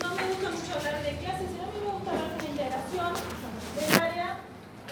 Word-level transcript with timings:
no 0.00 0.14
me 0.14 0.22
gusta 0.30 0.50
mucho 0.50 0.70
hablar 0.78 1.02
de 1.02 1.16
clases, 1.18 1.46
sino 1.50 1.66
a 1.66 1.74
me 1.74 1.90
gusta 1.90 2.10
hablar 2.10 2.30
de 2.30 2.42
la 2.42 2.48
integración 2.50 3.12
del 3.74 3.90
área, 4.00 4.28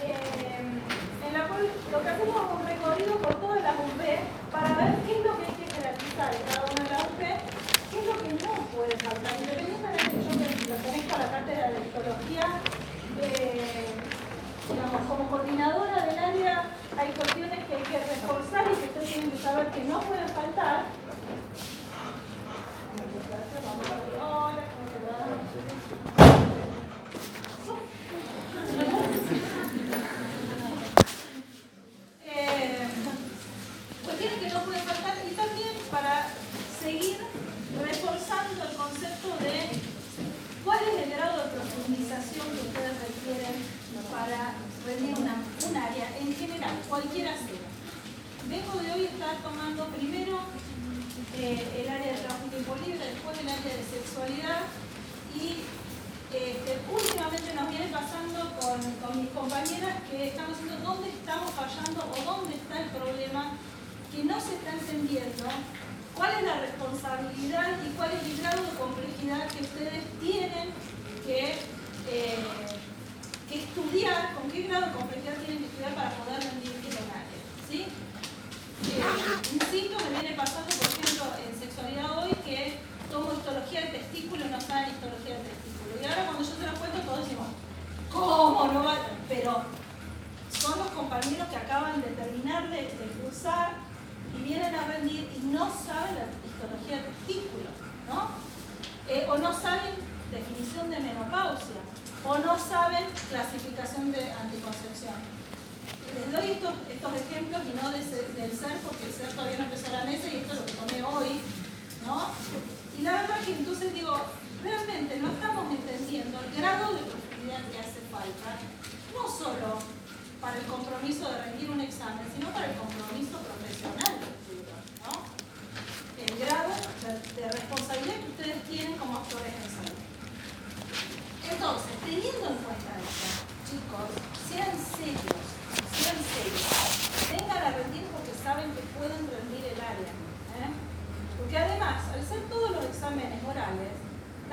eh, 0.02 0.58
en 0.58 1.32
la 1.32 1.46
cual 1.46 1.62
lo 1.92 2.02
que 2.02 2.08
hacemos 2.08 2.34
es 2.34 2.50
un 2.58 2.66
recorrido 2.66 3.14
por 3.22 3.34
todas 3.36 3.62
las 3.62 3.74
UP 3.78 4.02
para 4.50 4.68
ver 4.74 4.98
qué 5.06 5.12
es 5.14 5.22
lo 5.24 5.38
que 5.38 5.44
hay 5.46 5.56
que 5.62 5.66
jerarquizar 5.70 6.34
en 6.34 6.42
cada 6.50 6.64
una 6.66 6.82
de 6.82 6.90
las 6.90 7.02
UP, 7.06 7.22
qué 7.22 7.98
es 7.98 8.06
lo 8.06 8.16
que 8.18 8.32
no 8.42 8.52
puede 8.74 8.94
faltar. 8.98 9.32
Independientemente 9.38 10.18
yo 10.18 10.74
lo 10.74 10.82
conecto 10.82 11.14
a 11.14 11.18
la 11.18 11.30
cátedra 11.30 11.70
de 11.70 11.78
histología, 11.78 12.46
eh, 13.22 13.94
digamos, 14.66 15.02
como 15.06 15.30
coordinadora 15.30 16.02
del 16.06 16.18
área, 16.18 16.70
hay 16.98 17.08
cuestiones 17.14 17.64
que 17.64 17.74
hay 17.76 17.82
que 17.82 17.98
reforzar 17.98 18.64
y 18.66 18.74
que 18.74 18.86
ustedes 18.90 19.08
tienen 19.12 19.30
que 19.30 19.38
saber 19.38 19.70
que 19.70 19.84
no 19.84 20.00
pueden 20.00 20.28
faltar 20.28 20.77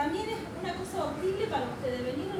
También 0.05 0.29
es 0.29 0.37
una 0.61 0.71
cosa 0.75 1.05
horrible 1.05 1.47
para 1.47 1.65
ustedes 1.65 2.05
venir 2.05 2.34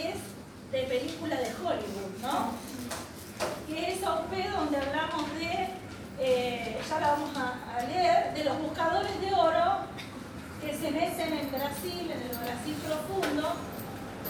es 0.00 0.16
de 0.72 0.82
película 0.82 1.36
de 1.36 1.52
Hollywood, 1.54 2.12
¿no? 2.22 2.52
Que 3.66 3.92
es 3.92 4.02
OP 4.02 4.32
donde 4.56 4.76
hablamos 4.78 5.32
de, 5.34 5.68
eh, 6.18 6.78
ya 6.88 7.00
la 7.00 7.10
vamos 7.12 7.30
a, 7.36 7.80
leer, 7.86 8.34
de 8.34 8.44
los 8.44 8.58
buscadores 8.58 9.20
de 9.20 9.32
oro 9.34 9.86
que 10.60 10.72
se 10.72 10.90
mecen 10.90 11.32
en 11.32 11.50
Brasil, 11.50 12.10
en 12.10 12.22
el 12.22 12.36
Brasil 12.36 12.76
profundo. 12.86 13.54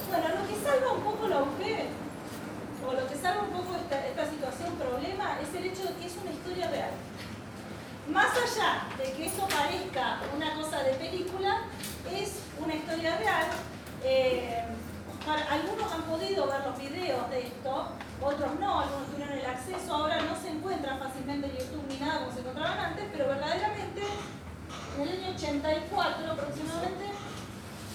Bueno, 0.08 0.28
lo 0.28 0.48
que 0.48 0.62
salva 0.62 0.92
un 0.92 1.02
poco 1.02 1.28
la 1.28 1.38
OP, 1.42 1.60
o 2.86 2.92
lo 2.92 3.08
que 3.08 3.16
salva 3.16 3.42
un 3.42 3.50
poco 3.50 3.76
esta, 3.76 4.06
esta 4.06 4.30
situación 4.30 4.74
problema, 4.76 5.38
es 5.40 5.54
el 5.54 5.66
hecho 5.66 5.82
de 5.82 5.94
que 5.94 6.06
es 6.06 6.16
una 6.22 6.32
historia 6.32 6.68
real. 6.68 6.90
Más 8.12 8.30
allá 8.30 8.86
de 8.98 9.12
que 9.12 9.26
eso 9.26 9.48
parezca 9.48 10.20
una 10.36 10.54
cosa 10.54 10.82
de 10.82 10.92
película, 10.94 11.62
es 12.12 12.34
una 12.62 12.74
historia 12.74 13.16
real. 13.16 13.46
Eh, 14.04 14.62
algunos 15.32 15.92
han 15.92 16.02
podido 16.02 16.46
ver 16.46 16.60
los 16.64 16.78
videos 16.78 17.30
de 17.30 17.46
esto, 17.46 17.88
otros 18.22 18.60
no, 18.60 18.80
algunos 18.80 19.08
tuvieron 19.10 19.38
el 19.38 19.46
acceso, 19.46 19.94
ahora 19.94 20.20
no 20.22 20.40
se 20.40 20.50
encuentra 20.50 20.96
fácilmente 20.98 21.48
en 21.48 21.56
YouTube 21.56 21.84
ni 21.88 21.96
nada 21.98 22.20
como 22.20 22.32
se 22.32 22.40
encontraban 22.40 22.78
antes, 22.78 23.04
pero 23.10 23.26
verdaderamente 23.28 24.02
en 24.96 25.02
el 25.02 25.24
año 25.24 25.34
84 25.34 26.32
aproximadamente 26.32 27.04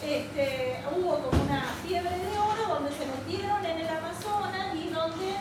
este, 0.04 0.84
hubo 0.92 1.20
como 1.20 1.44
una 1.44 1.62
fiebre 1.86 2.10
de 2.10 2.38
oro 2.38 2.74
donde 2.76 2.92
se 2.92 3.06
metieron 3.06 3.66
en 3.66 3.80
el 3.80 3.88
Amazonas 3.88 4.76
y 4.76 4.90
donde 4.90 5.36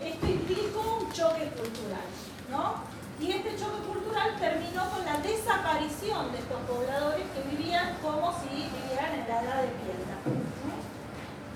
esto 0.00 0.26
implicó 0.26 0.98
un 1.00 1.12
choque 1.12 1.50
cultural, 1.56 2.06
¿no? 2.50 2.74
Y 3.18 3.32
este 3.32 3.56
choque 3.56 3.82
cultural 3.86 4.36
terminó 4.38 4.88
con 4.90 5.04
la 5.04 5.18
desaparición 5.18 6.30
de 6.32 6.38
estos 6.38 6.60
pobladores 6.62 7.24
que 7.34 7.56
vivían 7.56 7.96
como 8.02 8.32
si 8.40 8.48
vivieran 8.48 9.14
en 9.14 9.28
la 9.28 9.42
edad 9.42 9.62
de 9.62 9.68
piedra. 9.80 10.11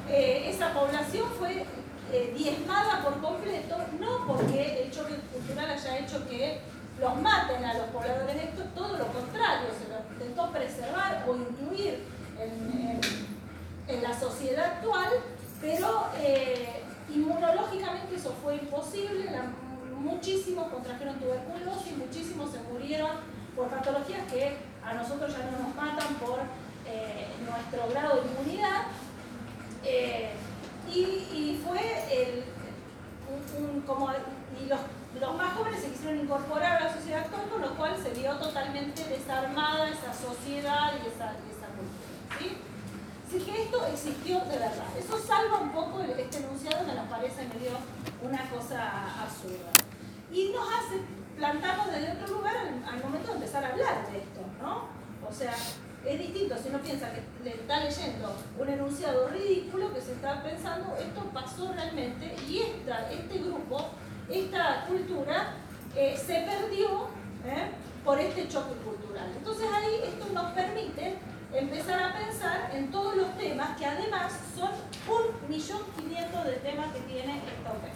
Eh, 0.08 0.50
esa 0.50 0.72
población 0.72 1.26
fue 1.36 1.64
eh, 2.12 2.34
diezmada 2.36 3.02
por 3.02 3.20
completo, 3.20 3.76
no 3.98 4.26
porque 4.26 4.84
el 4.84 4.90
choque 4.92 5.14
cultural 5.32 5.70
haya 5.70 5.98
hecho 5.98 6.28
que 6.28 6.60
los 7.00 7.20
maten 7.20 7.64
a 7.64 7.74
los 7.74 7.86
pobladores 7.88 8.36
esto, 8.36 8.62
todo 8.74 8.96
lo 8.96 9.06
contrario, 9.08 9.68
se 9.76 9.88
lo 9.90 10.14
intentó 10.14 10.50
preservar 10.52 11.24
o 11.26 11.34
incluir 11.34 12.04
en, 12.38 13.00
la 14.02 14.18
sociedad 14.18 14.64
actual, 14.64 15.08
pero 15.60 16.08
eh, 16.18 16.82
inmunológicamente 17.14 18.16
eso 18.16 18.34
fue 18.42 18.56
imposible, 18.56 19.30
muchísimos 19.98 20.68
contrajeron 20.68 21.18
tuberculosis, 21.18 21.96
muchísimos 21.96 22.50
se 22.52 22.60
murieron 22.60 23.10
por 23.54 23.68
patologías 23.68 24.30
que 24.30 24.56
a 24.84 24.94
nosotros 24.94 25.32
ya 25.32 25.50
no 25.50 25.66
nos 25.66 25.74
matan 25.74 26.14
por 26.16 26.40
nuestro 27.46 27.88
grado 27.90 28.22
de 28.22 28.28
inmunidad. 28.28 28.86
Eh, 29.88 30.30
y, 30.92 31.60
fue 31.64 31.80
el, 32.10 32.44
como, 33.86 34.10
y 34.10 34.66
los, 34.66 34.80
los, 35.20 35.36
más 35.36 35.54
jóvenes 35.54 35.80
se 35.80 35.90
quisieron 35.90 36.20
incorporar 36.20 36.82
a 36.82 36.84
la 36.86 36.94
sociedad 36.94 37.20
actual, 37.20 37.48
con 37.50 37.62
lo 37.62 37.76
cual 37.76 37.96
se 38.02 38.10
vio 38.10 38.36
totalmente 38.36 39.04
desarmada 39.04 39.88
esa 39.88 40.12
sociedad 40.12 40.92
y 40.94 41.08
esa, 41.08 41.32
esa 41.50 41.66
cultura. 41.74 42.38
¿sí? 42.38 42.56
Así 43.28 43.38
que 43.40 43.62
esto 43.62 43.86
existió 43.86 44.40
de 44.40 44.58
verdad. 44.58 44.86
Eso 44.98 45.18
salva 45.18 45.58
un 45.58 45.70
poco 45.70 46.00
este 46.02 46.38
enunciado 46.38 46.86
que 46.86 46.92
nos 46.92 47.08
parece 47.08 47.44
medio 47.48 47.72
una 48.22 48.48
cosa 48.50 49.22
absurda 49.22 49.70
y 50.32 50.50
nos 50.50 50.66
hace 50.68 51.00
plantarnos 51.36 51.86
desde 51.92 52.12
otro 52.12 52.38
lugar 52.38 52.56
al, 52.56 53.02
momento 53.02 53.28
de 53.28 53.34
empezar 53.34 53.64
a 53.64 53.68
hablar 53.68 54.10
de 54.10 54.18
esto, 54.18 54.40
¿no? 54.60 54.88
O 55.28 55.32
sea, 55.32 55.54
es 56.06 56.18
distinto 56.18 56.56
si 56.56 56.68
uno 56.68 56.78
piensa 56.80 57.10
que 57.12 57.22
le 57.42 57.50
está 57.50 57.80
leyendo 57.80 58.36
un 58.58 58.68
enunciado 58.68 59.28
ridículo 59.28 59.92
que 59.92 60.00
se 60.00 60.12
está 60.12 60.42
pensando, 60.42 60.96
esto 60.96 61.22
pasó 61.32 61.72
realmente 61.72 62.36
y 62.48 62.58
esta, 62.58 63.10
este 63.10 63.38
grupo, 63.38 63.88
esta 64.30 64.86
cultura, 64.86 65.54
eh, 65.96 66.16
se 66.16 66.34
perdió 66.42 67.08
¿eh? 67.44 67.70
por 68.04 68.20
este 68.20 68.48
choque 68.48 68.74
cultural. 68.84 69.32
Entonces 69.36 69.66
ahí 69.72 70.00
esto 70.04 70.26
nos 70.32 70.52
permite 70.52 71.16
empezar 71.52 72.02
a 72.02 72.18
pensar 72.18 72.70
en 72.72 72.90
todos 72.90 73.16
los 73.16 73.36
temas 73.36 73.76
que 73.76 73.86
además 73.86 74.32
son 74.56 74.70
un 75.08 75.50
millón 75.50 75.80
quinientos 75.96 76.44
de 76.44 76.52
temas 76.56 76.92
que 76.92 77.00
tiene 77.00 77.38
esta 77.38 77.70
OPE, 77.70 77.90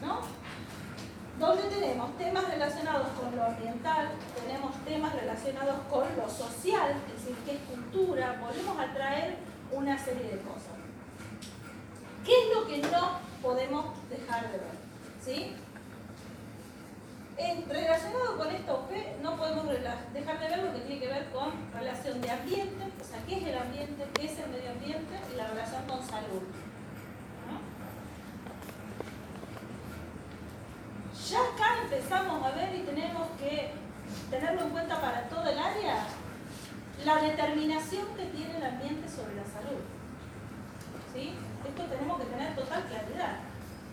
¿no? 0.00 0.41
Donde 1.42 1.64
tenemos 1.64 2.16
temas 2.16 2.48
relacionados 2.48 3.08
con 3.20 3.34
lo 3.34 3.44
ambiental, 3.44 4.10
tenemos 4.40 4.76
temas 4.84 5.12
relacionados 5.12 5.76
con 5.90 6.04
lo 6.16 6.30
social, 6.30 6.94
es 7.08 7.20
decir, 7.20 7.36
qué 7.44 7.52
es 7.54 7.58
cultura, 7.62 8.38
volvemos 8.40 8.78
a 8.78 8.94
traer 8.94 9.38
una 9.72 9.98
serie 9.98 10.22
de 10.22 10.38
cosas. 10.38 10.78
¿Qué 12.24 12.30
es 12.30 12.54
lo 12.54 12.66
que 12.68 12.78
no 12.78 13.18
podemos 13.42 13.86
dejar 14.08 14.52
de 14.52 14.58
ver? 14.58 14.76
¿Sí? 15.20 15.56
En, 17.36 17.68
relacionado 17.68 18.38
con 18.38 18.48
esto, 18.48 18.88
no 19.20 19.36
podemos 19.36 19.66
dejar 20.14 20.38
de 20.38 20.48
ver 20.48 20.58
lo 20.62 20.72
que 20.74 20.80
tiene 20.80 21.00
que 21.00 21.08
ver 21.08 21.28
con 21.32 21.50
relación 21.72 22.20
de 22.20 22.30
ambiente, 22.30 22.84
o 23.00 23.04
sea, 23.04 23.18
qué 23.26 23.38
es 23.38 23.46
el 23.48 23.58
ambiente, 23.58 24.06
qué 24.14 24.26
es 24.26 24.38
el 24.38 24.48
medio 24.48 24.70
ambiente 24.70 25.18
y 25.32 25.36
la 25.36 25.48
relación 25.48 25.82
con 25.88 26.06
salud. 26.06 26.42
ya 31.32 31.38
acá 31.38 31.80
y 32.12 32.82
tenemos 32.84 33.28
que 33.38 33.70
tenerlo 34.30 34.62
en 34.62 34.70
cuenta 34.70 35.00
para 35.00 35.22
todo 35.28 35.48
el 35.48 35.58
área, 35.58 36.04
la 37.04 37.16
determinación 37.16 38.06
que 38.16 38.26
tiene 38.26 38.58
el 38.58 38.64
ambiente 38.64 39.08
sobre 39.08 39.34
la 39.36 39.44
salud. 39.44 39.80
¿Sí? 41.14 41.32
Esto 41.66 41.82
tenemos 41.84 42.20
que 42.20 42.26
tener 42.26 42.54
total 42.54 42.84
claridad. 42.84 43.36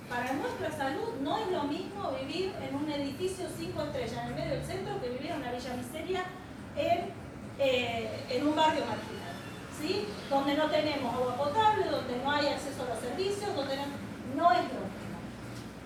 Para 0.10 0.34
nuestra 0.34 0.72
salud 0.72 1.16
no 1.22 1.38
es 1.38 1.48
lo 1.52 1.64
mismo 1.64 2.12
vivir 2.20 2.54
en 2.62 2.76
un 2.76 2.92
edificio 2.92 3.46
5 3.56 3.82
estrellas 3.84 4.18
en 4.24 4.28
el 4.28 4.36
medio 4.36 4.56
del 4.56 4.66
centro 4.66 5.02
que 5.02 5.10
vivir 5.10 5.32
en 5.32 5.38
una 5.38 5.52
villa 5.52 5.74
miseria 5.76 6.24
en, 6.76 7.14
eh, 7.60 8.26
en 8.30 8.48
un 8.48 8.56
barrio 8.56 8.84
marginal. 8.86 9.36
¿sí? 9.80 10.08
Donde 10.30 10.56
no 10.56 10.70
tenemos 10.70 11.14
agua 11.14 11.38
potable, 11.38 11.86
donde 11.90 12.18
no 12.18 12.32
hay 12.32 12.48
acceso 12.48 12.84
a 12.84 12.94
los 12.94 13.00
servicios, 13.00 13.56
donde 13.56 13.78
no, 13.78 13.84
no 14.36 14.52
es 14.52 14.64
lo 14.74 14.89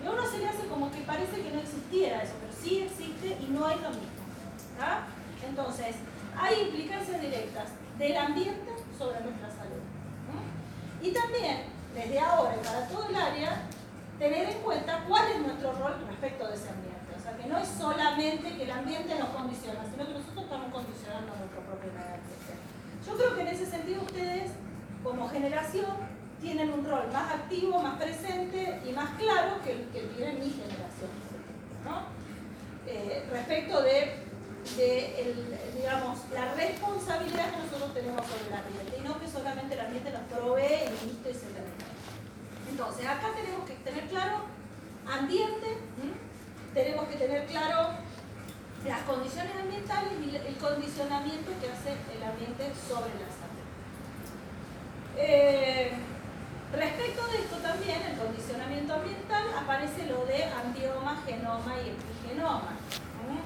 y 0.04 0.06
a 0.06 0.10
uno 0.10 0.26
se 0.26 0.38
le 0.38 0.48
hace 0.48 0.66
como 0.66 0.90
que 0.90 1.00
parece 1.00 1.40
que 1.40 1.50
no 1.50 1.60
existiera 1.60 2.22
eso, 2.22 2.34
pero 2.40 2.52
sí 2.52 2.82
existe 2.82 3.38
y 3.40 3.46
no 3.50 3.68
es 3.70 3.80
lo 3.80 3.88
mismo. 3.88 4.20
Entonces, 5.48 5.96
hay 6.36 6.62
implicancias 6.62 7.20
directas 7.20 7.70
del 7.98 8.16
ambiente 8.16 8.72
sobre 8.98 9.20
nuestra 9.20 9.48
salud. 9.48 9.80
Y 11.00 11.12
también, 11.12 11.64
desde 11.94 12.18
ahora 12.18 12.56
y 12.60 12.64
para 12.64 12.88
todo 12.88 13.08
el 13.08 13.16
área, 13.16 13.62
tener 14.18 14.48
en 14.48 14.58
cuenta 14.58 15.04
cuál 15.08 15.30
es 15.32 15.40
nuestro 15.40 15.72
rol 15.72 15.94
respecto 16.08 16.48
de 16.48 16.54
ese 16.54 16.68
ambiente. 16.68 17.14
O 17.16 17.22
sea, 17.22 17.36
que 17.36 17.48
no 17.48 17.58
es 17.58 17.68
solamente 17.68 18.56
que 18.56 18.62
el 18.64 18.70
ambiente 18.70 19.18
nos 19.18 19.28
condiciona, 19.30 19.84
sino 19.84 20.06
que 20.06 20.12
nosotros 20.12 20.44
estamos 20.44 20.72
condicionando 20.72 21.32
nuestro 21.36 21.60
propio 21.60 21.90
ambiente. 21.90 22.34
Yo 23.06 23.16
creo 23.16 23.34
que 23.36 23.40
en 23.42 23.48
ese 23.48 23.66
sentido 23.66 24.02
ustedes, 24.02 24.52
como 25.02 25.28
generación, 25.28 25.96
tienen 26.44 26.70
un 26.74 26.84
rol 26.84 27.10
más 27.10 27.32
activo, 27.32 27.80
más 27.80 27.96
presente 27.96 28.78
y 28.86 28.92
más 28.92 29.16
claro 29.18 29.62
que 29.64 29.72
el 29.72 29.88
que 29.88 30.00
tiene 30.14 30.34
mi 30.34 30.50
generación. 30.50 31.10
Eh, 32.86 33.26
respecto 33.30 33.82
de, 33.82 34.22
digamos, 35.74 36.18
la 36.34 36.52
responsabilidad 36.54 37.50
que 37.50 37.56
nosotros 37.64 37.94
tenemos 37.94 38.26
sobre 38.26 38.46
el 38.46 38.54
ambiente 38.54 38.98
y 38.98 39.08
no 39.08 39.18
que 39.18 39.26
solamente 39.26 39.74
el 39.74 39.80
ambiente 39.80 40.10
nos 40.10 40.22
provee, 40.28 40.84
emite 40.84 41.30
y 41.30 41.34
se 41.34 41.46
Entonces, 42.70 43.06
acá 43.06 43.28
tenemos 43.34 43.64
que 43.66 43.74
tener 43.76 44.04
claro 44.04 44.44
ambiente, 45.08 45.78
tenemos 46.74 47.08
que 47.08 47.16
tener 47.16 47.46
claro 47.46 47.88
las 48.86 49.00
condiciones 49.04 49.52
ambientales 49.56 50.12
y 50.20 50.36
el 50.36 50.56
condicionamiento 50.56 51.52
que 51.58 51.72
hace 51.72 51.96
el 52.14 52.22
ambiente 52.22 52.70
sobre 52.86 53.14
la 53.16 53.32
salud. 53.32 53.64
Eh, 55.16 55.92
Respecto 56.76 57.22
de 57.28 57.38
esto 57.38 57.56
también, 57.62 58.02
el 58.02 58.18
condicionamiento 58.18 58.94
ambiental, 58.94 59.44
aparece 59.56 60.06
lo 60.06 60.26
de 60.26 60.42
ambioma, 60.44 61.22
genoma 61.24 61.74
y 61.78 61.94
epigenoma. 61.94 62.74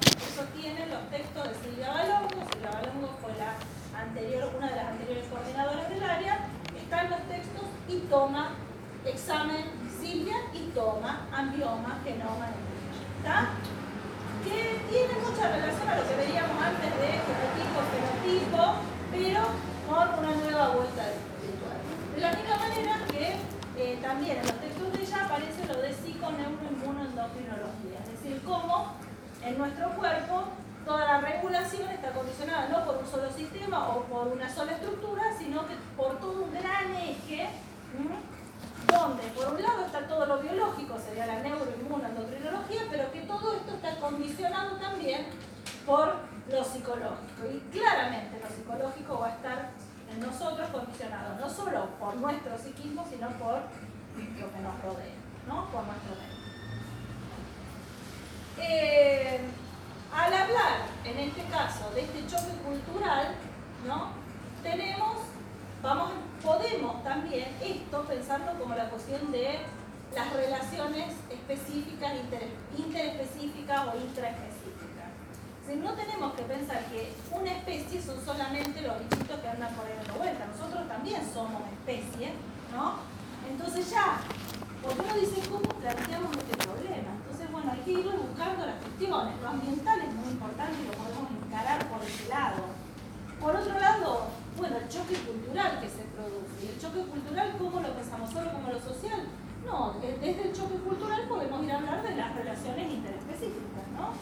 Eso 0.01 0.43
tienen 0.57 0.89
los 0.89 1.09
textos 1.11 1.43
de 1.47 1.53
Silvia 1.61 1.93
Balongo. 1.93 2.41
Silvia 2.51 2.71
Balongo 2.73 3.17
fue 3.21 3.31
la 3.37 3.53
anterior, 3.99 4.51
una 4.57 4.69
de 4.69 4.75
las 4.75 4.87
anteriores 4.87 5.25
coordinadoras 5.29 5.89
del 5.89 6.03
área. 6.03 6.39
Están 6.75 7.09
los 7.11 7.21
textos 7.29 7.65
y 7.87 7.99
toma 8.09 8.55
examen 9.05 9.65
Silvia 10.01 10.37
y 10.53 10.71
toma 10.73 11.27
ambioma, 11.31 12.01
genoma 12.03 12.49
y 12.49 12.57
epigenoma. 12.57 13.49
Que 14.43 14.81
tiene 14.89 15.13
mucha 15.21 15.53
relación 15.53 15.87
a 15.87 15.95
lo 15.97 16.07
que 16.07 16.15
veíamos 16.15 16.57
antes 16.57 16.91
de 16.97 17.09
genotipo, 17.29 17.77
fenotipo, 17.93 18.63
pero 19.11 19.41
con 19.85 20.17
una 20.17 20.35
nueva 20.35 20.69
vuelta 20.69 21.05
de 21.05 21.28
de 22.19 22.25
la 22.25 22.33
misma 22.33 22.57
manera 22.57 22.97
que 23.09 23.37
eh, 23.77 23.97
también 24.01 24.39
en 24.39 24.43
los 24.43 24.59
textos 24.59 24.91
de 24.91 25.03
ella 25.03 25.23
aparece 25.23 25.65
lo 25.65 25.79
de 25.79 25.93
psiconeuroinmunoendocrinología, 25.93 27.99
es 28.03 28.11
decir, 28.11 28.41
cómo 28.43 28.95
en 29.41 29.57
nuestro 29.57 29.91
cuerpo 29.91 30.49
toda 30.85 31.05
la 31.05 31.21
regulación 31.21 31.87
está 31.87 32.11
condicionada 32.11 32.67
no 32.67 32.83
por 32.83 32.97
un 32.97 33.07
solo 33.09 33.31
sistema 33.31 33.87
o 33.87 34.03
por 34.03 34.27
una 34.27 34.53
sola 34.53 34.73
estructura, 34.73 35.33
sino 35.37 35.65
que 35.65 35.75
por 35.95 36.19
todo 36.19 36.43
un 36.43 36.51
gran 36.51 36.93
eje 36.93 37.47
donde 38.91 39.23
por 39.29 39.53
un 39.53 39.61
lado 39.61 39.85
está 39.85 40.05
todo 40.05 40.25
lo 40.25 40.39
biológico, 40.39 40.99
sería 40.99 41.25
la 41.25 41.39
neuroinmunoendocrinología, 41.39 42.81
pero 42.91 43.09
que 43.13 43.21
todo 43.21 43.53
esto 43.53 43.75
está 43.75 43.95
condicionado 43.95 44.75
también 44.75 45.27
por 45.85 46.15
lo 46.51 46.65
psicológico. 46.65 47.47
Y 47.49 47.61
claramente 47.71 48.41
lo 48.43 48.49
psicológico 48.53 49.19
va 49.19 49.27
a 49.27 49.35
estar 49.35 49.71
nosotros 50.19 50.69
condicionado, 50.69 51.35
no 51.39 51.49
solo 51.49 51.87
por 51.99 52.15
nuestro 52.17 52.57
psiquismo, 52.57 53.05
sino 53.09 53.29
por 53.37 53.55
lo 53.55 54.51
que 54.51 54.59
nos 54.59 54.81
rodea, 54.83 55.15
¿no? 55.47 55.65
por 55.71 55.83
nuestro 55.85 56.11
medio. 56.15 56.39
Eh, 58.61 59.39
al 60.13 60.33
hablar, 60.33 60.87
en 61.05 61.19
este 61.19 61.43
caso, 61.45 61.91
de 61.93 62.01
este 62.01 62.27
choque 62.27 62.53
cultural, 62.65 63.35
¿no? 63.87 64.09
tenemos, 64.61 65.17
vamos, 65.81 66.11
podemos 66.43 67.03
también 67.03 67.55
esto 67.61 68.03
pensarlo 68.03 68.59
como 68.59 68.75
la 68.75 68.89
cuestión 68.89 69.31
de 69.31 69.59
las 70.13 70.33
relaciones 70.33 71.13
específicas, 71.29 72.13
interespecíficas 72.77 73.87
o 73.87 73.97
intraespecíficas. 73.97 74.48
Si 75.69 75.75
no 75.75 75.93
tenemos 75.93 76.33
que 76.33 76.41
pensar 76.49 76.81
que 76.89 77.13
una 77.29 77.51
especie 77.51 78.01
son 78.01 78.17
solamente 78.25 78.81
los 78.81 78.97
bichitos 79.05 79.37
que 79.37 79.49
andan 79.49 79.69
por 79.77 79.85
ahí 79.85 79.93
dando 80.01 80.17
vuelta. 80.17 80.49
Nosotros 80.49 80.87
también 80.89 81.21
somos 81.21 81.61
especie, 81.77 82.33
¿no? 82.73 83.05
Entonces 83.45 83.85
ya, 83.93 84.17
¿por 84.81 84.97
qué 84.97 85.05
no 85.05 85.13
dice 85.13 85.45
cómo 85.45 85.69
planteamos 85.69 86.33
este 86.41 86.57
problema? 86.57 87.13
Entonces, 87.21 87.51
bueno, 87.53 87.69
hay 87.69 87.85
que 87.85 88.01
ir 88.01 88.09
buscando 88.17 88.65
las 88.65 88.81
cuestiones. 88.81 89.37
Lo 89.37 89.47
ambiental 89.47 89.99
es 90.01 90.13
muy 90.17 90.29
importante 90.33 90.73
y 90.73 90.87
lo 90.89 90.93
podemos 90.97 91.29
encarar 91.37 91.85
por 91.85 92.01
ese 92.01 92.25
lado. 92.33 92.65
Por 93.37 93.53
otro 93.53 93.77
lado, 93.77 94.25
bueno, 94.57 94.73
el 94.73 94.89
choque 94.89 95.21
cultural 95.21 95.85
que 95.85 95.89
se 95.93 96.01
produce. 96.17 96.65
¿Y 96.65 96.73
el 96.73 96.81
choque 96.81 97.05
cultural 97.13 97.53
cómo 97.61 97.77
lo 97.77 97.93
pensamos? 97.93 98.33
¿Solo 98.33 98.49
como 98.57 98.73
lo 98.73 98.81
social? 98.81 99.21
No, 99.69 100.01
desde 100.01 100.49
el 100.49 100.51
choque 100.51 100.81
cultural 100.81 101.29
podemos 101.29 101.61
ir 101.61 101.71
a 101.73 101.77
hablar 101.77 102.01
de 102.01 102.15
las 102.17 102.33
relaciones 102.33 102.89
interespecíficas, 102.89 103.85
¿no? 103.93 104.17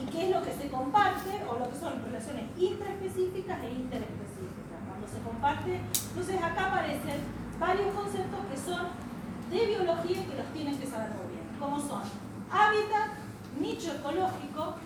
Y 0.00 0.06
qué 0.10 0.28
es 0.28 0.34
lo 0.34 0.42
que 0.42 0.52
se 0.52 0.68
comparte 0.68 1.42
o 1.48 1.58
lo 1.58 1.70
que 1.70 1.78
son 1.78 2.02
relaciones 2.02 2.44
intraespecíficas 2.56 3.62
e 3.62 3.70
interespecíficas. 3.70 4.80
Cuando 4.88 5.06
se 5.06 5.20
comparte, 5.20 5.80
entonces 6.08 6.42
acá 6.42 6.66
aparecen 6.68 7.20
varios 7.58 7.94
conceptos 7.94 8.40
que 8.50 8.56
son 8.56 8.88
de 9.50 9.66
biología 9.66 10.26
que 10.26 10.36
los 10.36 10.46
tienen 10.54 10.78
que 10.78 10.86
saber 10.86 11.10
muy 11.10 11.34
bien, 11.34 11.44
como 11.58 11.78
son 11.80 12.02
hábitat, 12.50 13.18
nicho 13.60 13.92
ecológico, 13.92 14.76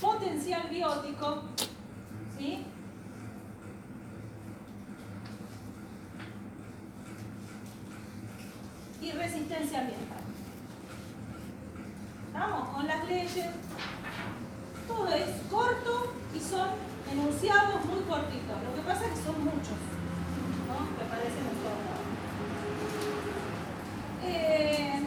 potencial 0.00 0.68
biótico, 0.68 1.42
¿sí? 2.38 2.66
Y 9.04 9.12
resistencia 9.12 9.80
ambiental. 9.80 10.24
Vamos 12.32 12.68
con 12.70 12.86
las 12.86 13.04
leyes. 13.06 13.46
Todo 14.88 15.08
es 15.08 15.28
corto 15.50 16.14
y 16.34 16.40
son 16.40 16.68
enunciados 17.12 17.84
muy 17.84 18.02
cortitos. 18.04 18.56
Lo 18.64 18.74
que 18.74 18.80
pasa 18.86 19.04
es 19.04 19.10
que 19.12 19.24
son 19.24 19.44
muchos, 19.44 19.78
¿no? 20.68 20.80
Me 20.98 21.04
parecen 21.08 21.44
un 21.44 21.64
eh, 24.26 25.06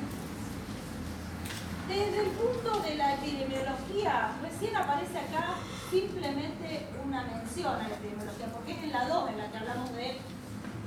desde 1.88 2.20
el 2.20 2.30
punto 2.32 2.80
de 2.82 2.96
la 2.96 3.16
epidemiología, 3.16 4.34
recién 4.44 4.76
aparece 4.76 5.18
acá 5.18 5.56
simplemente 5.90 6.86
una 7.04 7.24
mención 7.24 7.74
a 7.74 7.88
la 7.88 7.96
epidemiología, 7.96 8.48
porque 8.54 8.74
es 8.74 8.84
en 8.84 8.92
la 8.92 9.08
2 9.08 9.30
en 9.32 9.38
la 9.38 9.52
que 9.52 9.58
hablamos 9.58 9.92
de 9.94 10.18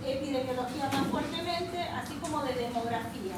epidemiología 0.05 0.91
más 0.93 1.07
fuertemente, 1.09 1.81
así 1.83 2.15
como 2.15 2.43
de 2.43 2.55
demografía. 2.55 3.37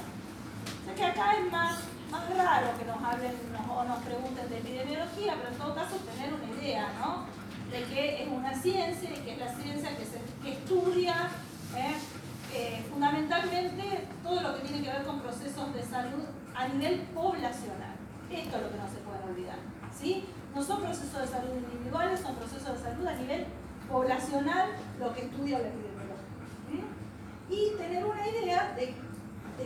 O 0.83 0.85
sea 0.85 0.95
que 0.95 1.05
acá 1.05 1.37
es 1.37 1.51
más, 1.51 1.79
más 2.11 2.37
raro 2.37 2.79
que 2.79 2.85
nos 2.85 3.03
hablen 3.03 3.33
o 3.69 3.85
nos 3.85 3.99
pregunten 4.03 4.49
de 4.49 4.59
epidemiología, 4.59 5.35
pero 5.37 5.49
en 5.49 5.59
todo 5.59 5.75
caso 5.75 5.97
tener 5.97 6.33
una 6.35 6.61
idea, 6.61 6.93
¿no? 7.01 7.27
De 7.71 7.83
que 7.85 8.23
es 8.23 8.29
una 8.29 8.55
ciencia 8.55 9.11
y 9.11 9.21
que 9.21 9.33
es 9.33 9.39
la 9.39 9.55
ciencia 9.55 9.91
que, 9.97 10.51
estudia 10.51 11.31
¿eh? 11.77 11.95
Eh, 12.55 12.85
fundamentalmente 12.91 14.07
todo 14.23 14.43
lo 14.43 14.57
que 14.57 14.69
tiene 14.69 14.83
que 14.83 14.93
ver 14.93 15.05
con 15.05 15.21
procesos 15.21 15.73
de 15.73 15.83
salud 15.83 16.25
a 16.55 16.69
nivel 16.69 17.01
poblacional. 17.15 17.97
Esto 18.31 18.57
es 18.57 18.63
lo 18.63 18.71
que 18.71 18.77
no 18.77 18.89
se 18.89 18.99
puede 18.99 19.25
olvidar. 19.25 19.57
¿sí? 19.99 20.25
No 20.55 20.63
son 20.63 20.83
procesos 20.83 21.21
de 21.21 21.27
salud 21.27 21.51
individuales, 21.57 22.21
son 22.21 22.35
procesos 22.35 22.75
de 22.75 22.83
salud 22.83 23.07
a 23.07 23.15
nivel 23.15 23.47
poblacional, 23.91 24.71
lo 24.99 25.15
que 25.15 25.23
estudia 25.23 25.59
la 25.59 25.69
epidemiología. 25.69 25.92
Y 27.53 27.77
tener 27.77 28.05
una 28.05 28.27
idea 28.27 28.75
de, 28.75 28.95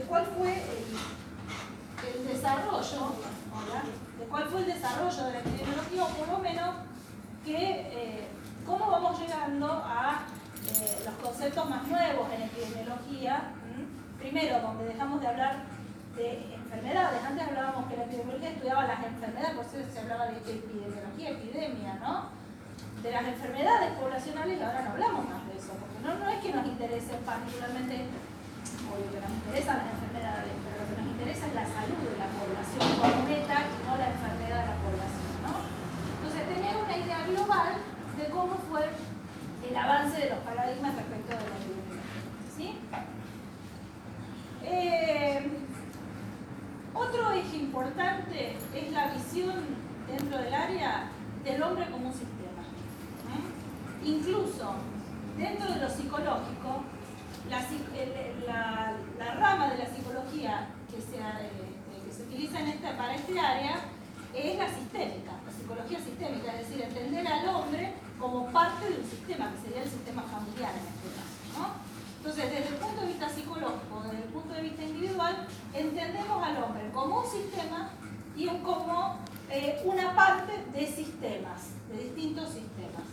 cuál 0.08 0.26
fue 0.36 0.54
el, 0.54 2.26
desarrollo, 2.26 3.12
de 4.18 4.24
cuál 4.26 4.48
fue 4.48 4.60
el 4.60 4.66
desarrollo 4.66 5.24
de 5.24 5.32
la 5.32 5.38
epidemiología, 5.38 6.04
o 6.04 6.08
por 6.08 6.28
lo 6.28 6.38
menos 6.38 6.74
que, 7.44 7.54
eh, 7.54 8.26
cómo 8.66 8.90
vamos 8.90 9.20
llegando 9.20 9.70
a 9.70 10.22
eh, 10.66 11.02
los 11.04 11.14
conceptos 11.14 11.70
más 11.70 11.86
nuevos 11.86 12.28
en 12.32 12.42
epidemiología. 12.42 13.52
Primero, 14.18 14.60
donde 14.60 14.86
dejamos 14.86 15.20
de 15.20 15.28
hablar 15.28 15.62
de 16.16 16.54
enfermedades. 16.54 17.22
Antes 17.22 17.46
hablábamos 17.46 17.86
que 17.86 17.96
la 17.96 18.04
epidemiología 18.04 18.50
estudiaba 18.50 18.86
las 18.86 19.04
enfermedades, 19.04 19.54
por 19.54 19.64
eso 19.64 19.92
se 19.92 19.98
hablaba 20.00 20.26
de 20.26 20.38
epidemiología, 20.38 21.30
epidemia, 21.30 21.94
¿no? 22.00 22.45
De 23.02 23.12
las 23.12 23.24
enfermedades 23.24 23.92
poblacionales 24.00 24.58
y 24.58 24.62
ahora 24.62 24.82
no 24.82 24.90
hablamos 24.90 25.28
más 25.28 25.46
de 25.46 25.54
eso, 25.56 25.72
porque 25.78 26.00
no, 26.02 26.28
es 26.28 26.40
que 26.42 26.52
nos 26.52 26.66
interese 26.66 27.14
particularmente, 27.24 28.10
obvio 28.90 29.08
que 29.12 29.20
nos 29.20 29.30
interesan 29.30 29.78
las 29.78 29.94
enfermedades, 29.94 30.52
pero 30.64 30.74
lo 30.80 30.84
que 30.90 30.96
nos 30.98 31.08
interesa 31.14 31.46
es 31.46 31.54
la 31.54 31.66
salud 31.70 32.00
de 32.02 32.18
la 32.18 32.28
población 32.34 32.82
completa 32.98 33.56
y 33.62 33.76
no 33.86 33.92
la 33.94 34.08
enfermedad 34.10 34.60
de 34.64 34.68
la 34.74 34.78
población, 34.82 35.30
¿no? 35.46 35.54
Entonces, 36.18 36.42
tener 36.50 36.74
una 36.76 36.96
idea 36.96 37.20
global 37.30 37.72
de 38.18 38.24
cómo 38.26 38.54
fue 38.66 38.90
el 38.90 39.76
avance 39.76 40.16
de 40.18 40.30
los 40.30 40.40
paradigmas 40.40 40.96
respecto 40.96 41.30
de 41.30 41.46
la 41.46 41.56
epidemiología, 41.62 42.26
¿sí? 42.56 42.80
Eh, 44.66 45.46
otro 46.92 47.30
eje 47.32 47.56
importante 47.56 48.56
es 48.74 48.92
la 48.92 49.12
visión 49.12 49.62
dentro 50.08 50.38
del 50.38 50.54
área 50.54 51.10
del 51.44 51.62
hombre 51.62 51.86
como 51.90 52.08
un 52.08 52.12
sistema. 52.12 52.35
¿Eh? 54.06 54.10
Incluso 54.10 54.75
dentro 55.36 55.72
de 55.72 55.80
lo 55.80 55.88
psicológico, 55.88 56.84
la, 58.46 58.94
rama 59.38 59.70
de 59.70 59.78
la 59.78 59.86
psicología 59.86 60.68
que 60.90 61.00
se, 61.00 61.16
eh, 61.16 62.12
se 62.14 62.22
utiliza 62.22 62.60
en 62.60 62.68
esta, 62.68 62.96
para 62.96 63.14
este 63.14 63.38
área 63.38 63.76
es 64.34 64.58
la 64.58 64.68
sistémica, 64.68 65.32
la 65.44 65.52
psicología 65.52 65.98
sistémica, 65.98 66.52
es 66.54 66.68
decir, 66.68 66.82
entender 66.82 67.26
al 67.26 67.48
hombre 67.48 67.94
como 68.18 68.46
parte 68.46 68.88
de 68.88 69.00
un 69.00 69.04
sistema, 69.04 69.50
que 69.52 69.68
sería 69.68 69.82
el 69.82 69.90
sistema 69.90 70.22
familiar 70.22 70.72
en 70.72 70.86
este 70.86 71.08
caso. 71.16 71.72
Entonces, 72.18 72.50
desde 72.50 72.68
el 72.68 72.75
punto 72.75 73.00
de 73.02 73.06
vista 73.06 73.28
psicológico, 73.28 74.02
desde 74.02 74.16
el 74.18 74.30
punto 74.30 74.54
de 74.54 74.62
vista 74.62 74.82
individual, 74.82 75.46
entendemos 75.72 76.42
al 76.42 76.62
hombre 76.62 76.90
como 76.92 77.20
un 77.20 77.30
sistema 77.30 77.90
y 78.36 78.48
como 78.48 79.18
eh, 79.50 79.80
una 79.84 80.14
parte 80.14 80.52
de 80.72 80.86
sistemas, 80.86 81.70
de 81.88 82.04
distintos 82.04 82.48
sistemas. 82.50 83.04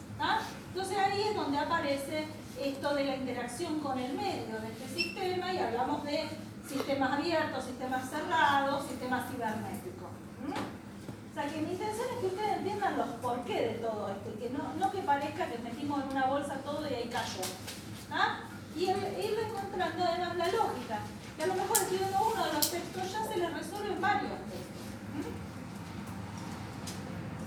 Entonces 0.74 0.98
ahí 0.98 1.22
es 1.30 1.36
donde 1.36 1.60
aparece 1.60 2.26
esto 2.60 2.96
de 2.96 3.04
la 3.04 3.16
interacción 3.16 3.80
con 3.80 4.00
el 4.00 4.12
medio 4.14 4.60
de 4.60 4.68
este 4.70 4.88
sistema 4.88 5.54
y 5.54 5.60
hablamos 5.60 6.04
de 6.04 6.28
sistemas 6.68 7.12
abiertos, 7.12 7.66
sistemas 7.66 8.10
cerrados, 8.10 8.88
sistemas 8.88 9.30
cibernéticos. 9.30 10.10
O 11.30 11.34
sea 11.36 11.48
que 11.48 11.62
mi 11.62 11.74
intención 11.74 12.08
es 12.16 12.20
que 12.22 12.26
ustedes 12.26 12.58
entiendan 12.58 12.98
los 12.98 13.08
porqué 13.22 13.54
de 13.54 13.74
todo 13.76 14.10
esto 14.10 14.32
y 14.36 14.42
que 14.42 14.50
no, 14.50 14.74
no 14.80 14.92
que 14.92 15.04
parezca 15.04 15.46
que 15.46 15.60
metimos 15.60 16.04
en 16.06 16.10
una 16.10 16.26
bolsa 16.26 16.56
todo 16.66 16.90
y 16.90 16.94
ahí 16.96 17.08
cayó. 17.08 17.44
¿Ah? 18.10 18.40
y 18.76 18.86
irlo 18.86 19.42
encontrando 19.48 20.04
además 20.04 20.36
la 20.38 20.48
lógica. 20.48 21.00
Que 21.38 21.44
a 21.44 21.48
lo 21.48 21.54
mejor 21.54 21.78
escribiendo 21.78 22.18
uno 22.34 22.46
de 22.46 22.54
los 22.54 22.72
textos 22.72 23.12
ya 23.12 23.28
se 23.28 23.38
le 23.38 23.50
resuelven 23.50 24.02
varios 24.02 24.32
textos. 24.32 25.34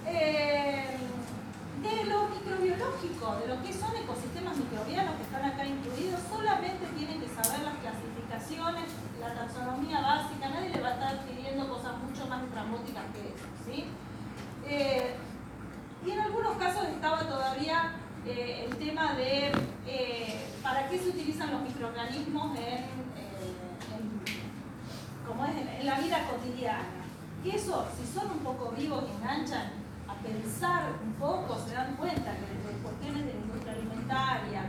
Eh, 0.06 0.96
de 1.86 2.04
lo 2.04 2.28
microbiológico, 2.28 3.36
de 3.36 3.46
lo 3.46 3.62
que 3.62 3.72
son 3.72 3.94
ecosistemas 3.96 4.56
microbianos 4.56 5.16
que 5.16 5.22
están 5.22 5.44
acá 5.44 5.64
incluidos, 5.64 6.20
solamente 6.28 6.86
tienen 6.96 7.20
que 7.20 7.28
saber 7.28 7.62
las 7.62 7.76
clasificaciones, 7.78 8.90
la 9.20 9.34
taxonomía 9.34 10.00
básica, 10.00 10.48
nadie 10.48 10.70
le 10.70 10.80
va 10.80 10.88
a 10.88 10.94
estar 10.94 11.24
pidiendo 11.26 11.68
cosas 11.68 11.92
mucho 11.98 12.26
más 12.26 12.42
estrambóticas 12.44 13.04
que 13.12 13.20
eso. 13.34 13.46
¿sí? 13.64 13.84
Eh, 14.68 15.14
y 16.04 16.10
en 16.10 16.20
algunos 16.20 16.56
casos 16.56 16.84
estaba 16.88 17.20
todavía 17.20 17.94
eh, 18.26 18.66
el 18.68 18.76
tema 18.76 19.14
de 19.14 19.52
eh, 19.86 20.46
para 20.62 20.88
qué 20.88 20.98
se 20.98 21.08
utilizan 21.08 21.52
los 21.52 21.62
microorganismos 21.62 22.58
en, 22.58 22.84
como 25.26 25.44
es, 25.46 25.52
en, 25.56 25.86
la 25.86 26.00
vida 26.00 26.26
cotidiana. 26.28 26.84
Y 27.44 27.50
eso, 27.50 27.86
si 27.96 28.12
son 28.12 28.30
un 28.30 28.38
poco 28.38 28.72
vivos 28.76 29.04
y 29.08 29.16
enganchan 29.16 29.70
a 30.08 30.14
pensar 30.14 30.92
un 31.04 31.12
poco, 31.14 31.56
se 31.66 31.74
dan 31.74 31.94
cuenta 31.96 32.32
que 32.32 32.46
desde 32.46 32.82
cuestiones 32.82 33.26
de 33.26 33.32
la 33.32 33.40
industria 33.40 33.72
alimentaria, 33.72 34.66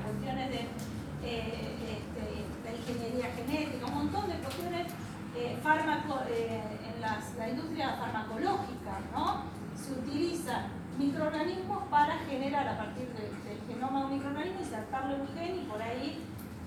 fármaco, 5.67 6.21
eh, 6.29 6.61
en 6.87 7.01
la 7.01 7.49
industria 7.49 7.97
farmacológica, 7.99 8.99
¿no? 9.13 9.43
Se 9.75 9.91
utilizan 9.91 10.67
microorganismos 10.97 11.83
para 11.89 12.17
generar 12.29 12.67
a 12.67 12.77
partir 12.77 13.07
del 13.13 13.37
genoma 13.67 13.99
de 13.99 14.05
un 14.05 14.13
microorganismo, 14.13 14.59
insertarlo 14.61 15.15
en 15.15 15.21
un 15.21 15.27
gen 15.27 15.59
y 15.59 15.63
por 15.65 15.81
ahí 15.81 16.23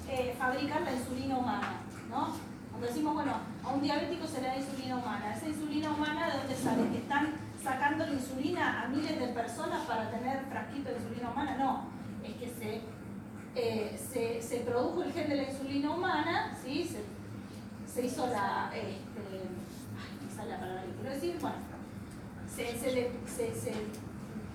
eh, 0.09 0.35
fabricar 0.39 0.83
la 0.83 0.93
insulina 0.93 1.39
humana, 1.39 1.73
¿no? 2.09 2.35
Cuando 2.71 2.87
decimos, 2.87 3.15
bueno, 3.15 3.33
a 3.65 3.69
un 3.69 3.83
diabético 3.83 4.27
se 4.27 4.41
le 4.41 4.49
da 4.49 4.57
insulina 4.57 4.97
humana, 4.97 5.35
esa 5.35 5.49
insulina 5.49 5.91
humana 5.91 6.27
de 6.27 6.39
dónde 6.39 6.55
sale, 6.57 6.89
que 6.91 6.99
están 6.99 7.29
sacando 7.63 8.07
la 8.07 8.13
insulina 8.13 8.83
a 8.83 8.89
miles 8.89 9.19
de 9.19 9.27
personas 9.29 9.87
para 9.87 10.11
tener 10.11 10.45
frasquito 10.47 10.91
de 10.91 10.97
insulina 10.97 11.31
humana, 11.31 11.57
no, 11.59 11.85
es 12.25 12.35
que 12.35 12.49
se, 12.49 12.81
eh, 13.55 14.41
se, 14.43 14.57
produjo 14.61 15.03
el 15.03 15.13
gen 15.13 15.29
de 15.29 15.37
la 15.37 15.43
insulina 15.51 15.91
humana, 15.91 16.57
¿sí? 16.63 16.89
se, 17.87 18.07
hizo 18.07 18.27
la, 18.29 18.71
este, 18.75 19.21
ay, 19.99 20.37
sale 20.37 20.51
la 20.51 20.61
palabra 20.61 20.83
que 20.85 20.93
quiero 20.93 21.15
decir, 21.15 21.37
bueno, 21.41 21.57
se, 22.49 22.79
se, 22.79 23.11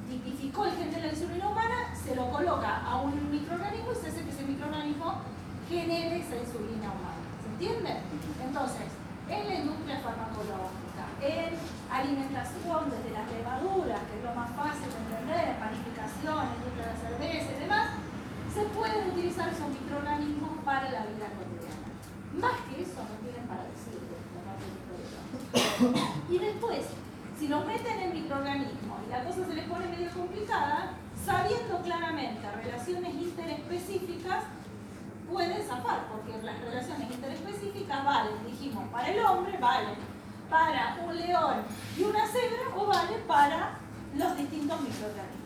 tipificó 0.09 0.65
el 0.65 0.75
gen 0.75 0.91
de 0.91 1.01
la 1.01 1.07
insulina 1.07 1.49
humana, 1.49 1.93
se 1.95 2.15
lo 2.15 2.29
coloca 2.29 2.81
a 2.85 3.01
un 3.01 3.31
microorganismo 3.31 3.91
y 3.91 3.95
se 3.95 4.07
hace 4.07 4.23
que 4.23 4.31
ese 4.31 4.43
microorganismo 4.43 5.21
genere 5.67 6.19
esa 6.19 6.37
insulina 6.37 6.93
humana. 6.93 7.25
¿Se 7.41 7.47
entiende? 7.49 8.01
Entonces, 8.43 8.87
en 9.29 9.47
la 9.47 9.55
industria 9.55 9.99
farmacológica, 9.99 11.09
en 11.21 11.57
alimentación 11.89 12.89
desde 12.89 13.09
las 13.11 13.25
levaduras, 13.31 14.01
que 14.05 14.17
es 14.17 14.23
lo 14.23 14.33
más 14.35 14.51
fácil 14.53 14.85
de 14.85 14.97
entender, 15.01 15.57
panificación, 15.57 16.53
industria 16.61 16.85
de 16.85 16.93
la 16.93 16.99
cerveza 17.01 17.49
y 17.49 17.59
demás, 17.65 17.89
se 18.53 18.63
pueden 18.71 19.09
utilizar 19.09 19.49
esos 19.49 19.69
microorganismos 19.69 20.63
para 20.63 20.91
la 20.91 21.09
vida 21.09 21.27
cotidiana. 21.33 21.89
Más 22.37 22.61
que 22.69 22.83
eso 22.83 23.01
no 23.01 23.15
tienen 23.25 23.47
para 23.49 23.63
decir. 23.65 24.05
Y 26.29 26.37
después, 26.37 26.85
si 27.37 27.47
los 27.47 27.65
meten 27.65 27.99
en 27.99 28.13
microorganismos 28.13 28.99
y 29.07 29.11
la 29.11 29.23
cosa 29.23 29.45
se 29.45 29.53
les 29.53 29.67
pone 29.67 29.87
medio 29.87 30.09
complicada, 30.11 30.93
sabiendo 31.25 31.81
claramente 31.81 32.51
relaciones 32.51 33.13
interespecíficas, 33.13 34.43
pueden 35.29 35.63
zafar, 35.67 36.07
porque 36.07 36.41
las 36.43 36.59
relaciones 36.61 37.11
interespecíficas 37.11 38.05
valen, 38.05 38.45
dijimos, 38.45 38.87
para 38.89 39.09
el 39.09 39.25
hombre 39.25 39.57
valen 39.57 40.15
para 40.49 40.97
un 41.03 41.17
león 41.17 41.63
y 41.97 42.03
una 42.03 42.27
cebra 42.27 42.75
o 42.75 42.85
vale 42.85 43.17
para 43.27 43.79
los 44.15 44.37
distintos 44.37 44.79
microorganismos. 44.81 45.45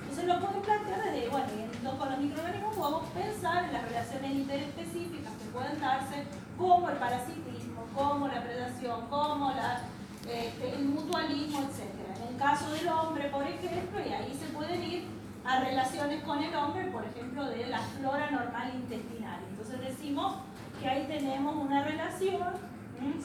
Entonces 0.00 0.24
lo 0.24 0.40
pueden 0.40 0.62
plantear 0.62 1.02
desde, 1.04 1.28
bueno, 1.28 1.46
y 1.48 1.98
con 1.98 2.10
los 2.10 2.18
microorganismos 2.18 2.76
podemos 2.76 3.08
pensar 3.10 3.64
en 3.64 3.72
las 3.72 3.82
relaciones 3.82 4.30
interespecíficas 4.30 5.32
que 5.34 5.44
pueden 5.52 5.80
darse, 5.80 6.24
como 6.56 6.88
el 6.88 6.96
parasitismo, 6.96 7.84
como 7.94 8.28
la 8.28 8.42
predación, 8.42 9.06
como 9.08 9.50
la, 9.52 9.82
el 10.30 10.84
mutualismo, 10.84 11.60
etc. 11.60 12.20
En 12.22 12.34
el 12.34 12.40
caso 12.40 12.70
del 12.72 12.88
hombre, 12.88 13.28
por 13.28 13.46
ejemplo, 13.46 14.00
y 14.00 14.12
ahí 14.12 14.38
se 14.38 14.46
pueden 14.52 14.82
ir 14.82 15.04
a 15.44 15.60
relaciones 15.60 16.22
con 16.22 16.42
el 16.42 16.54
hombre, 16.54 16.86
por 16.86 17.04
ejemplo, 17.04 17.44
de 17.46 17.66
la 17.66 17.78
flora 17.78 18.30
normal 18.30 18.72
intestinal. 18.74 19.40
Entonces 19.50 19.80
decimos 19.80 20.36
que 20.80 20.88
ahí 20.88 21.06
tenemos 21.06 21.56
una 21.56 21.82
relación 21.84 22.48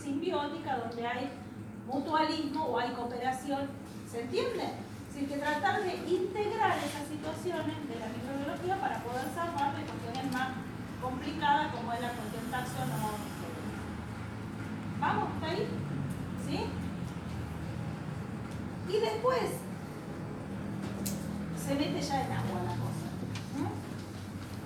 simbiótica 0.02 0.78
donde 0.78 1.06
hay 1.06 1.30
mutualismo 1.86 2.66
o 2.66 2.80
hay 2.80 2.92
cooperación. 2.92 3.70
¿Se 4.10 4.22
entiende? 4.22 4.64
Así 5.10 5.26
que 5.26 5.38
tratar 5.38 5.82
de 5.84 5.96
integrar 5.96 6.78
esas 6.78 7.08
situaciones 7.08 7.88
de 7.88 8.00
la 8.00 8.08
microbiología 8.08 8.80
para 8.82 9.00
poder 9.00 9.26
salvar 9.34 9.76
de 9.76 9.84
cuestiones 9.84 10.32
más 10.32 10.50
complicadas 11.02 11.74
como 11.74 11.94
es 11.94 12.02
la 12.02 12.10
cuestión 12.10 12.46
taxonómica. 12.52 13.16
¿Vamos? 15.00 15.30
¿Está 15.36 15.48
ahí? 15.48 15.68
¿Sí? 16.46 16.85
Y 18.88 19.00
después, 19.00 19.50
se 21.66 21.76
mete 21.76 22.02
ya 22.02 22.26
en 22.26 22.32
agua 22.32 22.62
la 22.62 22.76
cosa. 22.78 23.08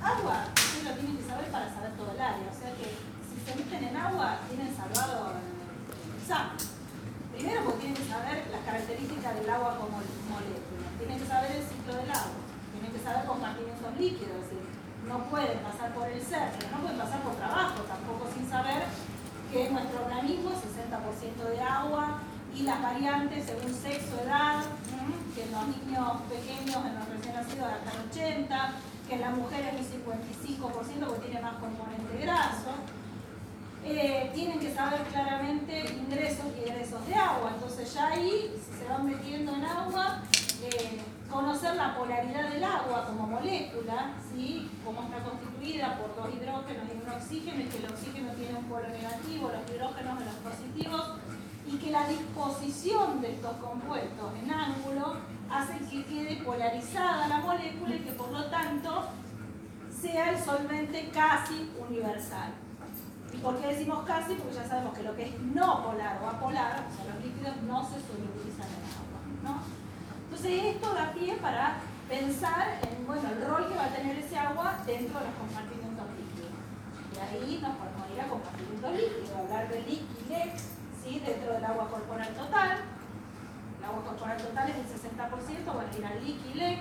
Agua, 0.03 0.45
ustedes 0.55 0.83
lo 0.83 0.93
tienen 0.95 1.17
que 1.17 1.27
saber 1.27 1.47
para 1.51 1.73
saber 1.73 1.91
todo 1.95 2.11
el 2.11 2.19
área. 2.19 2.47
O 2.51 2.55
sea 2.59 2.75
que 2.75 2.91
si 3.23 3.35
se 3.39 3.55
meten 3.55 3.83
en 3.83 3.95
agua, 3.95 4.39
tienen 4.49 4.75
salvado 4.75 5.31
el 5.31 6.27
SAP. 6.27 6.59
Primero 7.31 7.63
porque 7.63 7.79
tienen 7.79 7.95
que 7.95 8.09
saber 8.09 8.47
las 8.51 8.61
características 8.67 9.35
del 9.35 9.49
agua 9.49 9.77
como 9.79 10.03
molécula. 10.27 10.87
Tienen 10.99 11.19
que 11.19 11.27
saber 11.27 11.51
el 11.55 11.63
ciclo 11.63 11.95
del 11.95 12.11
agua. 12.11 12.43
Tienen 12.75 12.91
que 12.91 12.99
saber 12.99 13.25
compartimentos 13.25 13.91
líquidos. 13.95 14.43
Decir, 14.43 14.63
no 15.07 15.23
pueden 15.31 15.59
pasar 15.59 15.95
por 15.95 16.07
el 16.07 16.21
ser, 16.21 16.51
pero 16.59 16.75
no 16.75 16.83
pueden 16.83 16.99
pasar 16.99 17.19
por 17.23 17.35
trabajo 17.35 17.79
tampoco 17.87 18.27
sin 18.35 18.49
saber 18.49 18.83
que 19.51 19.69
nuestro 19.71 20.03
organismo 20.03 20.51
es 20.51 20.59
60% 20.67 21.49
de 21.49 21.61
agua, 21.61 22.19
y 22.55 22.63
las 22.63 22.81
variantes 22.81 23.45
según 23.45 23.73
sexo, 23.73 24.19
edad, 24.23 24.63
que 25.35 25.43
en 25.43 25.51
los 25.51 25.67
niños 25.67 26.21
pequeños, 26.29 26.85
en 26.85 26.95
los 26.95 27.09
recién 27.09 27.35
nacidos, 27.35 27.67
hasta 27.67 27.91
el 27.91 28.09
80, 28.09 28.73
que 29.07 29.15
en 29.15 29.21
las 29.21 29.35
mujeres 29.35 29.73
un 29.73 30.59
55% 30.61 31.07
porque 31.07 31.27
tiene 31.27 31.41
más 31.41 31.55
componente 31.55 32.17
graso. 32.21 32.71
Eh, 33.85 34.29
tienen 34.35 34.59
que 34.59 34.73
saber 34.73 35.01
claramente 35.03 35.85
ingresos 35.93 36.45
y 36.57 36.69
egresos 36.69 37.05
de 37.07 37.15
agua, 37.15 37.51
entonces 37.55 37.93
ya 37.93 38.07
ahí, 38.09 38.53
si 38.53 38.77
se 38.77 38.85
van 38.85 39.05
metiendo 39.05 39.55
en 39.55 39.63
agua, 39.63 40.21
eh, 40.61 40.99
conocer 41.31 41.75
la 41.75 41.95
polaridad 41.95 42.49
del 42.49 42.63
agua 42.63 43.05
como 43.05 43.27
molécula, 43.27 44.15
¿sí? 44.31 44.69
cómo 44.83 45.03
está 45.03 45.23
constituida 45.23 45.97
por 45.97 46.13
dos 46.15 46.35
hidrógenos 46.35 46.83
y 46.89 47.07
un 47.07 47.09
oxígeno, 47.09 47.61
y 47.61 47.65
que 47.65 47.77
el 47.77 47.85
oxígeno 47.85 48.31
tiene 48.33 48.57
un 48.57 48.65
polo 48.65 48.87
negativo, 48.89 49.49
los 49.49 49.71
hidrógenos 49.71 50.19
de 50.19 50.25
los 50.25 50.35
positivos, 50.35 51.13
y 51.71 51.77
que 51.77 51.91
la 51.91 52.07
disposición 52.07 53.21
de 53.21 53.33
estos 53.33 53.53
compuestos 53.57 54.33
en 54.41 54.51
ángulo 54.51 55.17
hace 55.51 55.77
que 55.89 56.03
quede 56.05 56.43
polarizada 56.43 57.27
la 57.27 57.39
molécula 57.39 57.95
y 57.95 57.99
que 57.99 58.11
por 58.11 58.31
lo 58.31 58.45
tanto 58.45 59.05
sea 60.01 60.31
el 60.31 60.39
solvente 60.39 61.09
casi 61.13 61.69
universal. 61.87 62.53
¿Y 63.31 63.37
por 63.37 63.59
qué 63.59 63.67
decimos 63.67 64.03
casi? 64.05 64.33
Porque 64.33 64.55
ya 64.55 64.67
sabemos 64.67 64.97
que 64.97 65.03
lo 65.03 65.15
que 65.15 65.27
es 65.27 65.39
no 65.39 65.83
polar 65.83 66.19
o 66.23 66.27
apolar, 66.27 66.87
o 66.89 66.95
sea, 66.95 67.13
los 67.13 67.23
líquidos 67.23 67.55
no 67.67 67.83
se 67.83 68.01
solubilizan 68.01 68.65
en 68.65 69.53
agua. 69.53 69.61
Entonces 70.23 70.75
esto 70.75 70.93
da 70.93 71.13
pie 71.13 71.35
para 71.35 71.77
pensar 72.07 72.79
en 72.81 73.05
bueno, 73.05 73.29
el 73.29 73.45
rol 73.45 73.67
que 73.69 73.75
va 73.75 73.85
a 73.85 73.89
tener 73.89 74.17
ese 74.17 74.37
agua 74.37 74.79
dentro 74.85 75.19
de 75.19 75.25
los 75.25 75.35
compartimentos 75.35 76.05
líquidos. 76.17 76.53
Y 77.13 77.19
ahí 77.19 77.59
nos 77.61 77.75
podemos 77.77 78.09
ir 78.13 78.21
a 78.21 78.27
compartimentos 78.27 78.91
líquidos, 78.91 79.37
hablar 79.37 79.69
de 79.69 79.81
líquidos 81.09 81.27
dentro 81.27 81.53
del 81.53 81.65
agua 81.65 81.89
corporal 81.89 82.29
total. 82.29 82.77
El 83.79 83.85
agua 83.85 84.03
corporal 84.03 84.37
total 84.37 84.69
es 84.69 84.75
el 84.77 84.85
60%, 84.85 85.73
bueno, 85.73 85.89
ir 85.97 86.05
al 86.05 86.23
LIC 86.23 86.37
y 86.45 86.53
LEC. 86.57 86.79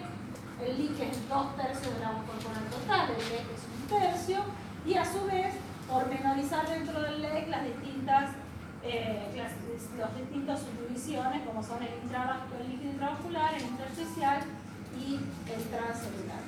El 0.60 0.78
LIC 0.78 1.00
es 1.00 1.28
dos 1.28 1.56
tercios 1.56 1.94
del 1.94 2.04
agua 2.04 2.24
corporal 2.26 2.64
total, 2.70 3.10
el 3.10 3.28
LEC 3.28 3.46
es 3.54 3.62
un 3.64 3.98
tercio, 3.98 4.38
y 4.84 4.94
a 4.94 5.04
su 5.04 5.24
vez, 5.26 5.54
pormenorizar 5.88 6.68
dentro 6.68 7.00
del 7.00 7.22
LEC 7.22 7.48
las 7.48 7.64
distintas 7.64 8.30
eh, 8.82 9.34
las, 9.36 10.16
distintas 10.16 10.60
subdivisiones, 10.60 11.42
como 11.46 11.62
son 11.62 11.82
el, 11.82 11.88
el 11.88 12.70
líquido 12.70 12.92
intravascular, 12.92 13.54
el 13.54 13.62
intersticial 13.62 14.40
y 14.96 15.16
el 15.16 15.62
transcelular. 15.68 16.42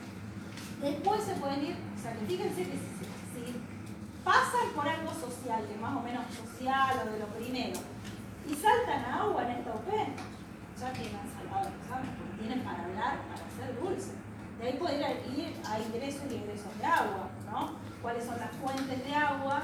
Después 0.80 1.24
se 1.24 1.34
pueden 1.34 1.64
ir, 1.64 1.76
o 1.98 2.00
sea, 2.00 2.12
que 2.12 2.26
fíjense 2.26 2.62
que 2.62 2.78
pasan 4.24 4.70
por 4.74 4.86
algo 4.88 5.12
social, 5.12 5.66
que 5.66 5.76
más 5.76 5.96
o 5.96 6.00
menos 6.00 6.24
social 6.34 7.00
o 7.02 7.10
de 7.10 7.18
lo 7.18 7.26
primero, 7.26 7.80
y 8.46 8.54
saltan 8.54 9.04
a 9.04 9.22
agua 9.22 9.44
en 9.44 9.50
esta 9.58 9.70
OP, 9.70 9.88
ya 9.88 10.92
tienen 10.92 11.24
salvado 11.28 11.70
los 11.70 11.78
exámenes, 11.80 12.14
porque 12.18 12.36
tienen 12.40 12.60
para 12.64 12.84
hablar, 12.84 13.18
para 13.28 13.42
hacer 13.46 13.78
dulce. 13.80 14.12
De 14.58 14.66
ahí 14.66 14.76
poder 14.76 15.22
ir 15.36 15.56
a 15.64 15.78
ingresos 15.78 16.22
y 16.30 16.34
egresos 16.36 16.76
de 16.78 16.84
agua, 16.84 17.28
¿no? 17.50 17.72
¿Cuáles 18.02 18.24
son 18.24 18.38
las 18.38 18.50
fuentes 18.56 19.04
de 19.04 19.14
agua? 19.14 19.62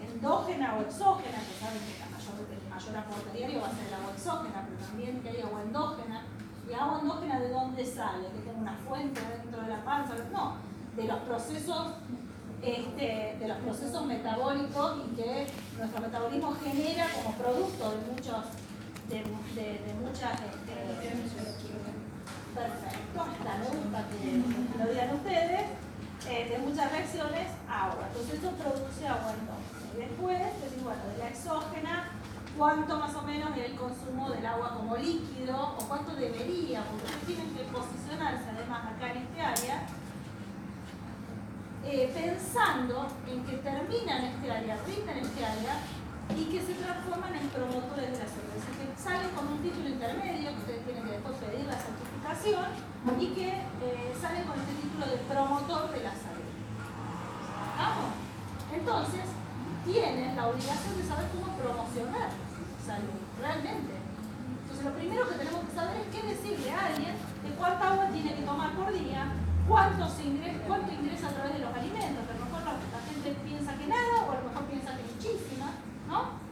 Endógena 0.00 0.74
o 0.74 0.82
exógena, 0.82 1.38
que 1.38 1.54
saben 1.58 1.80
que 1.82 1.98
la 1.98 2.06
mayor, 2.10 2.34
el 2.50 2.68
mayor 2.68 2.96
aporte 2.96 3.36
diario 3.36 3.60
va 3.60 3.68
a 3.68 3.70
ser 3.70 3.86
el 3.88 3.94
agua 3.94 4.12
exógena, 4.12 4.66
pero 4.66 4.86
también 4.86 5.22
que 5.22 5.28
hay 5.30 5.40
agua 5.40 5.62
endógena. 5.62 6.22
¿Y 6.68 6.72
agua 6.72 7.00
endógena 7.00 7.40
de 7.40 7.48
dónde 7.50 7.84
sale? 7.84 8.28
¿Que 8.28 8.38
tenga 8.40 8.58
una 8.58 8.76
fuente 8.88 9.20
dentro 9.20 9.62
de 9.62 9.68
la 9.68 9.84
panza? 9.84 10.14
No, 10.32 10.56
de 10.96 11.04
los 11.04 11.18
procesos 11.20 11.94
este, 12.64 13.36
de 13.38 13.48
los 13.48 13.58
procesos 13.58 14.06
metabólicos 14.06 14.96
y 15.06 15.16
que 15.16 15.46
nuestro 15.76 16.00
metabolismo 16.00 16.56
genera 16.64 17.06
como 17.14 17.36
producto 17.36 17.90
de 17.90 17.96
muchos 18.10 18.44
de, 19.08 19.20
muchas 20.00 20.40
este, 20.40 20.74
perfecto, 22.54 23.20
hasta 23.20 23.52
que 24.08 24.78
lo 24.78 24.90
digan 24.90 25.14
ustedes 25.14 25.62
eh, 26.28 26.48
de 26.48 26.58
muchas 26.58 26.90
reacciones 26.90 27.48
agua 27.68 28.08
entonces 28.08 28.38
eso 28.38 28.50
produce 28.52 29.06
agua 29.06 29.34
entonces 29.38 29.84
y 29.94 29.98
después 29.98 30.40
bueno 30.82 31.02
de 31.12 31.18
la 31.18 31.28
exógena 31.28 32.10
cuánto 32.56 32.98
más 32.98 33.14
o 33.14 33.22
menos 33.22 33.50
es 33.56 33.70
el 33.70 33.76
consumo 33.76 34.30
del 34.30 34.46
agua 34.46 34.74
como 34.76 34.96
líquido 34.96 35.74
o 35.76 35.84
cuánto 35.88 36.14
debería 36.14 36.82
porque 36.84 37.26
tienen 37.26 37.54
que 37.54 37.64
posicionarse 37.64 38.50
además 38.50 38.94
acá 38.94 39.10
en 39.10 39.18
este 39.18 39.40
área 39.40 39.63
eh, 41.84 42.10
pensando 42.12 43.08
en 43.28 43.44
que 43.44 43.56
terminan 43.58 44.24
este 44.24 44.50
área, 44.50 44.78
rinden 44.86 45.18
este 45.18 45.44
área, 45.44 45.80
y 46.32 46.44
que 46.48 46.60
se 46.60 46.74
transforman 46.80 47.36
en 47.36 47.48
promotores 47.48 48.12
de 48.12 48.18
la 48.18 48.28
salud. 48.28 48.48
Decir, 48.56 48.74
que 48.80 48.96
salen 48.96 49.28
con 49.36 49.46
un 49.48 49.60
título 49.60 49.88
intermedio, 49.88 50.50
que 50.50 50.60
ustedes 50.64 50.84
tienen 50.84 51.04
que 51.04 51.12
después 51.20 51.36
pedir 51.36 51.66
la 51.66 51.76
certificación, 51.76 52.66
y 53.20 53.26
que 53.36 53.48
eh, 53.48 54.16
salen 54.20 54.44
con 54.44 54.56
este 54.58 54.74
título 54.80 55.04
de 55.04 55.18
promotor 55.28 55.92
de 55.92 56.00
la 56.00 56.14
salud. 56.16 56.48
¿Vamos? 57.76 58.10
Entonces, 58.72 59.24
tienen 59.84 60.34
la 60.34 60.48
obligación 60.48 60.96
de 60.96 61.04
saber 61.04 61.28
cómo 61.36 61.52
promocionar 61.60 62.32
salud, 62.80 63.20
realmente. 63.40 63.92
Entonces, 64.64 64.84
lo 64.84 64.92
primero 64.96 65.28
que 65.28 65.36
tenemos 65.36 65.60
que 65.68 65.74
saber 65.76 65.96
es 66.00 66.08
qué 66.08 66.20
decirle 66.24 66.72
a 66.72 66.86
alguien 66.86 67.14
de 67.44 67.50
cuánta 67.60 67.92
agua 67.92 68.08
tiene 68.08 68.34
que 68.34 68.42
tomar 68.42 68.72
por 68.72 68.88
día, 68.92 69.28
cuánto, 69.68 70.08
ingresa, 70.22 70.58
cuánto 70.66 70.92
ingresa 70.92 71.28
a 71.28 71.32
través 71.32 71.52
de 71.54 71.60
los 71.60 71.74
alimentos, 71.74 72.26
que 72.26 72.32
a 72.32 72.36
lo 72.38 72.44
mejor 72.44 72.62
la 72.64 72.72
gente 73.06 73.30
piensa 73.44 73.76
que 73.76 73.86
nada 73.86 74.24
o 74.26 74.32
a 74.32 74.36
lo 74.36 74.42
mejor 74.48 74.64
piensa 74.64 74.96
que 74.96 75.04
muchísima, 75.04 75.70
¿no? 76.08 76.42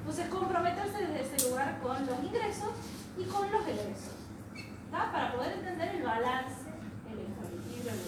Entonces 0.00 0.28
comprometerse 0.28 1.06
desde 1.06 1.20
ese 1.20 1.48
lugar 1.48 1.78
con 1.82 2.06
los 2.06 2.24
ingresos 2.24 2.70
y 3.18 3.24
con 3.24 3.50
los 3.50 3.66
egresos, 3.66 4.14
¿está? 4.54 5.10
para 5.12 5.32
poder 5.32 5.52
entender 5.52 5.96
el 5.96 6.02
balance, 6.02 6.70
el 7.10 7.18
equilibrio, 7.58 7.92
el 7.92 7.98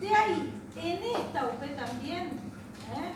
De 0.00 0.14
ahí, 0.14 0.54
en 0.76 1.02
esta 1.02 1.46
UP 1.46 1.60
también, 1.76 2.26
¿eh? 2.26 3.12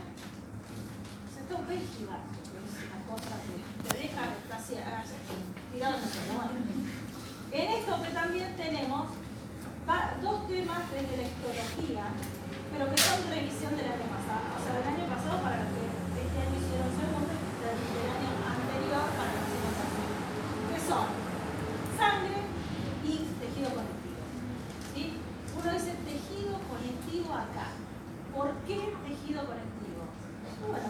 esta 1.40 1.54
UP 1.54 1.70
es 1.70 1.88
gigante, 1.96 2.38
es 2.42 2.50
una 2.84 3.00
cosa 3.08 3.36
que 3.46 3.54
te 3.88 3.94
deja 4.02 4.22
casi 4.48 4.74
tirado 5.72 5.94
en 5.96 6.02
el 6.02 6.08
en 7.52 7.68
esto 7.70 8.02
que 8.02 8.08
también 8.10 8.56
tenemos 8.56 9.08
dos 10.22 10.48
temas 10.48 10.90
de 10.90 10.98
electrología, 11.02 12.04
pero 12.72 12.88
que 12.88 12.96
son 12.96 13.28
revisión 13.28 13.76
del 13.76 13.92
año 13.92 14.08
pasado. 14.08 14.56
O 14.56 14.60
sea, 14.62 14.72
del 14.80 14.88
año 14.88 15.06
pasado 15.10 15.42
para 15.42 15.60
los 15.60 15.68
que 15.76 15.84
este 15.84 16.38
año 16.40 16.56
hicieron 16.56 16.90
segundo, 16.96 17.28
del, 17.28 17.76
del 17.76 18.08
año 18.08 18.30
anterior 18.40 19.04
para 19.12 19.30
los 19.36 19.44
que 19.52 19.58
que 20.72 20.78
son 20.80 21.06
sangre 21.98 22.40
y 23.04 23.12
tejido 23.36 23.68
conectivo. 23.76 24.22
¿sí? 24.94 25.20
Uno 25.52 25.68
dice 25.76 25.92
tejido 26.08 26.56
conectivo 26.64 27.34
acá. 27.34 27.76
¿Por 28.32 28.48
qué 28.64 28.96
tejido 29.04 29.44
conectivo? 29.44 30.08
Bueno, 30.64 30.88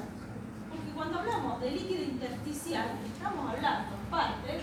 porque 0.71 0.91
cuando 0.95 1.19
hablamos 1.19 1.61
de 1.61 1.71
líquido 1.73 2.05
intersticial, 2.05 2.87
estamos 3.03 3.51
hablando 3.51 3.97
parte 4.11 4.63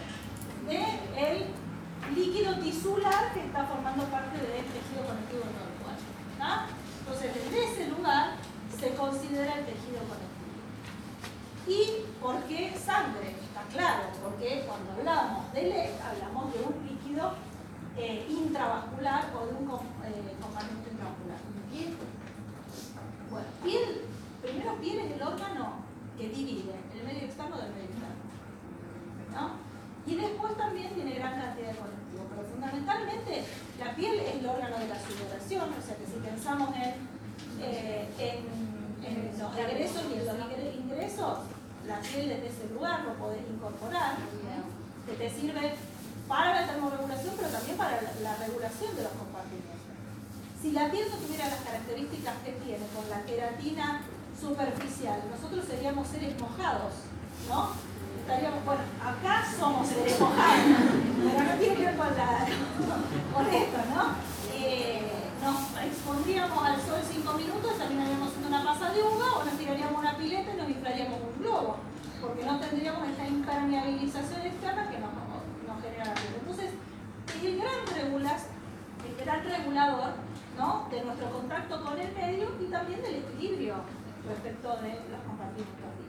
de 0.63 0.79
el 1.17 1.45
líquido 2.15 2.55
tisular 2.59 3.33
que 3.33 3.45
está 3.45 3.65
formando 3.65 4.03
parte 4.05 4.37
del 4.37 4.65
tejido 4.65 5.05
conectivo 5.05 5.43
del 5.45 5.75
cuerpo. 5.81 6.09
Entonces, 6.99 7.33
desde 7.33 7.65
ese 7.65 7.89
lugar 7.89 8.35
se 8.79 8.93
considera 8.95 9.59
el 9.59 9.65
tejido 9.65 9.99
conectivo. 10.07 10.29
¿Y 11.67 12.05
por 12.21 12.43
qué 12.43 12.75
sangre? 12.77 13.35
Está 13.41 13.61
claro, 13.71 14.03
porque 14.23 14.65
cuando 14.65 14.91
hablamos 14.93 15.51
de 15.53 15.63
LED, 15.63 15.91
hablamos 16.01 16.53
de 16.53 16.59
un 16.61 16.87
líquido 16.87 17.33
eh, 17.97 18.25
intravascular 18.29 19.33
o 19.35 19.45
de 19.45 19.53
un 19.53 19.69
eh, 19.69 20.35
compartimento 20.41 20.89
intravascular. 20.89 21.37
¿Piel? 21.69 21.97
Bueno, 23.29 23.47
piel, 23.63 24.05
primero 24.41 24.75
piel 24.81 24.99
es 24.99 25.11
el 25.11 25.21
órgano 25.21 25.73
que 26.17 26.29
divide 26.29 26.73
el 26.95 27.03
medio 27.05 27.25
externo 27.25 27.57
del 27.57 27.71
medio 27.71 27.89
interno. 27.89 28.29
¿no? 29.33 29.68
Y 30.09 30.15
después 30.15 30.57
también 30.57 30.89
tiene 30.95 31.13
gran 31.13 31.37
cantidad 31.37 31.69
de 31.69 31.77
conectivos, 31.77 32.25
pero 32.33 32.41
fundamentalmente 32.49 33.45
la 33.77 33.93
piel 33.93 34.19
es 34.19 34.41
el 34.41 34.45
órgano 34.47 34.79
de 34.79 34.87
la 34.87 34.97
sudoración, 34.97 35.69
o 35.69 35.81
sea 35.85 35.95
que 35.97 36.05
si 36.09 36.17
pensamos 36.17 36.73
en, 36.73 36.97
eh, 37.61 38.09
en, 38.17 38.69
los 39.37 39.55
egresos 39.55 40.03
y 40.09 40.17
en 40.17 40.25
los 40.25 40.35
ingresos, 40.81 41.37
la 41.87 42.01
piel 42.01 42.29
desde 42.29 42.47
ese 42.47 42.73
lugar 42.73 43.05
lo 43.05 43.13
podés 43.21 43.45
incorporar, 43.49 44.17
que 45.05 45.13
te 45.13 45.29
sirve 45.29 45.75
para 46.27 46.61
la 46.61 46.67
termorregulación, 46.67 47.35
pero 47.37 47.49
también 47.49 47.77
para 47.77 48.01
la, 48.01 48.35
regulación 48.35 48.95
de 48.95 49.03
los 49.03 49.13
compartimentos. 49.13 49.77
Si 50.61 50.71
la 50.71 50.89
piel 50.89 51.05
no 51.09 51.17
tuviera 51.17 51.49
las 51.49 51.61
características 51.61 52.33
que 52.43 52.51
tiene 52.65 52.85
con 52.97 53.07
la 53.09 53.21
queratina 53.23 54.01
superficial, 54.33 55.21
nosotros 55.29 55.65
seríamos 55.69 56.07
seres 56.07 56.33
mojados, 56.41 56.93
¿no? 57.47 57.89
bueno, 58.65 58.81
acá 58.98 58.98
somos 59.59 59.87
seres 59.87 60.17
mojados, 60.19 60.55
pero 61.19 61.43
no 61.43 61.59
tiene 61.59 61.75
que 61.75 61.85
ver 61.85 61.97
con, 61.97 62.07
esto, 62.07 63.77
¿no? 63.93 64.03
Eh, 64.55 65.01
nos 65.43 65.83
expondríamos 65.83 66.63
al 66.63 66.81
sol 66.81 67.01
cinco 67.03 67.33
minutos, 67.33 67.77
terminaríamos 67.77 68.29
haciendo 68.29 68.47
una 68.47 68.63
pasa 68.63 68.93
de 68.93 69.03
uva 69.03 69.27
o 69.35 69.43
nos 69.43 69.57
tiraríamos 69.57 69.99
una 69.99 70.15
pileta 70.15 70.53
y 70.53 70.57
nos 70.57 70.69
inflaríamos 70.69 71.19
un 71.19 71.43
globo, 71.43 71.75
porque 72.21 72.45
no 72.45 72.59
tendríamos 72.59 73.09
esta 73.09 73.27
impermeabilización 73.27 74.41
externa 74.41 74.89
que 74.89 74.97
nos, 74.99 75.11
genera 75.83 76.05
la 76.05 76.13
piel. 76.13 76.35
Entonces, 76.39 76.71
es 77.27 77.43
el 77.43 77.57
gran, 77.59 77.79
regulas, 77.95 78.47
el 79.07 79.25
gran 79.25 79.43
regulador 79.43 80.11
¿no? 80.57 80.87
de 80.89 81.03
nuestro 81.03 81.31
contacto 81.31 81.83
con 81.83 81.99
el 81.99 82.13
medio 82.13 82.47
y 82.61 82.71
también 82.71 83.01
del 83.01 83.15
equilibrio 83.15 83.75
respecto 84.27 84.69
de 84.77 84.99
los 85.11 85.21
compartimentos 85.27 86.08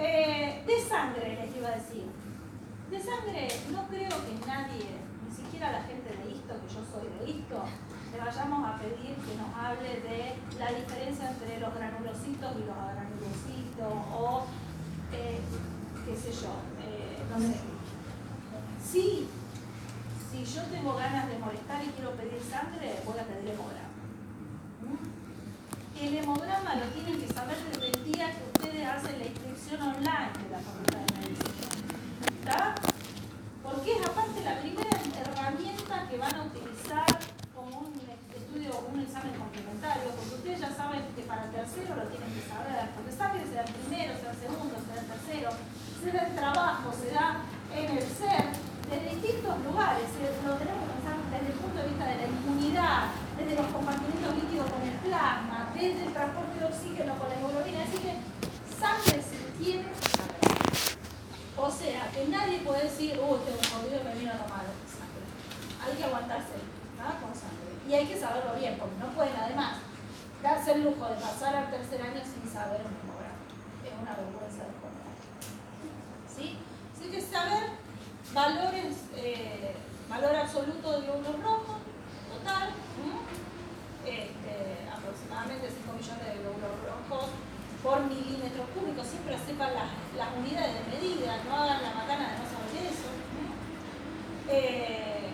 eh, 0.00 0.64
de 0.66 0.80
sangre, 0.80 1.38
les 1.40 1.56
iba 1.56 1.68
a 1.68 1.76
decir. 1.76 2.06
De 2.90 2.98
sangre, 2.98 3.48
no 3.70 3.86
creo 3.86 4.08
que 4.08 4.46
nadie, 4.46 4.98
ni 5.28 5.34
siquiera 5.34 5.70
la 5.70 5.82
gente 5.82 6.10
de 6.10 6.30
ISTO, 6.32 6.54
que 6.60 6.74
yo 6.74 6.82
soy 6.90 7.06
de 7.06 7.30
ISTO, 7.30 7.62
le 8.12 8.18
vayamos 8.18 8.66
a 8.66 8.78
pedir 8.78 9.14
que 9.14 9.36
nos 9.36 9.54
hable 9.54 10.00
de 10.00 10.34
la 10.58 10.72
diferencia 10.72 11.30
entre 11.30 11.60
los 11.60 11.74
granulocitos 11.74 12.52
y 12.56 12.64
los 12.66 12.76
agranulocitos, 12.76 13.92
o 14.12 14.46
eh, 15.12 15.38
qué 16.04 16.16
sé 16.16 16.32
yo, 16.32 16.54
eh, 16.82 17.22
no 17.30 17.38
sé. 17.38 17.60
Sí, 18.82 19.28
si 20.30 20.44
yo 20.44 20.62
tengo 20.64 20.94
ganas 20.94 21.28
de 21.28 21.38
molestar 21.38 21.84
y 21.84 21.88
quiero 21.90 22.12
pedir 22.12 22.40
sangre, 22.42 23.00
voy 23.04 23.18
a 23.18 23.24
pedir 23.24 23.50
hemograma. 23.50 23.89
El 26.00 26.16
hemograma 26.16 26.76
lo 26.76 26.86
tienen 26.96 27.20
que 27.20 27.28
saber 27.28 27.58
desde 27.68 27.92
el 27.92 28.04
día 28.04 28.32
que 28.32 28.42
ustedes 28.56 28.88
hacen 28.88 29.20
la 29.20 29.84
online 29.84 30.32
de 30.32 30.48
la 30.48 30.60
Facultad 30.64 30.96
de 30.96 31.12
Medicina. 31.20 31.60
¿Está? 32.40 32.74
Porque 33.62 33.92
es 33.92 34.02
aparte 34.08 34.40
la 34.40 34.60
primera 34.64 34.96
herramienta 34.96 36.08
que 36.08 36.16
van 36.16 36.34
a 36.34 36.42
utilizar 36.48 37.04
como 37.54 37.84
un 37.84 37.92
estudio, 38.00 38.80
un 38.88 39.00
examen 39.00 39.36
complementario, 39.36 40.08
porque 40.16 40.34
ustedes 40.40 40.60
ya 40.60 40.72
saben 40.72 41.04
que 41.14 41.22
para 41.28 41.52
tercero 41.52 41.92
lo 41.94 42.08
tienen 42.08 42.32
que 42.32 42.48
saber, 42.48 42.96
porque 42.96 43.12
saben 43.12 43.44
que 43.44 43.48
será 43.52 43.62
el 43.68 43.72
primero, 43.76 44.16
será 44.16 44.32
el 44.32 44.40
segundo, 44.40 44.74
será 44.80 45.00
el 45.04 45.08
tercero, 45.12 45.50
será 46.00 46.20
el 46.24 46.34
trabajo, 46.34 46.88
será 46.96 47.44
en 47.76 47.88
el 47.92 48.08
ser, 48.08 48.48
de 48.88 48.96
distintos 49.04 49.54
lugares, 49.68 50.08
lo 50.16 50.56
tenemos 50.56 50.99
desde 51.30 51.46
el 51.46 51.58
punto 51.58 51.78
de 51.80 51.88
vista 51.88 52.04
de 52.06 52.16
la 52.16 52.26
inmunidad, 52.26 53.00
desde 53.38 53.54
los 53.56 53.66
compartimentos 53.72 54.34
líquidos 54.34 54.66
con 54.70 54.82
el 54.82 54.96
plasma, 55.06 55.70
desde 55.74 56.06
el 56.06 56.12
transporte 56.12 56.58
de 56.58 56.66
oxígeno 56.66 57.14
con 57.14 57.28
la 57.28 57.34
hemoglobina, 57.34 57.82
así 57.82 57.98
que 57.98 58.12
sangre 58.74 59.20
o 61.60 61.70
sea, 61.70 62.10
que 62.10 62.26
nadie 62.28 62.58
puede 62.60 62.84
decir, 62.84 63.20
uy, 63.20 63.38
tengo 63.44 63.60
jodido 63.60 64.02
me 64.02 64.14
vino 64.18 64.32
a 64.32 64.40
tomar 64.40 64.64
sangre. 64.88 65.24
Hay 65.84 65.94
que 65.94 66.04
aguantarse 66.04 66.56
¿no? 66.96 67.04
con 67.20 67.36
sangre. 67.36 67.76
Y 67.86 67.92
hay 67.92 68.06
que 68.06 68.18
saberlo 68.18 68.54
bien, 68.58 68.78
porque 68.78 68.96
no 68.96 69.12
pueden 69.12 69.36
además 69.36 69.76
darse 70.42 70.72
el 70.72 70.84
lujo 70.84 71.04
de 71.06 71.16
pasar 71.16 71.54
al 71.54 71.70
tercer 71.70 72.00
año 72.00 72.22
sin 72.24 72.50
saber 72.50 72.80
un 72.80 72.96
hemograma. 72.96 73.44
Es 73.84 73.92
una 73.92 74.16
vergüenza 74.16 74.64
de 74.64 74.74
contar. 74.80 75.12
¿Sí? 76.34 76.56
Así 76.96 77.10
que 77.10 77.20
saber 77.20 77.76
valores, 78.32 78.96
eh, 79.16 79.76
valor 80.10 80.34
absoluto 80.34 80.90
de 80.90 81.06
glóbulos 81.06 81.38
rojos, 81.40 81.78
total, 82.34 82.74
este, 84.02 84.54
aproximadamente 84.90 85.70
5 85.70 85.94
millones 85.94 86.26
de 86.26 86.42
glóbulos 86.42 86.74
rojos 86.82 87.30
por 87.80 88.02
milímetro 88.10 88.66
cúbico, 88.74 89.06
siempre 89.06 89.38
sepan 89.38 89.70
las, 89.72 89.94
las, 90.18 90.34
unidades 90.34 90.74
de 90.74 90.84
medida, 90.90 91.38
no 91.46 91.54
hagan 91.54 91.80
la 91.80 91.94
macana 91.94 92.26
de 92.26 92.42
no 92.42 92.46
saber 92.50 92.90
eso. 92.90 93.08
Eh, 94.50 95.30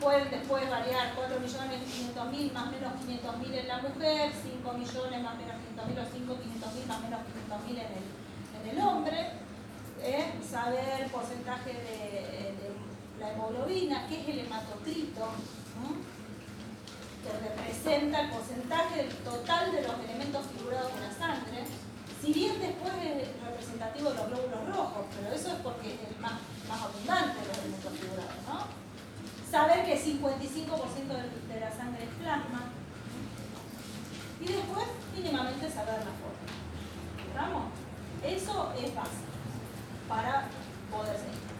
pueden 0.00 0.30
después 0.30 0.70
variar 0.70 1.12
4 1.14 1.40
millones 1.40 1.82
500 1.90 2.30
mil 2.30 2.52
más 2.54 2.70
menos 2.70 2.94
500 3.02 3.36
mil 3.36 3.52
en 3.52 3.68
la 3.68 3.78
mujer, 3.82 4.32
5 4.32 4.72
millones 4.72 5.22
más 5.22 5.36
menos 5.36 5.56
500 5.74 5.86
mil 5.90 5.98
o 5.98 6.06
5 6.06 6.40
500 6.40 6.74
mil 6.74 6.86
más 6.86 7.00
menos 7.02 7.20
500 7.26 7.66
mil 7.66 7.78
en 7.82 7.90
el, 7.98 8.06
en 8.62 8.78
el 8.78 8.78
hombre. 8.86 9.50
Eh, 10.02 10.32
saber 10.40 11.10
porcentaje 11.12 11.74
de, 11.74 12.69
la 13.20 13.32
hemoglobina, 13.32 14.08
que 14.08 14.20
es 14.20 14.28
el 14.28 14.38
hematocrito, 14.40 15.28
que 17.22 17.48
representa 17.48 18.20
el 18.22 18.30
porcentaje 18.30 19.08
total 19.22 19.72
de 19.72 19.82
los 19.82 19.94
elementos 20.00 20.46
figurados 20.56 20.90
en 20.94 21.00
la 21.02 21.12
sangre. 21.12 21.64
Si 22.20 22.32
bien 22.32 22.58
después 22.60 22.92
es 23.04 23.28
representativo 23.44 24.10
de 24.10 24.16
los 24.16 24.26
glóbulos 24.28 24.76
rojos, 24.76 25.04
pero 25.14 25.34
eso 25.34 25.48
es 25.48 25.60
porque 25.62 25.94
es 25.94 26.00
el 26.08 26.20
más, 26.20 26.32
más 26.68 26.82
abundante 26.82 27.40
de 27.40 27.48
los 27.48 27.58
elementos 27.58 27.92
figurados, 27.92 28.40
¿no? 28.48 28.80
Saber 29.50 29.84
que 29.84 30.00
55% 30.00 31.48
de 31.48 31.60
la 31.60 31.70
sangre 31.70 32.04
es 32.04 32.10
plasma. 32.20 32.72
Y 34.40 34.46
después, 34.46 34.86
mínimamente, 35.14 35.70
saber 35.70 35.98
la 35.98 36.16
forma. 36.16 36.48
¿Estamos? 37.28 37.64
Eso 38.24 38.72
es 38.76 38.94
básico 38.94 39.30
para 40.08 40.48
poder 40.90 41.16
seguir. 41.16 41.50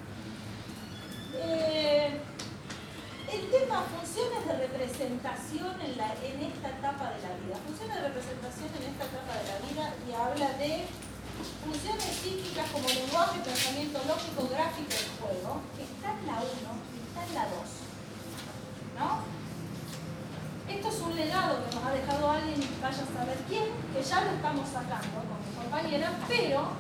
Eh, 1.35 2.20
el 3.31 3.46
tema 3.51 3.87
funciones 3.87 4.42
de 4.42 4.55
representación 4.66 5.70
en, 5.81 5.96
la, 5.96 6.11
en 6.18 6.51
esta 6.51 6.68
etapa 6.68 7.14
de 7.14 7.23
la 7.23 7.33
vida. 7.38 7.57
Funciones 7.62 7.94
de 7.94 8.03
representación 8.11 8.68
en 8.75 8.85
esta 8.90 9.07
etapa 9.07 9.33
de 9.38 9.44
la 9.46 9.59
vida 9.62 9.85
y 10.03 10.11
habla 10.11 10.51
de 10.59 10.90
funciones 11.62 12.11
psíquicas 12.11 12.66
como 12.75 12.88
lenguaje, 12.90 13.38
pensamiento 13.46 14.03
lógico, 14.03 14.51
gráfico 14.51 14.90
y 14.90 15.09
juego. 15.23 15.62
Está 15.79 16.18
en 16.18 16.27
la 16.27 16.37
1, 16.42 16.51
está 17.07 17.20
en 17.23 17.35
la 17.38 17.44
2. 17.46 17.55
¿No? 18.99 19.09
Esto 20.66 20.88
es 20.90 21.01
un 21.01 21.14
legado 21.14 21.62
que 21.62 21.75
nos 21.75 21.85
ha 21.87 21.92
dejado 21.94 22.31
alguien, 22.31 22.59
vaya 22.83 23.03
a 23.03 23.11
saber 23.14 23.38
quién, 23.46 23.70
que 23.94 24.03
ya 24.03 24.27
lo 24.27 24.31
estamos 24.35 24.66
sacando 24.68 25.23
con 25.23 25.38
mi 25.38 25.51
compañera, 25.55 26.18
pero 26.27 26.75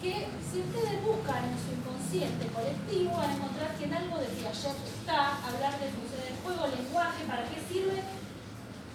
que 0.00 0.28
si 0.40 0.64
ustedes 0.64 1.04
buscan 1.04 1.44
en 1.44 1.56
su 1.60 1.70
inconsciente 2.10 2.46
colectivo 2.50 3.20
a 3.20 3.30
encontrar 3.30 3.70
que 3.78 3.84
en 3.84 3.94
algo 3.94 4.18
de 4.18 4.26
Piaget 4.26 4.78
está 4.82 5.38
hablar 5.46 5.78
de 5.78 5.94
funciones 5.94 6.26
del 6.26 6.42
juego, 6.42 6.66
lenguaje, 6.66 7.22
¿para 7.24 7.46
qué 7.46 7.62
sirve? 7.70 8.02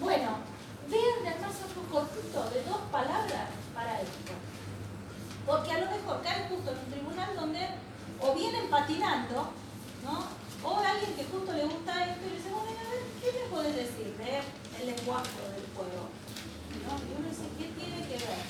Bueno, 0.02 0.44
vean 0.92 1.24
de 1.24 1.32
más 1.40 1.56
un 1.80 1.88
cortito 1.88 2.44
de 2.52 2.60
dos 2.68 2.82
palabras 2.92 3.48
para 3.74 4.02
esto. 4.02 4.36
Porque 5.48 5.72
a 5.72 5.80
lo 5.80 5.92
mejor 5.92 6.22
caen 6.24 6.50
justo 6.50 6.72
en 6.72 6.78
un 6.78 6.92
tribunal 6.92 7.30
donde 7.40 7.64
o 8.20 8.34
vienen 8.36 8.68
patinando, 8.70 9.48
¿no? 10.04 10.16
O 10.68 10.80
alguien 10.80 11.16
que 11.16 11.24
justo 11.24 11.54
le 11.54 11.64
gusta 11.72 12.04
esto 12.04 12.20
y 12.20 12.36
dice, 12.36 12.52
bueno, 12.52 12.76
a 12.76 12.90
ver, 12.92 13.04
¿qué 13.24 13.30
me 13.32 13.48
puedes 13.48 13.76
decir 13.76 14.12
de 14.20 14.44
el 14.44 14.86
lenguaje 14.92 15.40
del 15.56 15.68
juego? 15.72 16.12
¿No? 16.84 16.92
Y 17.00 17.10
uno 17.16 17.32
dice, 17.32 17.48
¿qué 17.56 17.72
tiene 17.80 18.04
que 18.12 18.20
ver? 18.20 18.44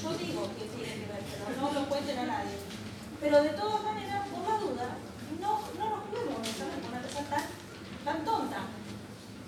Yo 0.00 0.08
digo 0.16 0.48
que 0.56 0.64
tiene 0.72 1.04
que 1.04 1.12
ver, 1.12 1.20
pero 1.20 1.60
no 1.60 1.72
lo 1.72 1.88
cuenten 1.88 2.18
a 2.20 2.24
nadie. 2.24 2.56
Pero 3.20 3.42
de 3.42 3.48
todas 3.50 3.82
maneras, 3.82 4.28
por 4.28 4.44
la 4.44 4.58
duda, 4.60 4.88
no, 5.40 5.60
no 5.78 5.84
nos 5.88 6.04
podemos 6.12 6.36
con 6.36 6.92
una 6.92 7.00
cosa 7.00 7.24
tan, 7.32 7.44
tan 8.04 8.24
tonta. 8.24 8.60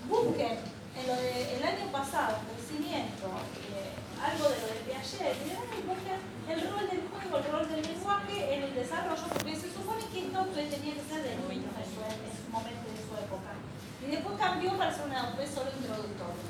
Busquen 0.09 0.57
en 0.97 1.03
lo 1.05 1.13
del 1.13 1.63
año 1.63 1.85
pasado, 1.91 2.41
crecimiento, 2.49 3.29
eh, 3.69 3.93
algo 4.17 4.49
de 4.49 4.57
lo 4.57 4.67
de 4.73 4.79
Piaget, 4.89 5.37
y 5.37 5.85
busquen 5.85 6.17
el 6.49 6.59
rol 6.65 6.89
del 6.89 7.03
juego, 7.13 7.37
el 7.37 7.51
rol 7.53 7.69
del 7.69 7.81
lenguaje 7.85 8.53
en 8.55 8.63
el 8.63 8.73
desarrollo, 8.73 9.27
porque 9.29 9.55
se 9.55 9.69
supone 9.69 10.01
que 10.11 10.25
esto 10.25 10.45
tenía 10.49 10.93
que 10.97 11.05
ser 11.05 11.21
de 11.21 11.37
niños 11.45 11.73
en 11.77 11.87
su, 11.93 12.01
en 12.01 12.33
su 12.33 12.49
momento, 12.49 12.89
de 12.89 13.01
su 13.05 13.13
época. 13.21 13.53
Y 14.01 14.11
después 14.11 14.33
cambió 14.39 14.73
para 14.79 14.89
ser 14.89 15.05
una 15.05 15.29
vez 15.37 15.49
solo 15.53 15.69
introductorio. 15.77 16.49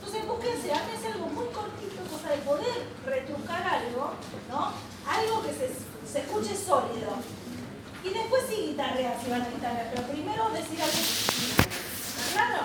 Entonces 0.00 0.26
búsquense, 0.26 0.72
háganse 0.72 1.08
algo 1.12 1.26
muy 1.26 1.46
cortito, 1.52 2.00
cosa 2.10 2.30
de 2.30 2.38
poder 2.38 2.88
retrucar 3.04 3.62
algo, 3.62 4.14
¿no? 4.48 4.72
Algo 5.04 5.42
que 5.42 5.52
se, 5.52 5.68
se 6.10 6.18
escuche 6.20 6.56
sólido. 6.56 7.20
Y 8.02 8.08
después 8.08 8.42
sí 8.48 8.72
guitarrear, 8.72 9.14
si 9.22 9.30
van 9.30 9.42
a 9.42 9.50
guitarrear, 9.50 9.92
pero 9.94 10.08
primero 10.08 10.48
decir 10.50 10.80
algo. 10.80 11.04
¿Claro? 12.32 12.62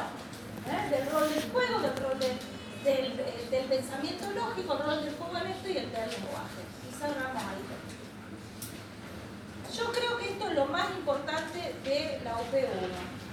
¿Eh? 0.66 0.90
Del 0.90 1.12
rol 1.12 1.30
del 1.30 1.52
juego, 1.52 1.80
del 1.82 1.98
rol 1.98 2.20
del, 2.20 3.52
del, 3.52 3.66
pensamiento 3.66 4.32
lógico, 4.32 4.74
el 4.74 4.80
rol 4.80 5.04
del 5.04 5.16
juego 5.16 5.38
en 5.38 5.48
esto 5.48 5.68
y 5.68 5.78
el 5.78 5.92
del 5.92 6.10
lenguaje. 6.10 6.62
Y 6.88 6.94
cerramos 6.96 7.44
ahí. 7.44 7.62
Yo 9.76 9.92
creo 9.92 10.18
que 10.18 10.32
esto 10.32 10.48
es 10.48 10.56
lo 10.56 10.66
más 10.68 10.90
importante 10.92 11.76
de 11.84 12.22
la 12.24 12.38
UP1. 12.38 13.26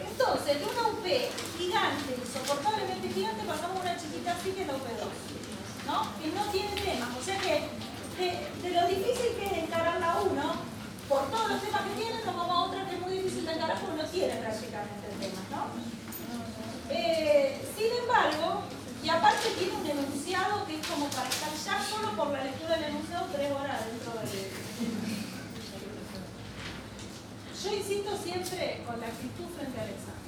Entonces, 0.00 0.58
de 0.58 0.64
una 0.64 0.88
UP 0.88 1.06
gigante, 1.58 2.16
insoportablemente 2.16 3.08
gigante, 3.08 3.44
pasamos 3.44 3.78
a 3.78 3.80
una 3.80 3.96
chiquita 3.96 4.32
así 4.32 4.50
que 4.50 4.62
es 4.62 4.66
la 4.66 4.74
UP2, 4.74 5.04
¿no? 5.86 6.08
Que 6.18 6.28
no 6.32 6.42
tiene 6.52 6.72
temas. 6.80 7.10
O 7.18 7.22
sea 7.22 7.38
que 7.38 7.68
de, 8.16 8.70
lo 8.70 8.88
difícil 8.88 9.36
que 9.36 9.46
es 9.46 9.52
encarar 9.64 10.00
la 10.00 10.20
1, 10.22 10.76
por 11.08 11.30
todos 11.30 11.50
los 11.50 11.62
temas 11.62 11.82
que 11.82 12.02
tiene, 12.02 12.24
nos 12.24 12.34
vamos 12.34 12.50
a 12.50 12.60
otra 12.64 12.88
que 12.88 12.96
es 12.96 13.00
muy 13.00 13.12
difícil 13.12 13.46
de 13.46 13.52
encarar 13.52 13.78
porque 13.80 14.02
no 14.02 14.08
tiene 14.08 14.34
prácticamente 14.36 15.06
temas, 15.20 15.46
¿no? 15.52 15.68
Eh, 16.88 17.60
sin 17.76 17.92
embargo, 18.02 18.62
y 19.02 19.08
aparte 19.08 19.50
tiene 19.58 19.74
un 19.74 19.86
enunciado 19.86 20.66
que 20.66 20.80
es 20.80 20.86
como 20.86 21.06
para 21.06 21.28
estar 21.28 21.52
ya 21.52 21.84
solo 21.84 22.10
por 22.16 22.30
la 22.30 22.44
lectura 22.44 22.76
del 22.76 22.84
enunciado 22.84 23.26
tres 23.32 23.52
horas 23.52 23.84
dentro 23.86 24.12
del 24.20 24.56
yo 27.66 27.74
insisto 27.74 28.16
con 28.46 29.00
la 29.00 29.10
actitud 29.10 29.50
frente 29.58 29.74
al 29.74 29.90
examen. 29.90 30.22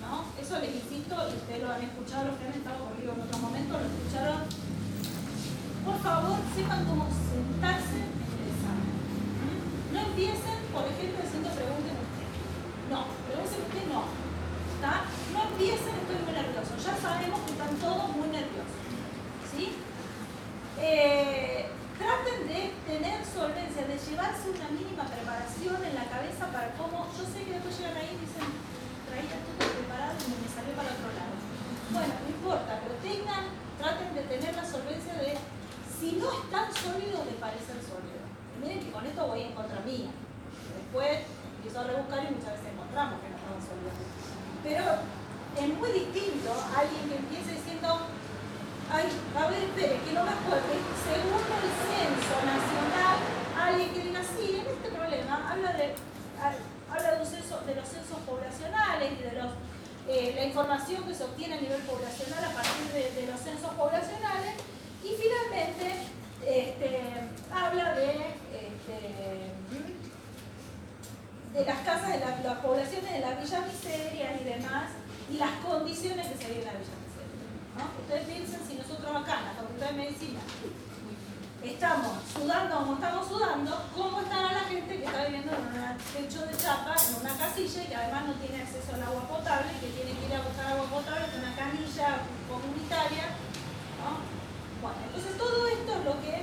¿no? 0.00 0.24
Eso 0.40 0.56
les 0.56 0.72
insisto, 0.72 1.12
y 1.12 1.36
ustedes 1.36 1.60
lo 1.60 1.68
han 1.68 1.84
escuchado, 1.84 2.32
los 2.32 2.40
que 2.40 2.48
han 2.48 2.56
estado 2.56 2.88
conmigo 2.88 3.12
en 3.12 3.20
otros 3.28 3.40
momentos, 3.44 3.76
lo 3.76 3.86
escucharon. 3.92 4.40
Por 5.84 5.98
favor, 6.00 6.40
sepan 6.56 6.88
cómo 6.88 7.04
sentarse 7.12 8.08
en 8.08 8.24
el 8.24 8.44
examen. 8.56 8.88
No 9.92 10.00
empiecen, 10.00 10.58
por 10.72 10.88
ejemplo, 10.88 11.20
diciendo 11.20 11.48
pregunten 11.52 11.96
usted. 12.08 12.28
No, 12.88 13.04
pregunten 13.28 13.60
usted 13.60 13.84
no. 13.92 14.00
¿Está? 14.72 15.04
No 15.36 15.38
empiecen, 15.52 15.92
estoy 15.92 16.18
muy 16.24 16.34
nervioso. 16.40 16.72
Ya 16.72 16.94
sabemos 16.96 17.36
que 17.44 17.52
están 17.52 17.72
todos 17.84 18.08
muy 18.16 18.32
nerviosos. 18.32 18.80
¿Sí? 19.44 19.76
Eh, 20.80 21.68
traten 21.98 22.46
de 22.46 22.72
tener 22.86 23.18
solvencia, 23.26 23.82
de 23.82 23.98
llevarse 23.98 24.54
una 24.54 24.70
mínima 24.70 25.04
preparación 25.04 25.82
en 25.82 25.94
la 25.98 26.06
cabeza 26.06 26.46
para 26.54 26.70
cómo, 26.78 27.10
yo 27.10 27.26
sé 27.26 27.42
que 27.42 27.58
después 27.58 27.74
llegan 27.74 27.98
ahí 27.98 28.14
y 28.14 28.22
dicen, 28.22 28.46
traía 29.10 29.36
todo 29.42 29.66
preparado 29.66 30.14
y 30.22 30.38
me 30.38 30.48
salió 30.48 30.72
para 30.78 30.94
otro 30.94 31.10
lado. 31.10 31.34
Bueno, 31.90 32.14
no 32.22 32.28
importa, 32.30 32.78
pero 32.78 32.94
tengan, 33.02 33.50
traten 33.82 34.14
de 34.14 34.22
tener 34.30 34.54
la 34.54 34.64
solvencia 34.64 35.14
de, 35.18 35.34
si 35.98 36.22
no 36.22 36.30
es 36.30 36.42
tan 36.54 36.70
sólido, 36.70 37.26
de 37.26 37.34
parecer 37.42 37.82
sólido. 37.82 38.22
miren 38.62 38.78
que 38.78 38.94
con 38.94 39.02
esto 39.02 39.26
voy 39.26 39.42
en 39.42 39.54
contra 39.58 39.82
mía. 39.82 40.14
Después 40.78 41.26
y 42.16 42.32
muchas 42.32 42.56
veces 42.56 42.72
encontramos 42.72 43.20
que 43.20 43.28
no 43.28 43.36
estamos 43.36 43.62
sólidos. 43.68 43.96
Pero 44.64 44.84
es 45.60 45.68
muy 45.76 45.90
distinto 45.92 46.50
alguien 46.72 47.04
que 47.04 47.16
empiece 47.20 47.52
diciendo, 47.52 48.08
Ay, 48.90 49.04
a 49.36 49.46
ver, 49.48 49.64
espere, 49.64 50.00
que 50.00 50.12
no 50.16 50.24
me 50.24 50.32
acuerdo. 50.32 50.64
Según 51.04 51.44
el 51.44 51.68
censo 51.76 52.36
nacional, 52.40 53.16
alguien 53.52 53.92
que 53.92 54.00
diga, 54.00 54.22
sí, 54.24 54.64
en 54.64 54.66
este 54.66 54.88
problema 54.88 55.52
habla 55.52 55.72
de, 55.76 55.92
habla 56.88 57.20
de, 57.20 57.26
censo, 57.26 57.60
de 57.66 57.74
los 57.74 57.86
censos 57.86 58.16
poblacionales 58.24 59.12
y 59.12 59.22
de 59.22 59.32
los, 59.32 59.52
eh, 60.08 60.32
la 60.34 60.44
información 60.44 61.04
que 61.04 61.14
se 61.14 61.24
obtiene 61.24 61.56
a 61.56 61.60
nivel 61.60 61.82
poblacional 61.82 62.44
a 62.44 62.52
partir 62.56 62.88
de, 63.12 63.26
los 63.28 63.38
censos 63.40 63.70
poblacionales. 63.76 64.56
Y 65.04 65.12
finalmente, 65.20 66.08
este, 66.48 67.28
habla 67.52 67.92
de, 67.92 68.40
este, 68.56 69.52
de 71.58 71.66
las 71.66 71.78
casas 71.82 72.14
de 72.14 72.20
las 72.22 72.58
poblaciones 72.62 73.10
de 73.10 73.18
la 73.18 73.34
Villa 73.34 73.60
Miseria 73.66 74.38
y 74.38 74.44
demás, 74.46 74.94
y 75.26 75.38
las 75.38 75.50
condiciones 75.58 76.26
que 76.30 76.38
se 76.38 76.54
viven 76.54 76.62
en 76.62 76.70
la 76.70 76.78
Villa 76.78 76.94
Ustedes 77.98 78.24
piensen 78.30 78.62
si 78.62 78.74
nosotros 78.78 79.10
acá 79.10 79.42
en 79.42 79.46
la 79.50 79.54
Facultad 79.58 79.90
de 79.90 79.98
Medicina 79.98 80.40
estamos 81.62 82.14
sudando 82.30 82.78
como 82.78 82.94
estamos 82.94 83.26
sudando, 83.26 83.70
¿cómo 83.90 84.22
estará 84.22 84.52
la 84.54 84.64
gente 84.70 84.98
que 84.98 85.04
está 85.04 85.26
viviendo 85.26 85.50
en 85.50 85.62
un 85.66 85.98
techo 86.14 86.46
de 86.46 86.54
chapa, 86.54 86.94
en 86.94 87.26
una 87.26 87.34
casilla 87.34 87.82
y 87.82 87.86
que 87.90 87.96
además 87.96 88.22
no 88.26 88.34
tiene 88.38 88.62
acceso 88.62 88.94
al 88.94 89.02
agua 89.02 89.26
potable, 89.26 89.74
que 89.82 89.90
tiene 89.98 90.14
que 90.14 90.26
ir 90.30 90.34
a 90.38 90.46
buscar 90.46 90.78
agua 90.78 90.86
potable 90.86 91.26
en 91.26 91.42
una 91.42 91.54
canilla 91.58 92.22
comunitaria? 92.46 93.34
Bueno, 94.78 94.98
entonces 95.10 95.34
todo 95.34 95.66
esto 95.66 95.90
es 95.90 96.02
lo 96.06 96.14
que 96.22 96.34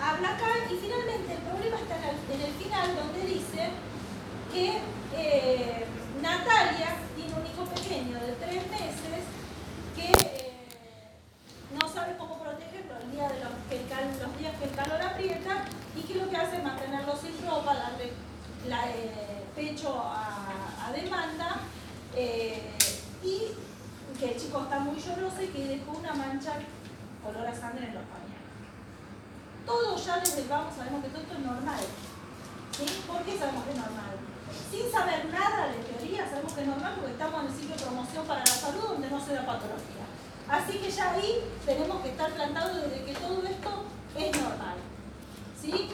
habla 0.00 0.28
acá 0.40 0.52
y 0.72 0.74
finalmente 0.80 1.36
el 1.36 1.42
problema 1.44 1.76
está 1.84 1.96
en 2.00 2.40
el, 2.40 2.52
final 2.56 2.96
donde 2.96 3.20
dice 3.28 3.76
que 4.52 4.78
eh, 5.16 5.84
Natalia 6.22 6.96
tiene 7.16 7.34
un 7.34 7.46
hijo 7.46 7.64
pequeño 7.74 8.18
de 8.18 8.32
tres 8.32 8.70
meses 8.70 9.24
que 9.94 10.12
eh, 10.12 10.52
no 11.78 11.88
sabe 11.88 12.16
cómo 12.16 12.38
protegerlo 12.38 12.96
el 13.02 13.12
día 13.12 13.28
de 13.28 13.40
los, 13.40 14.38
días 14.38 14.56
que 14.58 14.64
el 14.64 14.74
calor 14.74 15.02
aprieta 15.02 15.64
y 15.96 16.02
que 16.02 16.14
lo 16.14 16.30
que 16.30 16.36
hace 16.36 16.56
es 16.56 16.64
mantenerlo 16.64 17.16
sin 17.16 17.34
ropa, 17.46 17.74
darle 17.74 18.06
eh, 18.06 19.44
pecho 19.54 20.00
a, 20.00 20.90
demanda 20.94 21.60
y 23.22 23.52
que 24.18 24.32
el 24.32 24.40
chico 24.40 24.62
está 24.62 24.80
muy 24.80 24.98
lloroso 24.98 25.42
y 25.42 25.48
que 25.48 25.66
dejó 25.66 25.92
una 25.92 26.14
mancha 26.14 26.54
color 27.22 27.46
a 27.46 27.54
sangre 27.54 27.86
en 27.86 27.94
los 27.94 28.04
pañales. 28.04 28.28
Todo 29.66 29.96
ya 29.96 30.18
desde 30.18 30.42
el 30.42 30.48
vamos 30.48 30.74
sabemos 30.74 31.04
que 31.04 31.10
todo 31.10 31.22
esto 31.22 31.34
es 31.34 31.40
normal. 31.40 31.80
¿Por 33.06 33.22
qué 33.22 33.38
sabemos 33.38 33.64
que 33.64 33.70
es 33.70 33.76
normal? 33.76 34.17
sin 34.70 34.90
saber 34.90 35.26
nada 35.32 35.68
de 35.68 35.78
teoría, 35.84 36.28
sabemos 36.28 36.52
que 36.52 36.60
es 36.60 36.66
normal 36.66 36.94
porque 36.96 37.12
estamos 37.12 37.40
en 37.40 37.46
el 37.46 37.54
sitio 37.54 37.76
de 37.76 37.82
promoción 37.82 38.26
para 38.26 38.40
la 38.40 38.46
salud 38.46 38.82
donde 38.88 39.10
no 39.10 39.24
se 39.24 39.34
da 39.34 39.46
patología. 39.46 40.04
Así 40.48 40.78
que 40.78 40.90
ya 40.90 41.12
ahí 41.12 41.44
tenemos 41.64 42.00
que 42.02 42.08
estar 42.10 42.30
plantados 42.32 42.76
desde 42.76 43.04
que 43.04 43.12
todo 43.14 43.42
esto 43.42 43.84
es 44.16 44.40
normal. 44.40 44.76
¿Sí? 45.60 45.90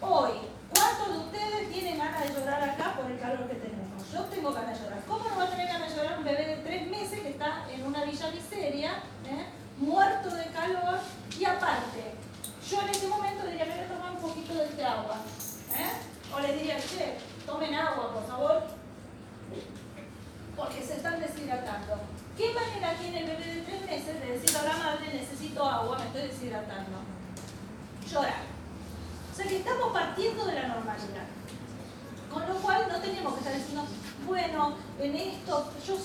Hoy, 0.00 0.30
¿cuántos 0.74 1.12
de 1.12 1.18
ustedes 1.18 1.72
tienen 1.72 1.98
ganas 1.98 2.22
de 2.22 2.34
llorar 2.34 2.62
acá 2.62 2.94
por 2.96 3.10
el 3.10 3.18
calor 3.18 3.48
que 3.48 3.54
tenemos? 3.54 4.12
Yo 4.12 4.24
tengo 4.24 4.52
ganas 4.52 4.78
de 4.78 4.84
llorar. 4.84 5.02
¿Cómo 5.08 5.28
no 5.28 5.36
va 5.36 5.44
a 5.44 5.50
tener 5.50 5.66
ganas 5.66 5.90
de 5.90 5.96
llorar 5.96 6.18
un 6.18 6.24
bebé 6.24 6.46
de 6.46 6.56
tres 6.58 6.88
meses 6.88 7.20
que 7.20 7.30
está 7.30 7.66
en 7.70 7.84
una 7.84 8.04
villa 8.04 8.30
miseria, 8.30 8.90
¿eh? 9.24 9.46
muerto 9.78 10.30
de 10.34 10.46
calor? 10.46 10.98
Y 11.38 11.44
aparte, 11.44 12.14
yo 12.70 12.82
en 12.82 12.88
ese 12.88 13.08
momento 13.08 13.46
diría, 13.46 13.64
voy 13.64 13.78
a 13.78 13.88
tomar 13.88 14.12
un 14.12 14.20
poquito 14.20 14.54
de 14.54 14.64
este 14.66 14.84
agua. 14.84 15.16
¿eh? 15.74 16.34
O 16.34 16.40
le 16.40 16.52
diría, 16.56 16.65
tomen 17.56 17.74
agua, 17.74 18.12
por 18.12 18.26
favor, 18.26 18.62
porque 20.56 20.82
se 20.82 20.96
están 20.96 21.20
deshidratando. 21.20 21.94
¿Qué 22.36 22.52
manera 22.52 22.92
tiene 23.00 23.20
el 23.20 23.26
bebé 23.28 23.54
de 23.54 23.62
tres 23.62 23.80
meses 23.86 24.20
de 24.20 24.32
decir 24.32 24.56
a 24.58 24.64
la 24.64 24.76
madre 24.76 25.14
necesito 25.14 25.64
agua, 25.64 25.98
me 25.98 26.04
estoy 26.04 26.22
deshidratando? 26.28 26.98
Llorar. 28.10 28.44
O 29.32 29.36
sea 29.36 29.46
que 29.46 29.56
estamos 29.56 29.92
partiendo 29.92 30.44
de 30.44 30.54
la 30.54 30.68
normalidad. 30.68 31.28
Con 32.30 32.46
lo 32.46 32.54
cual 32.56 32.88
no 32.90 32.98
tenemos 33.00 33.32
que 33.32 33.40
estar 33.40 33.54
diciendo, 33.54 33.86
bueno, 34.26 34.76
en 35.00 35.16
esto, 35.16 35.72
yo 35.86 35.96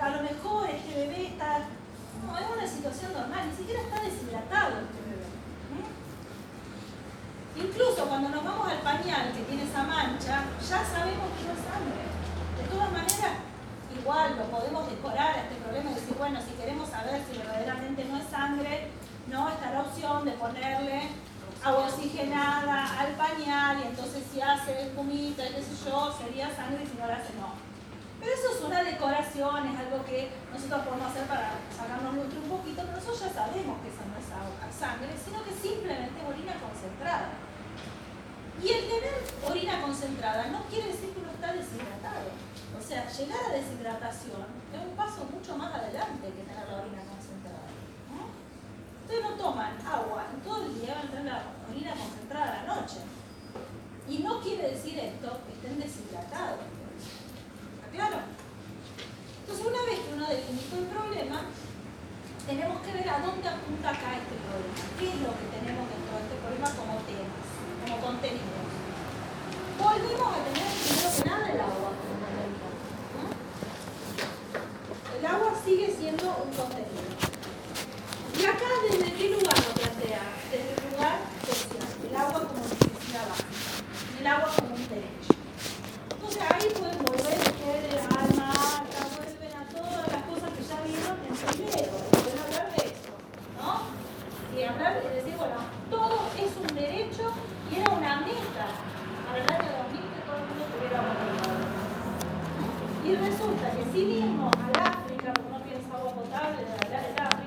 a 0.00 0.08
lo 0.10 0.22
mejor 0.22 0.70
este 0.70 0.94
bebé 0.94 1.26
está. 1.26 1.66
No, 2.24 2.38
es 2.38 2.46
una 2.56 2.66
situación 2.66 3.12
normal, 3.12 3.50
ni 3.50 3.56
siquiera 3.56 3.82
está 3.82 4.00
deshidratado 4.00 4.78
este. 4.78 5.05
Incluso 7.56 8.04
cuando 8.04 8.28
nos 8.28 8.44
vamos 8.44 8.68
al 8.68 8.80
pañal 8.80 9.32
que 9.32 9.42
tiene 9.48 9.64
esa 9.64 9.82
mancha, 9.82 10.44
ya 10.60 10.84
sabemos 10.84 11.28
que 11.32 11.48
no 11.48 11.52
es 11.56 11.62
sangre. 11.64 12.04
De 12.60 12.68
todas 12.68 12.92
maneras, 12.92 13.40
igual 13.96 14.36
lo 14.36 14.44
podemos 14.44 14.90
decorar 14.90 15.38
este 15.38 15.56
problema 15.64 15.90
y 15.90 15.94
decir, 15.94 16.14
bueno, 16.18 16.38
si 16.40 16.52
queremos 16.52 16.90
saber 16.90 17.24
si 17.24 17.38
verdaderamente 17.38 18.04
no 18.04 18.18
es 18.18 18.28
sangre, 18.28 18.90
no 19.32 19.48
está 19.48 19.72
la 19.72 19.80
opción 19.80 20.24
de 20.26 20.32
ponerle 20.32 21.08
agua 21.64 21.88
oxigenada 21.88 23.00
al 23.00 23.12
pañal 23.16 23.80
y 23.82 23.88
entonces 23.88 24.22
si 24.30 24.40
hace 24.40 24.82
espumita 24.82 25.42
qué 25.48 25.62
sé 25.62 25.74
yo, 25.84 26.12
sería 26.12 26.54
sangre 26.54 26.84
y 26.84 26.86
si 26.86 26.94
no 26.94 27.06
la 27.06 27.16
hace 27.16 27.32
no. 27.40 27.56
Pero 28.20 28.32
eso 28.32 28.52
es 28.52 28.60
una 28.60 28.84
decoración, 28.84 29.66
es 29.66 29.78
algo 29.80 30.04
que 30.04 30.28
nosotros 30.52 30.80
podemos 30.84 31.10
hacer 31.10 31.24
para 31.24 31.56
sacarnos 31.72 32.14
nuestro 32.14 32.40
un 32.42 32.48
poquito, 32.48 32.82
pero 32.84 32.96
nosotros 33.00 33.20
ya 33.20 33.32
sabemos 33.32 33.80
que 33.80 33.88
eso 33.88 34.00
es 34.04 34.05
sangre, 34.72 35.14
sino 35.16 35.42
que 35.44 35.52
simplemente 35.52 36.20
es 36.20 36.26
orina 36.26 36.54
concentrada. 36.60 37.34
Y 38.62 38.68
el 38.68 38.88
tener 38.88 39.20
orina 39.44 39.82
concentrada 39.82 40.46
no 40.48 40.64
quiere 40.70 40.88
decir 40.88 41.10
que 41.12 41.20
uno 41.20 41.30
está 41.30 41.52
deshidratado. 41.52 42.32
O 42.72 42.82
sea, 42.82 43.08
llegar 43.10 43.40
a 43.44 43.52
deshidratación 43.52 44.46
es 44.72 44.80
un 44.80 44.96
paso 44.96 45.24
mucho 45.32 45.56
más 45.56 45.74
adelante 45.74 46.28
que 46.28 46.42
tener 46.42 46.68
la 46.68 46.80
orina 46.80 47.02
concentrada. 47.04 47.68
Ustedes 49.02 49.22
no 49.22 49.36
toman 49.36 49.78
agua 49.86 50.26
todo 50.42 50.66
el 50.66 50.80
día, 50.80 50.94
van 50.94 51.06
a 51.06 51.10
tener 51.10 51.26
la 51.26 51.42
orina 51.70 51.94
concentrada 51.94 52.46
a 52.46 52.64
la 52.64 52.74
noche. 52.74 52.98
Y 54.08 54.18
no 54.18 54.40
quiere 54.40 54.70
decir 54.70 54.98
esto 54.98 55.40
que 55.46 55.52
estén 55.52 55.78
deshidratados. 55.78 56.60
¿Está 57.76 57.88
claro? 57.92 58.18
Entonces, 59.40 59.66
una 59.66 59.82
vez 59.82 59.98
que 60.00 60.14
uno 60.14 60.26
delimitó 60.26 60.78
el 60.78 60.86
problema, 60.86 61.42
tenemos 62.46 62.80
que 62.82 62.92
ver 62.92 63.08
a 63.10 63.18
dónde 63.18 63.48
apunta 63.48 63.90
acá 63.90 64.14
este 64.22 64.38
problema. 64.46 64.78
¿Qué 64.98 65.10
es 65.10 65.18
lo 65.18 65.34
que 65.34 65.46
tenemos 65.50 65.84
dentro 65.90 66.14
de 66.14 66.22
este 66.22 66.36
problema 66.38 66.70
como 66.78 67.02
temas, 67.02 67.42
como 67.82 67.96
contenidos? 68.06 68.66
Volvemos 69.82 70.28
a 70.30 70.38
tener 70.46 70.68
primero 70.70 71.10
que 71.10 71.24
nada 71.26 71.46
el 71.50 71.60
agua 71.60 71.90
como 71.90 72.14
contenido. 72.22 72.70
El 75.18 75.26
agua 75.26 75.50
sigue 75.58 75.90
siendo 75.90 76.26
un 76.38 76.50
contenido. 76.54 77.10
Y 78.38 78.44
acá 78.46 78.68
desde 78.86 79.10
qué 79.10 79.26
lugar 79.34 79.58
lo 79.58 79.72
plantea? 79.74 80.22
Desde 80.46 80.70
el 80.70 80.80
lugar 80.86 81.18
social, 81.50 81.90
el 82.06 82.14
agua 82.14 82.46
como 82.46 82.62
necesidad 82.62 83.26
básica, 83.26 83.82
el 84.20 84.26
agua 84.26 84.48
como 84.54 84.70
un 84.70 84.86
derecho. 84.86 85.34
Entonces 86.14 86.42
ahí 86.46 86.68
pueden 86.78 86.98
volver 87.02 87.38
ustedes 87.42 88.06
al 88.06 88.30
mar, 88.38 88.86
vuelven 89.18 89.50
a 89.50 89.66
todas 89.66 90.06
las 90.14 90.22
cosas 90.30 90.50
que 90.54 90.62
ya 90.62 90.78
vieron 90.86 91.16
en 91.26 91.34
primero, 91.34 92.35
hablar 92.56 92.72
de 92.72 92.84
eso, 92.86 93.12
¿no? 93.60 94.58
Y 94.58 94.62
hablar 94.64 95.02
y 95.04 95.14
decir, 95.14 95.36
bueno, 95.36 95.56
todo 95.90 96.16
es 96.38 96.52
un 96.56 96.74
derecho 96.74 97.32
y 97.70 97.80
era 97.80 97.90
una 97.90 98.16
meta 98.20 98.66
para 99.26 99.44
el 99.44 99.50
año 99.50 99.70
2000 99.84 100.00
que 100.00 100.20
todo 100.24 100.36
el 100.36 100.46
mundo 100.48 100.64
tuviera 100.72 100.98
potable. 101.04 101.66
Y 103.04 103.14
resulta 103.16 103.70
que 103.70 103.84
si 103.92 104.04
mismo 104.04 104.50
al 104.50 104.80
África, 104.80 105.32
porque 105.34 105.50
no 105.52 105.60
piensa 105.62 105.96
agua 105.96 106.12
potable 106.12 106.64
de 106.64 107.45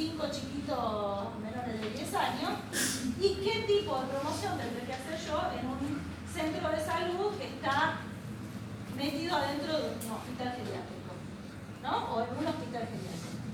cinco 0.00 0.24
chiquitos 0.32 1.36
menores 1.44 1.78
de 1.78 1.90
10 1.90 2.14
años 2.14 2.52
y 3.20 3.34
qué 3.44 3.64
tipo 3.68 4.00
de 4.00 4.06
promoción 4.08 4.56
tendré 4.56 4.86
que 4.86 4.94
hacer 4.94 5.20
yo 5.28 5.36
en 5.60 5.66
un 5.68 6.00
centro 6.24 6.70
de 6.70 6.80
salud 6.80 7.36
que 7.36 7.48
está 7.48 8.00
metido 8.96 9.36
adentro 9.36 9.76
de 9.76 9.88
un 9.92 10.10
hospital 10.16 10.56
geriátrico, 10.56 11.12
¿no? 11.82 12.16
O 12.16 12.24
en 12.24 12.32
un 12.32 12.46
hospital 12.48 12.88
geriátrico. 12.88 13.44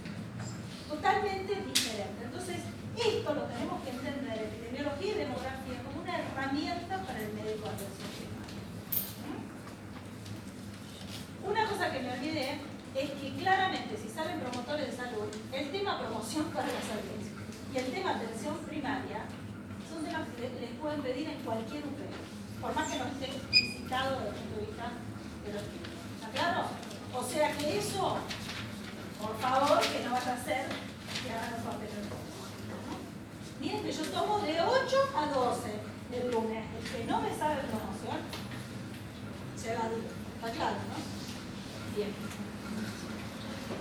Totalmente 0.88 1.52
diferente. 1.66 2.20
Entonces, 2.22 2.58
esto 2.94 3.34
lo 3.34 3.42
tenemos 3.50 3.82
que 3.82 3.90
entender, 3.90 4.38
epidemiología 4.38 5.14
y 5.14 5.18
demografía, 5.26 5.82
como 5.82 6.00
una 6.02 6.14
herramienta 6.16 7.02
para 7.02 7.18
el 7.26 7.32
médico 7.34 7.66
atención 7.66 8.10
primaria. 8.22 8.62
¿Mm? 9.26 9.42
Una 11.50 11.66
cosa 11.66 11.90
que 11.90 11.98
me 11.98 12.12
olvidé 12.12 12.75
es 12.98 13.10
que 13.10 13.34
claramente 13.36 13.96
si 13.96 14.08
salen 14.08 14.40
promotores 14.40 14.90
de 14.90 14.96
salud, 14.96 15.28
el 15.52 15.70
tema 15.70 15.98
promoción 15.98 16.44
para 16.54 16.66
la 16.66 16.80
salud 16.80 17.20
y 17.72 17.76
el 17.76 17.92
tema 17.92 18.16
atención 18.16 18.56
primaria 18.66 19.26
son 19.88 20.04
temas 20.04 20.28
que 20.36 20.48
les 20.48 20.70
pueden 20.80 21.02
pedir 21.02 21.28
en 21.28 21.40
cualquier 21.44 21.84
UP, 21.84 22.00
por 22.60 22.74
más 22.74 22.90
que 22.90 22.98
no 22.98 23.04
esté 23.06 23.30
visitado 23.50 24.20
desde 24.20 24.28
el 24.28 24.34
punto 24.34 24.60
de 24.60 24.66
vista 24.66 24.92
de 25.44 25.52
los 25.52 25.62
chicos. 25.62 25.92
¿Está 26.16 26.28
claro? 26.32 26.66
O 27.14 27.22
sea 27.22 27.52
que 27.56 27.78
eso, 27.78 28.18
por 29.20 29.36
favor, 29.38 29.80
que 29.80 30.04
no 30.04 30.12
vaya 30.12 30.34
a 30.34 30.44
ser 30.44 30.66
que 31.22 31.30
hagan 31.32 31.52
los 31.52 31.62
papeles. 31.62 31.94
Miren 33.60 33.82
que 33.82 33.92
yo 33.92 34.04
tomo 34.04 34.38
de 34.40 34.60
8 34.60 34.96
a 35.16 35.26
12 35.26 35.96
el 36.12 36.30
lunes. 36.30 36.64
El 36.78 36.90
que 36.90 37.04
no 37.04 37.20
me 37.20 37.34
sabe 37.36 37.62
promoción, 37.62 38.20
se 39.56 39.74
va 39.74 39.84
a 39.84 39.88
¿Está 39.88 40.50
claro, 40.50 40.76
no? 40.76 41.96
Bien. 41.96 42.45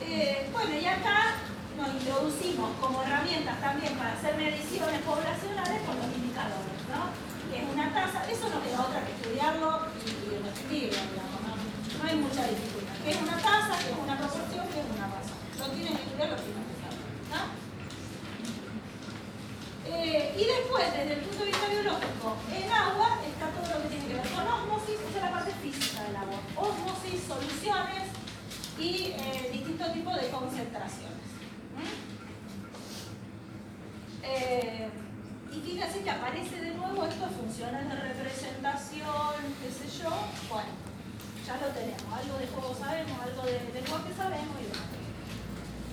Eh, 0.01 0.49
bueno, 0.51 0.75
y 0.75 0.85
acá 0.85 1.35
nos 1.77 1.89
introducimos 1.95 2.71
como 2.81 3.01
herramientas 3.03 3.59
también 3.61 3.93
para 3.95 4.13
hacer 4.13 4.35
mediciones 4.35 5.01
poblacionales 5.01 5.81
con 5.87 5.95
los 5.95 6.07
indicadores, 6.15 6.79
¿no? 6.91 7.11
Que 7.51 7.63
es 7.63 7.67
una 7.71 7.93
tasa, 7.93 8.27
eso 8.29 8.49
no 8.49 8.63
queda 8.63 8.81
otra 8.81 9.05
que 9.05 9.13
estudiarlo 9.13 9.87
y, 9.95 10.35
escribirlo, 10.45 10.99
digamos, 11.11 11.39
¿no? 11.47 11.55
No 11.55 12.03
hay 12.03 12.15
mucha 12.15 12.43
dificultad. 12.47 12.95
¿Qué 13.03 13.11
es 13.11 13.19
una 13.21 13.37
tasa? 13.37 13.75
¿Qué 13.79 13.91
es 13.91 13.99
una 13.99 14.17
proporción? 14.17 14.67
¿Qué 14.67 14.79
es 14.83 14.89
una 14.91 15.07
base? 15.07 15.31
Lo 15.59 15.65
tienen 15.71 15.95
que 15.95 16.03
estudiar, 16.03 16.29
lo 16.29 16.39
tienen 16.43 16.65
que 16.67 16.75
saber, 16.79 16.99
¿no? 17.31 17.41
Eh, 19.85 20.35
y 20.35 20.43
después, 20.43 20.85
desde 20.91 21.13
el 21.13 21.21
punto 21.23 21.39
de 21.39 21.51
vista 21.51 21.67
biológico, 21.67 22.27
en 22.51 22.67
agua 22.71 23.19
está 23.23 23.45
todo 23.51 23.67
lo 23.67 23.83
que 23.83 23.89
tiene 23.95 24.05
que 24.11 24.15
ver 24.19 24.27
con 24.31 24.43
osmosis, 24.43 24.99
esa 25.07 25.17
es 25.17 25.23
la 25.23 25.31
parte 25.31 25.51
física 25.63 26.03
del 26.03 26.15
agua. 26.15 26.39
Osmosis, 26.55 27.19
soluciones 27.27 28.24
y 28.79 29.13
eh, 29.15 29.49
distintos 29.51 29.93
tipos 29.93 30.21
de 30.21 30.29
concentraciones. 30.29 31.25
Eh, 34.23 34.89
y 35.51 35.59
fíjense 35.61 36.01
que 36.01 36.09
aparece 36.09 36.59
de 36.59 36.75
nuevo 36.75 37.05
estas 37.05 37.31
funciones 37.31 37.87
de 37.87 37.95
representación, 37.95 39.35
qué 39.61 39.71
sé 39.71 40.03
yo. 40.03 40.09
Bueno, 40.49 40.73
ya 41.45 41.55
lo 41.57 41.67
tenemos. 41.71 42.03
Algo 42.11 42.37
de 42.37 42.47
juego 42.47 42.75
sabemos, 42.75 43.19
algo 43.21 43.43
de 43.43 43.59
lenguaje 43.73 44.11
sabemos 44.17 44.55
y 44.59 44.65
demás. 44.65 44.95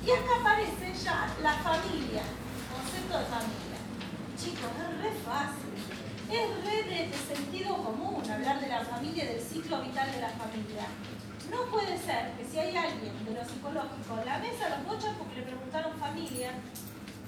Y 0.05 0.11
acá 0.11 0.41
aparece 0.41 0.93
ya 1.05 1.31
la 1.43 1.55
familia, 1.63 2.23
concepto 2.75 3.19
de 3.19 3.25
familia. 3.27 3.79
Chicos, 4.35 4.71
es 4.75 5.03
re 5.03 5.13
fácil. 5.23 5.71
Es 6.27 6.65
re 6.65 6.83
de, 6.83 7.13
sentido 7.13 7.77
común 7.77 8.29
hablar 8.29 8.61
de 8.61 8.69
la 8.69 8.81
familia, 8.81 9.25
del 9.27 9.41
ciclo 9.41 9.83
vital 9.83 10.11
de 10.11 10.21
la 10.21 10.31
familia. 10.31 10.89
No 11.53 11.69
puede 11.69 12.01
ser 12.01 12.33
que 12.33 12.49
si 12.49 12.59
hay 12.59 12.75
alguien 12.75 13.13
de 13.25 13.31
lo 13.37 13.45
psicológico 13.45 14.17
en 14.19 14.25
la 14.25 14.39
mesa 14.39 14.73
los 14.73 14.89
bochas 14.89 15.13
porque 15.21 15.37
le 15.37 15.53
preguntaron 15.53 15.93
familia, 16.01 16.57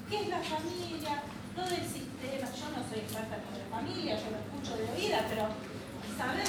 ¿qué 0.08 0.16
es 0.22 0.28
la 0.28 0.40
familia? 0.40 1.20
Lo 1.54 1.62
del 1.68 1.84
sistema, 1.84 2.48
yo 2.48 2.66
no 2.72 2.80
soy 2.88 3.04
experta 3.04 3.36
en 3.36 3.60
la 3.60 3.68
familia, 3.68 4.16
yo 4.16 4.32
lo 4.32 4.40
escucho 4.40 4.80
de 4.80 4.88
oída, 4.96 5.28
pero 5.28 5.52
saber 6.16 6.48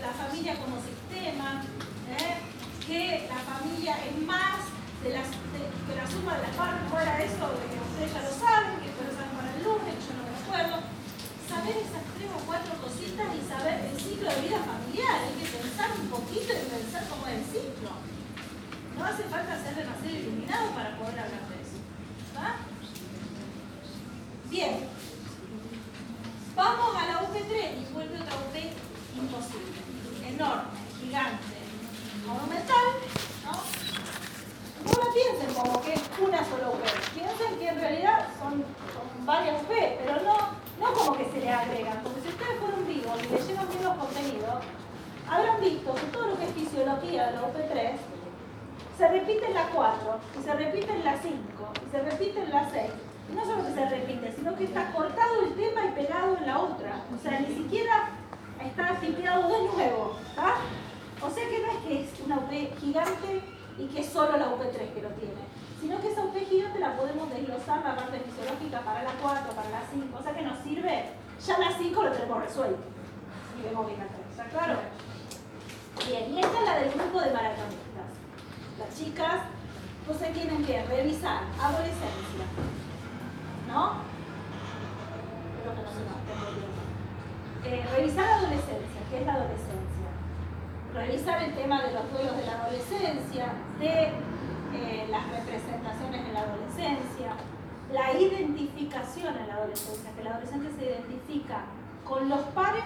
la 0.00 0.12
familia 0.14 0.54
como 0.54 0.78
sistema, 0.78 1.66
¿eh? 2.14 2.38
que 2.86 3.26
la 3.26 3.42
familia 3.42 3.98
es 4.06 4.16
más 4.22 4.70
de 5.02 5.10
que 5.10 5.96
la 5.96 6.06
suma 6.06 6.38
de 6.38 6.46
las 6.46 6.56
partes, 6.56 6.88
fuera 6.90 7.18
eso, 7.18 7.44
de 7.58 7.64
que 7.74 7.78
ustedes 7.90 8.12
ya 8.14 8.22
lo 8.22 8.32
saben, 8.38 8.78
que 8.78 8.86
después 8.86 9.08
lo 9.10 9.14
saben 9.18 9.34
para 9.34 9.50
el 9.50 9.60
lunes, 9.66 9.94
yo 9.98 10.12
no 10.14 10.22
me 10.30 10.34
acuerdo. 10.38 10.99
Saber 11.50 11.76
esas 11.82 12.06
tres 12.14 12.30
o 12.30 12.40
cuatro 12.46 12.72
cositas 12.78 13.26
y 13.34 13.42
saber 13.42 13.90
el 13.90 13.98
ciclo 13.98 14.30
de 14.30 14.40
vida 14.46 14.62
familiar, 14.62 15.18
hay 15.18 15.34
que 15.34 15.50
pensar 15.50 15.90
un 15.98 16.06
poquito 16.06 16.54
y 16.54 16.70
pensar 16.70 17.02
cómo 17.10 17.26
es 17.26 17.42
el 17.42 17.44
ciclo. 17.50 17.90
No 18.96 19.04
hace 19.04 19.24
falta 19.24 19.58
ser 19.58 19.74
demasiado 19.74 20.16
iluminado 20.16 20.70
para 20.70 20.96
poder 20.96 21.18
hablar 21.18 21.42
de 21.50 21.56
eso. 21.58 21.78
¿va? 22.38 22.56
Bien. 24.48 24.86
Vamos 26.54 26.94
a 26.94 27.06
la 27.06 27.14
UP3 27.26 27.50
y 27.82 27.92
vuelve 27.92 28.20
otra 28.20 28.36
UP 28.46 28.56
imposible, 29.18 29.80
enorme, 30.22 30.78
gigante, 31.00 31.58
monumental, 32.26 32.86
¿no? 33.44 33.90
no 34.84 34.90
la 34.90 35.12
piensen 35.12 35.54
como 35.54 35.82
que 35.82 35.94
es 35.94 36.02
una 36.20 36.44
sola 36.44 36.70
UP. 36.70 36.84
Piensen 37.14 37.58
que 37.58 37.68
en 37.68 37.80
realidad 37.80 38.28
son, 38.38 38.64
varias 39.26 39.62
UP, 39.62 39.68
pero 39.68 40.14
no, 40.22 40.36
no 40.80 40.92
como 40.94 41.16
que 41.16 41.24
se 41.30 41.40
le 41.40 41.50
agregan. 41.50 42.00
Porque 42.02 42.20
si 42.22 42.28
ustedes 42.28 42.58
fueron 42.58 42.86
vivos 42.86 43.18
y 43.22 43.28
leyeron 43.28 43.68
bien 43.68 43.84
los 43.84 43.96
contenidos, 43.96 44.64
habrán 45.28 45.60
visto 45.60 45.94
que 45.94 46.06
todo 46.12 46.26
lo 46.28 46.38
que 46.38 46.44
es 46.44 46.54
fisiología 46.54 47.26
de 47.26 47.32
la 47.32 47.42
UP3 47.42 47.92
se 48.96 49.08
repite 49.08 49.46
en 49.46 49.54
la 49.54 49.66
4, 49.68 50.18
y 50.38 50.42
se 50.42 50.54
repite 50.54 50.92
en 50.92 51.04
la 51.04 51.16
5, 51.16 51.32
y 51.86 51.90
se 51.90 52.02
repite 52.02 52.42
en 52.42 52.50
la 52.50 52.70
6. 52.70 52.90
Y 53.30 53.34
no 53.34 53.44
solo 53.44 53.64
que 53.64 53.72
se 53.72 53.88
repite, 53.88 54.32
sino 54.32 54.56
que 54.56 54.64
está 54.64 54.92
cortado 54.92 55.42
el 55.44 55.54
tema 55.54 55.86
y 55.86 55.92
pegado 55.92 56.36
en 56.36 56.46
la 56.46 56.58
otra. 56.58 57.04
O 57.14 57.22
sea, 57.22 57.40
ni 57.40 57.54
siquiera 57.54 58.10
está 58.60 59.00
tipeado 59.00 59.48
de 59.48 59.62
nuevo. 59.68 60.16
O 61.22 61.30
sea 61.30 61.48
que 61.48 61.58
no 61.60 61.70
es 61.70 61.78
que 61.86 62.02
es 62.02 62.20
una 62.24 62.38
UP 62.38 62.50
gigante 62.80 63.42
y 63.80 63.86
que 63.86 64.00
es 64.00 64.06
solo 64.06 64.36
la 64.36 64.52
UP3 64.52 64.92
que 64.92 65.02
lo 65.02 65.08
tiene, 65.10 65.40
sino 65.80 66.00
que 66.00 66.08
esa 66.08 66.24
UP 66.24 66.36
gigante 66.36 66.78
la 66.78 66.96
podemos 66.96 67.30
desglosar 67.30 67.82
la 67.82 67.96
parte 67.96 68.20
fisiológica 68.20 68.80
para 68.80 69.02
la 69.02 69.12
4, 69.22 69.52
para 69.54 69.70
la 69.70 69.82
5, 69.90 70.18
o 70.18 70.22
sea 70.22 70.34
que 70.34 70.42
nos 70.42 70.58
sirve, 70.58 71.04
ya 71.46 71.58
la 71.58 71.72
5 71.76 72.02
lo 72.02 72.12
tenemos 72.12 72.42
resuelto. 72.42 72.82
Y 73.58 73.62
vemos 73.62 73.86
bien 73.86 74.00
la 74.00 74.06
3, 74.06 74.18
¿está 74.30 74.44
claro? 74.44 74.78
Bien, 76.06 76.34
y 76.34 76.40
esta 76.40 76.58
es 76.58 76.64
la 76.64 76.78
del 76.78 76.90
grupo 76.92 77.20
de 77.20 77.30
maratonistas. 77.32 78.10
Las 78.78 78.98
chicas, 78.98 79.40
entonces 80.00 80.32
tienen 80.32 80.64
que 80.64 80.82
revisar 80.84 81.42
adolescencia, 81.60 82.44
¿no? 83.68 84.08
Creo 85.60 85.74
que 85.74 85.82
no 85.82 85.90
se 85.90 86.00
nos 86.04 86.20
eh, 87.62 87.86
revisar 87.94 88.24
adolescencia, 88.24 89.00
¿qué 89.10 89.20
es 89.20 89.26
la 89.26 89.34
adolescencia? 89.34 89.90
revisar 90.94 91.42
el 91.42 91.54
tema 91.54 91.82
de 91.82 91.92
los 91.92 92.10
duelos 92.12 92.36
de 92.36 92.46
la 92.46 92.52
adolescencia, 92.62 93.52
de 93.78 94.12
eh, 94.74 95.06
las 95.10 95.28
representaciones 95.28 96.26
en 96.26 96.34
la 96.34 96.40
adolescencia, 96.40 97.32
la 97.92 98.12
identificación 98.18 99.36
en 99.36 99.48
la 99.48 99.54
adolescencia, 99.54 100.10
que 100.16 100.24
la 100.24 100.30
adolescencia 100.30 100.70
se 100.78 100.84
identifica 100.84 101.64
con 102.04 102.28
los 102.28 102.40
pares 102.54 102.84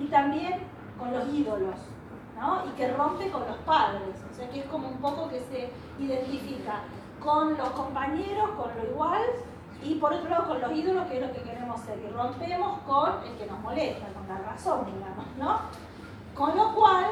y 0.00 0.06
también 0.06 0.60
con 0.98 1.12
los 1.12 1.28
ídolos, 1.32 1.76
¿no? 2.38 2.64
y 2.66 2.70
que 2.76 2.92
rompe 2.92 3.30
con 3.30 3.46
los 3.46 3.56
padres, 3.58 4.16
o 4.30 4.34
sea 4.34 4.48
que 4.50 4.60
es 4.60 4.66
como 4.66 4.88
un 4.88 4.98
poco 4.98 5.28
que 5.28 5.40
se 5.40 5.70
identifica 5.98 6.82
con 7.20 7.56
los 7.56 7.70
compañeros, 7.70 8.50
con 8.50 8.70
lo 8.76 8.90
igual, 8.90 9.22
y 9.82 9.94
por 9.94 10.12
otro 10.12 10.28
lado 10.28 10.48
con 10.48 10.60
los 10.60 10.72
ídolos, 10.72 11.06
que 11.06 11.16
es 11.16 11.26
lo 11.26 11.32
que 11.32 11.42
queremos 11.42 11.80
ser, 11.82 11.98
y 11.98 12.07
rompemos 12.18 12.80
con 12.80 13.24
el 13.24 13.38
que 13.38 13.46
nos 13.46 13.60
molesta, 13.60 14.06
con 14.08 14.26
la 14.28 14.38
razón, 14.38 14.86
digamos, 14.86 15.26
¿no? 15.38 15.60
Con 16.34 16.56
lo 16.56 16.74
cual, 16.74 17.06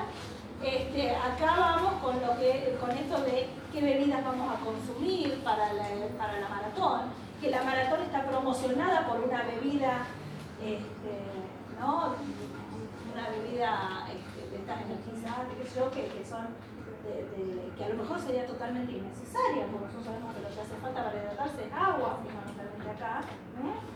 este, 0.62 1.14
acá 1.14 1.54
vamos 1.58 1.94
con, 2.02 2.20
lo 2.20 2.36
que, 2.38 2.76
con 2.80 2.90
esto 2.90 3.20
de 3.22 3.48
qué 3.72 3.80
bebidas 3.80 4.24
vamos 4.24 4.52
a 4.52 4.58
consumir 4.64 5.42
para 5.44 5.72
la, 5.72 5.84
para 6.18 6.40
la 6.40 6.48
maratón, 6.48 7.00
que 7.40 7.50
la 7.50 7.62
maratón 7.62 8.00
está 8.02 8.26
promocionada 8.26 9.06
por 9.06 9.20
una 9.20 9.42
bebida, 9.42 10.06
este, 10.60 11.12
¿no? 11.78 12.14
una 13.14 13.28
bebida 13.30 14.08
este, 14.10 14.50
de 14.50 14.56
estas 14.56 14.82
energizantes, 14.82 15.56
que, 15.58 16.24
son 16.24 16.46
que 17.76 17.84
a 17.84 17.88
lo 17.90 18.02
mejor 18.02 18.18
sería 18.18 18.46
totalmente 18.46 18.90
innecesaria, 18.90 19.66
porque 19.70 19.86
nosotros 19.86 20.06
sabemos 20.06 20.34
que 20.34 20.42
lo 20.42 20.48
que 20.48 20.60
hace 20.60 20.74
falta 20.82 21.04
para 21.04 21.16
hidratarse 21.16 21.64
es 21.66 21.72
agua, 21.72 22.18
fundamentalmente 22.18 22.90
acá. 22.90 23.22
Eh, 23.62 23.95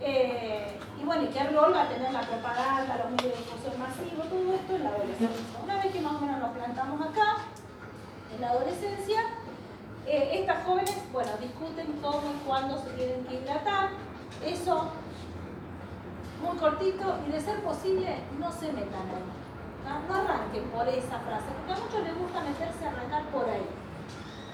y 0.00 1.04
bueno, 1.04 1.24
¿y 1.24 1.28
qué 1.28 1.44
rol 1.44 1.74
va 1.74 1.82
a 1.82 1.88
tener 1.88 2.12
la 2.12 2.22
propaganda, 2.22 2.96
los 2.96 3.10
medios 3.10 3.32
de 3.32 3.44
difusión 3.44 3.78
masivos? 3.78 4.28
Todo 4.28 4.54
esto 4.54 4.76
en 4.76 4.84
la 4.84 4.90
adolescencia. 4.90 5.60
Una 5.62 5.76
vez 5.76 5.92
que 5.92 6.00
más 6.00 6.14
o 6.14 6.20
menos 6.20 6.40
nos 6.40 6.50
plantamos 6.50 7.00
acá, 7.00 7.36
en 8.34 8.40
la 8.40 8.50
adolescencia, 8.50 9.20
eh, 10.06 10.40
estas 10.40 10.64
jóvenes, 10.64 10.96
bueno, 11.12 11.30
discuten 11.40 11.86
cómo 12.00 12.32
y 12.32 12.46
cuándo 12.46 12.78
se 12.78 12.90
tienen 12.90 13.24
que 13.24 13.34
hidratar. 13.36 13.90
Eso, 14.44 14.90
muy 16.42 16.56
cortito, 16.56 17.18
y 17.28 17.32
de 17.32 17.40
ser 17.40 17.62
posible, 17.62 18.16
no 18.38 18.50
se 18.50 18.72
metan 18.72 19.08
ahí. 19.08 19.40
¿no? 19.84 20.08
no 20.08 20.14
arranquen 20.14 20.64
por 20.70 20.88
esa 20.88 21.18
frase, 21.20 21.46
porque 21.56 21.72
a 21.72 21.84
muchos 21.84 22.02
les 22.04 22.16
gusta 22.16 22.40
meterse 22.40 22.84
a 22.84 22.88
arrancar 22.88 23.24
por 23.26 23.48
ahí. 23.48 23.66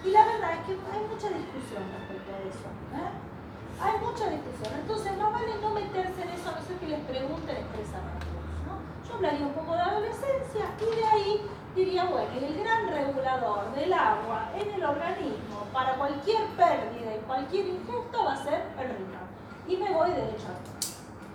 Y 0.05 0.11
la 0.11 0.25
verdad 0.25 0.53
es 0.55 0.67
que 0.67 0.73
hay 0.73 1.03
mucha 1.07 1.29
discusión 1.29 1.83
respecto 1.93 2.33
a 2.35 2.39
eso. 2.47 2.67
¿eh? 2.95 3.36
Hay 3.81 3.99
mucha 4.01 4.31
discusión, 4.31 4.73
entonces 4.81 5.17
no 5.19 5.31
vale 5.31 5.55
no 5.61 5.71
meterse 5.71 6.23
en 6.23 6.31
eso 6.31 6.49
a 6.49 6.53
no 6.53 6.67
ser 6.67 6.77
que 6.79 6.89
les 6.89 7.01
pregunten 7.01 7.57
expresamente. 7.57 8.27
¿no? 8.65 8.81
Yo 9.07 9.15
hablaría 9.15 9.47
un 9.47 9.53
poco 9.53 9.75
de 9.75 9.81
adolescencia 9.81 10.65
y 10.81 10.97
de 10.97 11.05
ahí 11.05 11.51
diría, 11.75 12.05
bueno, 12.05 12.31
el 12.33 12.59
gran 12.59 12.89
regulador 12.89 13.75
del 13.75 13.93
agua 13.93 14.51
en 14.57 14.73
el 14.73 14.83
organismo 14.83 15.67
para 15.73 15.95
cualquier 15.97 16.47
pérdida 16.57 17.17
y 17.17 17.19
cualquier 17.27 17.67
ingesto 17.67 18.25
va 18.25 18.33
a 18.33 18.43
ser 18.43 18.65
el 18.81 18.89
riñón. 18.89 19.27
Y 19.69 19.77
me 19.77 19.93
voy 19.93 20.11
derecho 20.11 20.47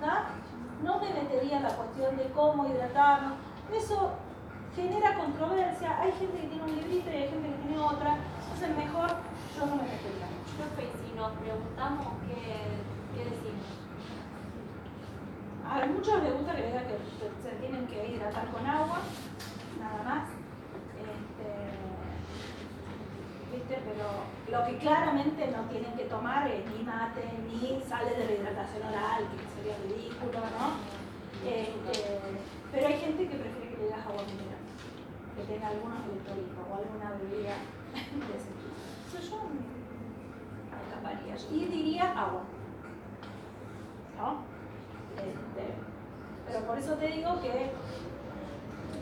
a 0.03 0.29
No 0.83 0.99
me 0.99 1.13
metería 1.13 1.57
en 1.57 1.63
la 1.63 1.75
cuestión 1.75 2.17
de 2.17 2.25
cómo 2.31 2.65
hidratarnos. 2.65 3.33
Eso 3.71 4.11
genera 4.75 5.15
controversia, 5.15 5.99
hay 5.99 6.11
gente 6.13 6.41
que 6.41 6.47
tiene 6.47 6.63
un 6.63 6.75
librito 6.75 7.09
y 7.09 7.13
hay 7.13 7.29
gente 7.29 7.49
que 7.49 7.67
tiene 7.67 7.77
otra, 7.77 8.17
entonces 8.43 8.77
mejor 8.77 9.09
yo 9.57 9.65
no 9.65 9.75
me 9.75 9.83
si 9.83 11.00
nos 11.21 11.37
preguntamos 11.37 12.17
qué, 12.25 12.41
qué 13.13 13.21
decimos. 13.29 13.69
A 15.69 15.85
muchos 15.85 16.23
les 16.23 16.33
gusta 16.33 16.55
que 16.55 16.61
les 16.61 16.73
diga 16.73 16.87
que 16.89 16.97
se 16.97 17.51
tienen 17.61 17.85
que 17.85 18.07
hidratar 18.09 18.49
con 18.49 18.65
agua, 18.65 19.05
nada 19.79 20.01
más. 20.01 20.25
Este, 20.97 21.49
¿viste? 23.53 23.75
Pero 23.85 24.25
lo 24.49 24.65
que 24.65 24.77
claramente 24.79 25.45
no 25.51 25.61
tienen 25.69 25.93
que 25.93 26.05
tomar 26.05 26.49
es 26.49 26.65
ni 26.73 26.83
mate, 26.83 27.21
ni 27.45 27.79
sale 27.85 28.17
de 28.17 28.25
rehidratación 28.25 28.81
oral, 28.81 29.29
que 29.29 29.45
sería 29.53 29.77
ridículo, 29.85 30.41
¿no? 30.57 30.81
Este, 31.45 32.17
pero 32.71 32.87
hay 32.87 32.97
gente 32.97 33.29
que 33.29 33.35
prefiere 33.35 33.69
que 33.69 33.77
le 33.77 33.83
digas 33.85 34.05
agua 34.07 34.25
mineral, 34.25 34.65
que 35.37 35.43
tenga 35.45 35.67
algunos 35.69 36.01
electrolitos 36.01 36.65
o 36.65 36.75
alguna 36.81 37.11
bebida 37.21 37.61
de 37.93 38.33
ese 38.33 38.49
tipo. 38.57 38.73
Entonces 39.05 39.29
yo 39.29 39.70
Y 41.51 41.65
diría 41.65 42.11
agua. 42.11 42.43
¿No? 44.17 44.43
Este, 45.17 45.73
pero 46.47 46.65
por 46.65 46.77
eso 46.77 46.93
te 46.93 47.07
digo 47.07 47.41
que 47.41 47.71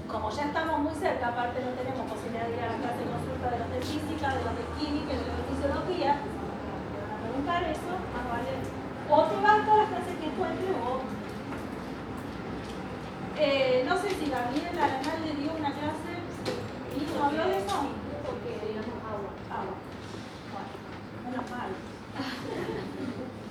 como 0.07 0.31
ya 0.31 0.45
estamos 0.45 0.79
muy 0.79 0.93
cerca, 0.95 1.27
aparte 1.27 1.61
no 1.61 1.71
tenemos 1.77 2.09
posibilidad 2.09 2.47
de 2.47 2.57
ir 2.57 2.63
a 2.63 2.73
la 2.73 2.77
clase 2.81 3.05
de 3.05 3.11
consulta 3.13 3.49
de 3.51 3.59
los 3.59 3.69
de 3.69 3.81
física, 3.81 4.33
de 4.33 4.41
los 4.41 4.55
de 4.57 4.65
química, 4.79 5.13
de 5.13 5.21
los 5.21 5.37
de 5.37 5.45
fisiología, 5.53 6.11
te 6.17 6.97
van 6.97 7.13
a 7.13 7.21
preguntar 7.21 7.63
eso, 7.69 7.93
vale. 8.25 8.53
O 9.09 9.23
te 9.29 9.35
vas 9.41 9.65
todas 9.65 9.79
las 9.79 9.89
clases 9.89 10.15
que 10.17 10.27
encuentres 10.33 10.73
o... 10.81 11.01
Eh, 13.37 13.85
no 13.87 13.95
sé 13.97 14.09
si 14.17 14.29
Gabriel 14.29 14.75
Aranal 14.77 15.19
le 15.23 15.33
dio 15.37 15.53
una 15.53 15.71
clase 15.71 16.11
y 16.97 16.99
no 17.13 17.23
habló 17.23 17.45
de 17.47 17.57
eso, 17.57 17.77
porque 18.25 18.51
digamos 18.65 18.97
agua, 19.05 19.31
agua. 19.47 19.77
Bueno, 20.51 20.73
menos 21.29 21.49
mal. 21.51 21.69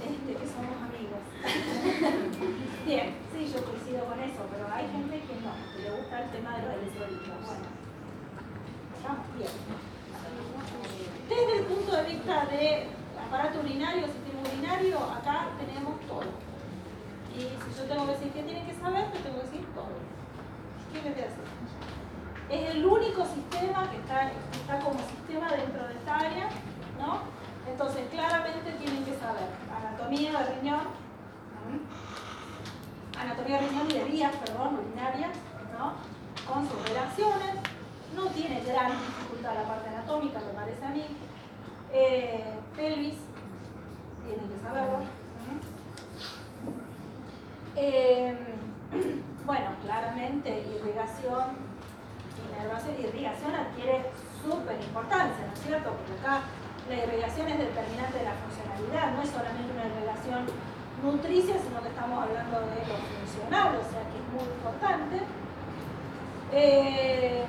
Este, 0.02 0.30
que 0.34 0.46
somos 0.50 0.76
amigos. 0.82 1.22
Bien, 2.86 3.14
sí, 3.32 3.52
yo 3.54 3.64
coincido 3.64 4.04
con 4.04 4.18
eso, 4.18 4.42
pero 4.50 4.66
hay 4.72 4.90
gente 4.90 5.20
que 5.22 5.34
no, 5.38 5.54
que 5.74 5.82
le 5.82 5.90
gusta 5.96 6.24
el 6.24 6.30
tema 6.30 6.56
de 6.56 6.62
los 6.62 6.74
electrolitos. 6.74 7.38
Bueno, 7.46 7.68
estamos 8.96 9.26
bien. 9.36 9.54
Desde 11.28 11.58
el 11.58 11.64
punto 11.66 11.96
de 11.96 12.02
vista 12.02 12.46
de 12.46 12.86
aparato 13.26 13.60
urinario, 13.60 14.06
sistema 14.06 14.40
urinario, 14.42 14.98
acá 15.04 15.48
tenemos 15.58 16.00
todo. 16.08 16.30
Y 17.36 17.40
si 17.40 17.78
yo 17.78 17.84
tengo 17.86 18.06
que 18.06 18.12
decir 18.12 18.32
qué 18.32 18.42
tienen 18.42 18.66
que 18.66 18.74
saber, 18.74 19.12
te 19.12 19.18
tengo 19.20 19.38
que 19.38 19.46
decir 19.46 19.66
todo. 19.74 19.94
¿Qué 20.92 20.98
a 20.98 21.02
decir? 21.12 21.46
Es 22.48 22.70
el 22.70 22.84
único 22.84 23.24
sistema 23.26 23.90
que 23.90 23.98
está, 23.98 24.32
está 24.32 24.78
como 24.80 24.98
sistema 24.98 25.52
dentro 25.52 25.86
de 25.86 25.94
esta 25.94 26.16
área, 26.16 26.48
¿no? 26.98 27.37
Entonces, 27.70 28.08
claramente 28.10 28.72
tienen 28.72 29.04
que 29.04 29.16
saber 29.16 29.48
anatomía 29.74 30.38
de 30.38 30.54
riñón, 30.54 30.80
anatomía 33.20 33.60
de 33.60 33.68
riñón 33.68 33.90
y 33.90 33.94
de 33.94 34.04
vías, 34.04 34.36
perdón, 34.36 34.78
urinarias, 34.78 35.30
¿no? 35.78 35.94
con 36.46 36.68
sus 36.68 36.88
relaciones. 36.88 37.54
No 38.16 38.26
tiene 38.28 38.60
gran 38.64 38.92
dificultad 38.92 39.54
la 39.54 39.64
parte 39.64 39.88
anatómica, 39.90 40.40
me 40.40 40.54
parece 40.54 40.84
a 40.84 40.88
mí. 40.88 41.04
Eh, 41.92 42.54
pelvis, 42.74 43.16
tienen 44.24 44.48
que 44.48 44.58
saberlo. 44.62 45.00
Eh, 47.76 48.36
bueno, 49.46 49.66
claramente 49.84 50.60
irrigación, 50.60 51.44
inervación, 52.50 52.94
irrigación 52.98 53.54
adquiere 53.54 54.10
súper 54.42 54.80
importancia, 54.80 55.46
¿no 55.46 55.52
es 55.52 55.60
cierto? 55.60 55.90
Porque 55.90 56.12
acá 56.20 56.42
la 56.88 56.96
irrigación 57.04 57.48
es 57.48 57.58
determinante 57.58 58.18
de 58.18 58.24
la 58.24 58.34
funcionalidad, 58.40 59.12
no 59.12 59.22
es 59.22 59.28
solamente 59.28 59.72
una 59.72 59.86
irrigación 59.86 60.46
nutricia, 61.02 61.56
sino 61.60 61.82
que 61.82 61.88
estamos 61.88 62.24
hablando 62.24 62.60
de 62.60 62.80
lo 62.88 62.96
funcional, 62.96 63.76
o 63.76 63.84
sea 63.84 64.02
que 64.08 64.16
es 64.16 64.26
muy 64.32 64.48
importante. 64.48 65.16
Eh, 66.52 67.44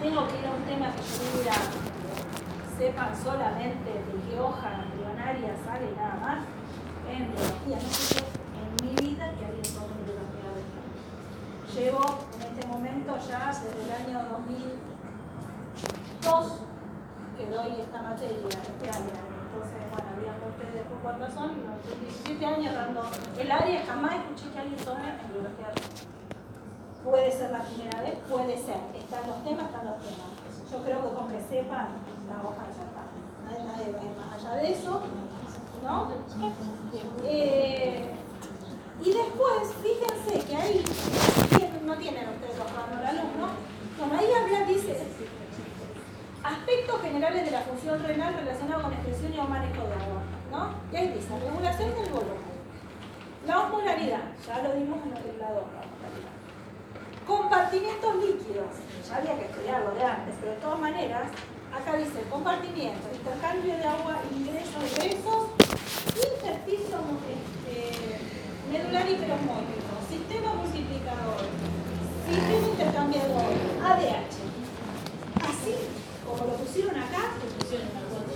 tengo 0.00 0.28
que 0.28 0.38
ir 0.38 0.46
a 0.46 0.50
un 0.54 0.62
tema 0.62 0.94
que 0.94 1.02
yo 1.02 1.24
diga, 1.38 1.58
sepan 2.78 3.10
solamente 3.16 3.90
de 3.90 4.14
qué 4.22 4.38
hoja 4.38 4.84
embrionaria 4.84 5.56
sale 5.66 5.90
nada 5.96 6.16
más, 6.22 6.38
en 7.10 7.34
biología, 7.34 7.76
no 7.82 7.92
sé 7.92 8.22
en 8.54 8.70
mi 8.86 8.94
vida 8.94 9.32
que 9.34 9.44
alguien 9.44 9.74
tome 9.74 9.98
biología 10.06 10.50
de 10.54 10.62
Llevo 11.74 12.18
en 12.36 12.42
este 12.42 12.66
momento 12.68 13.18
ya 13.28 13.48
desde 13.48 13.82
el 13.82 13.90
año 13.90 14.28
2002 16.24 16.52
que 17.36 17.46
doy 17.46 17.80
esta 17.80 18.02
materia, 18.02 18.38
este 18.48 18.88
año. 18.88 19.12
Entonces, 19.12 19.80
bueno, 19.92 20.08
había 20.16 20.32
ustedes 20.40 20.74
después 20.74 21.00
cuántos 21.02 21.34
son, 21.34 21.52
17 22.00 22.46
años 22.46 22.74
dando 22.74 23.02
el 23.38 23.50
área, 23.50 23.84
jamás 23.84 24.14
escuché 24.14 24.50
que 24.52 24.58
alguien 24.58 24.80
en 24.80 25.32
biología 25.32 25.68
Puede 27.04 27.30
ser 27.30 27.50
la 27.50 27.60
primera 27.60 28.00
vez, 28.00 28.14
puede 28.30 28.56
ser. 28.56 28.80
Están 28.96 29.28
los 29.28 29.44
temas, 29.44 29.66
están 29.66 29.84
los 29.84 30.00
temas. 30.00 30.32
Yo 30.72 30.82
creo 30.82 31.02
que 31.02 31.14
con 31.14 31.28
que 31.28 31.40
sepan, 31.42 31.88
la 32.24 32.40
hoja 32.40 32.64
ya 32.72 32.84
está. 32.88 33.04
Nadie 33.44 33.92
va 33.92 34.00
a 34.00 34.04
ir 34.04 34.16
más 34.16 34.32
allá 34.40 34.56
de 34.56 34.72
eso. 34.72 35.02
¿No? 35.84 36.08
Eh, 37.24 38.10
y 39.04 39.12
después, 39.12 39.74
fíjense 39.82 40.46
que 40.48 40.56
ahí, 40.56 40.82
no 41.84 41.94
tienen 41.98 42.26
ustedes 42.30 42.58
los 42.58 42.72
cuadernos 42.72 43.00
del 43.00 43.08
alumno, 43.18 43.48
como 43.98 44.14
ahí 44.14 44.32
habla, 44.32 44.66
dice, 44.66 44.96
aspectos 46.44 47.00
generales 47.00 47.44
de 47.46 47.50
la 47.50 47.60
función 47.60 48.02
renal 48.02 48.34
relacionados 48.34 48.84
con 48.84 48.92
expresión 48.92 49.34
y 49.34 49.38
o 49.38 49.44
manejo 49.44 49.82
de 49.82 49.94
agua. 49.94 50.22
¿no? 50.52 50.74
Y 50.92 50.96
ahí 50.96 51.08
dice, 51.08 51.32
regulación 51.40 51.94
del 51.94 52.12
volumen. 52.12 52.54
La 53.46 53.60
osmolaridad, 53.60 54.24
ya 54.46 54.62
lo 54.62 54.74
dimos 54.74 54.98
en 55.04 55.30
el 55.30 55.38
lado 55.38 55.64
Compartimientos 57.26 58.16
líquidos, 58.16 58.68
ya 59.08 59.16
había 59.16 59.38
que 59.38 59.46
estudiarlo 59.46 59.94
de 59.94 60.04
antes, 60.04 60.34
pero 60.40 60.52
de 60.52 60.58
todas 60.58 60.78
maneras, 60.78 61.30
acá 61.72 61.96
dice 61.96 62.20
compartimiento, 62.30 63.08
intercambio 63.14 63.76
de 63.76 63.84
agua, 63.84 64.20
ingreso, 64.30 64.76
egresos, 64.84 65.48
intersticio 66.20 67.00
este, 67.32 68.20
medular 68.70 69.08
hiperosmótico, 69.08 69.92
sistema 70.06 70.52
multiplicador, 70.52 71.48
sistema 72.28 72.68
intercambiador, 72.68 73.52
ADH. 73.82 74.36
Así 75.48 76.03
como 76.34 76.52
lo 76.52 76.58
pusieron 76.58 76.96
acá, 76.96 77.38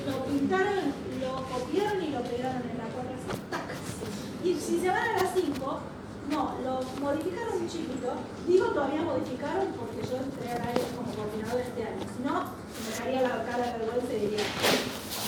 lo 0.06 0.24
pintaron, 0.24 0.94
lo 1.20 1.42
copiaron 1.50 2.02
y 2.02 2.08
lo 2.10 2.22
pegaron 2.22 2.62
en 2.62 2.78
la 2.78 2.86
cuadra 2.94 3.18
Y 4.44 4.54
si 4.54 4.80
se 4.80 4.88
van 4.88 5.02
a 5.02 5.22
las 5.22 5.34
5, 5.34 5.80
no, 6.30 6.54
lo 6.62 6.80
modificaron 7.00 7.62
un 7.62 7.68
chiquito. 7.68 8.14
Digo 8.46 8.66
todavía 8.66 9.02
modificaron 9.02 9.74
porque 9.74 10.06
yo 10.06 10.16
entré 10.22 10.52
al 10.52 10.62
área 10.62 10.86
como 10.94 11.10
coordinador 11.10 11.60
este 11.60 11.82
año. 11.82 12.04
Si 12.06 12.22
no, 12.22 12.54
me 12.54 12.90
dejaría 12.90 13.22
la 13.22 13.44
cara 13.44 13.64
de 13.66 13.78
vergüenza 13.78 14.12
y 14.14 14.20
diría, 14.20 14.46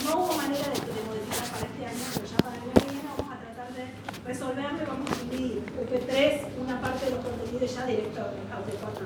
no 0.05 0.11
hubo 0.17 0.33
manera 0.37 0.67
de 0.71 0.79
que 0.79 0.93
le 0.95 1.03
modificar 1.11 1.47
para 1.51 1.67
este 1.67 1.83
año, 1.91 2.05
pero 2.15 2.27
ya 2.31 2.39
para 2.39 2.55
el 2.55 2.63
año 2.63 2.73
que 2.75 2.87
viene 2.87 3.09
vamos 3.11 3.33
a 3.35 3.39
tratar 3.41 3.69
de 3.75 3.85
resolverlo 4.23 4.79
y 4.79 4.87
vamos 4.87 5.09
a 5.11 5.17
dividir 5.25 5.63
UP3, 5.75 6.15
una 6.61 6.81
parte 6.81 7.03
de 7.07 7.11
los 7.19 7.21
contenidos 7.25 7.75
ya 7.75 7.87
directos 7.87 8.25
de 8.31 8.39
UP4 8.47 9.01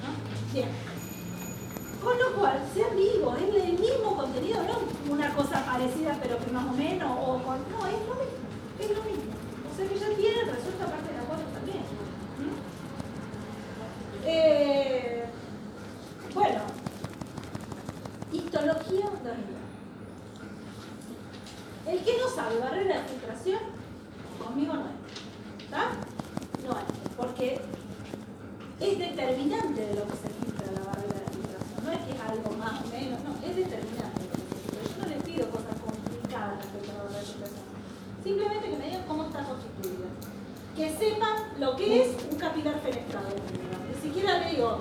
¿no? 0.00 0.10
Bien. 0.54 0.99
Con 2.02 2.18
lo 2.18 2.32
cual, 2.34 2.62
sean 2.74 2.96
vivos, 2.96 3.36
es 3.40 3.64
el 3.64 3.78
mismo 3.78 4.16
contenido, 4.16 4.62
no 4.62 5.12
una 5.12 5.34
cosa 5.34 5.64
parecida 5.64 6.16
pero 6.22 6.38
que 6.38 6.50
más 6.50 6.66
o 6.66 6.72
menos, 6.72 7.10
o 7.10 7.38
con, 7.42 7.58
no, 7.70 7.86
es 7.86 7.92
lo 8.08 8.14
mismo, 8.14 8.44
es 8.78 8.90
lo 8.90 9.02
mismo. 9.04 9.32
O 9.70 9.76
sea 9.76 9.86
que 9.88 9.98
ya 9.98 10.08
tienen 10.16 10.46
resuelta 10.46 10.86
parte 10.86 11.08
de 11.08 11.18
la 11.18 11.24
cuatro 11.24 11.46
también. 11.52 11.82
Eh, 14.24 15.24
bueno, 16.34 16.60
histología 18.32 19.06
de 19.10 19.32
El 21.92 22.04
que 22.04 22.18
no 22.18 22.28
sabe 22.28 22.58
barrera 22.58 23.02
de 23.02 23.08
filtración, 23.08 23.60
conmigo 24.38 24.74
no 24.74 24.86
es. 24.86 25.64
¿Está? 25.64 25.90
No 26.64 26.70
es, 26.72 26.84
porque 27.16 27.60
es 28.80 28.98
determinante 28.98 29.80
de 29.86 29.94
lo 29.94 30.06
que 30.06 30.16
se 30.16 30.28
filtra 30.28 30.72
la 30.72 30.84
barrera 30.86 31.18
de 31.18 31.30
filtración. 31.34 31.84
No 31.84 31.90
es 31.92 31.98
que 32.00 32.12
es 32.12 32.20
algo 32.20 32.50
más 32.56 32.84
o 32.84 32.88
menos, 32.88 33.20
no, 33.24 33.34
es 33.42 33.56
determinante. 33.56 34.20
Yo 34.70 35.02
no 35.02 35.08
les 35.08 35.22
pido 35.24 35.50
cosas 35.50 35.74
complicadas 35.84 36.58
respecto 36.62 36.92
a 36.92 36.94
la 36.94 37.02
barrera 37.04 37.20
de 37.20 37.26
filtración. 37.26 37.64
Simplemente 38.22 38.70
que 38.70 38.76
me 38.76 38.84
digan 38.84 39.04
cómo 39.08 39.24
está 39.24 39.42
constituida. 39.44 40.08
Que 40.76 40.96
sepan 40.96 41.36
lo 41.58 41.76
que 41.76 42.02
es 42.02 42.16
un 42.30 42.38
capilar 42.38 42.78
fenestrado. 42.80 43.28
Ni 43.28 44.00
siquiera 44.00 44.38
le 44.38 44.50
digo, 44.50 44.78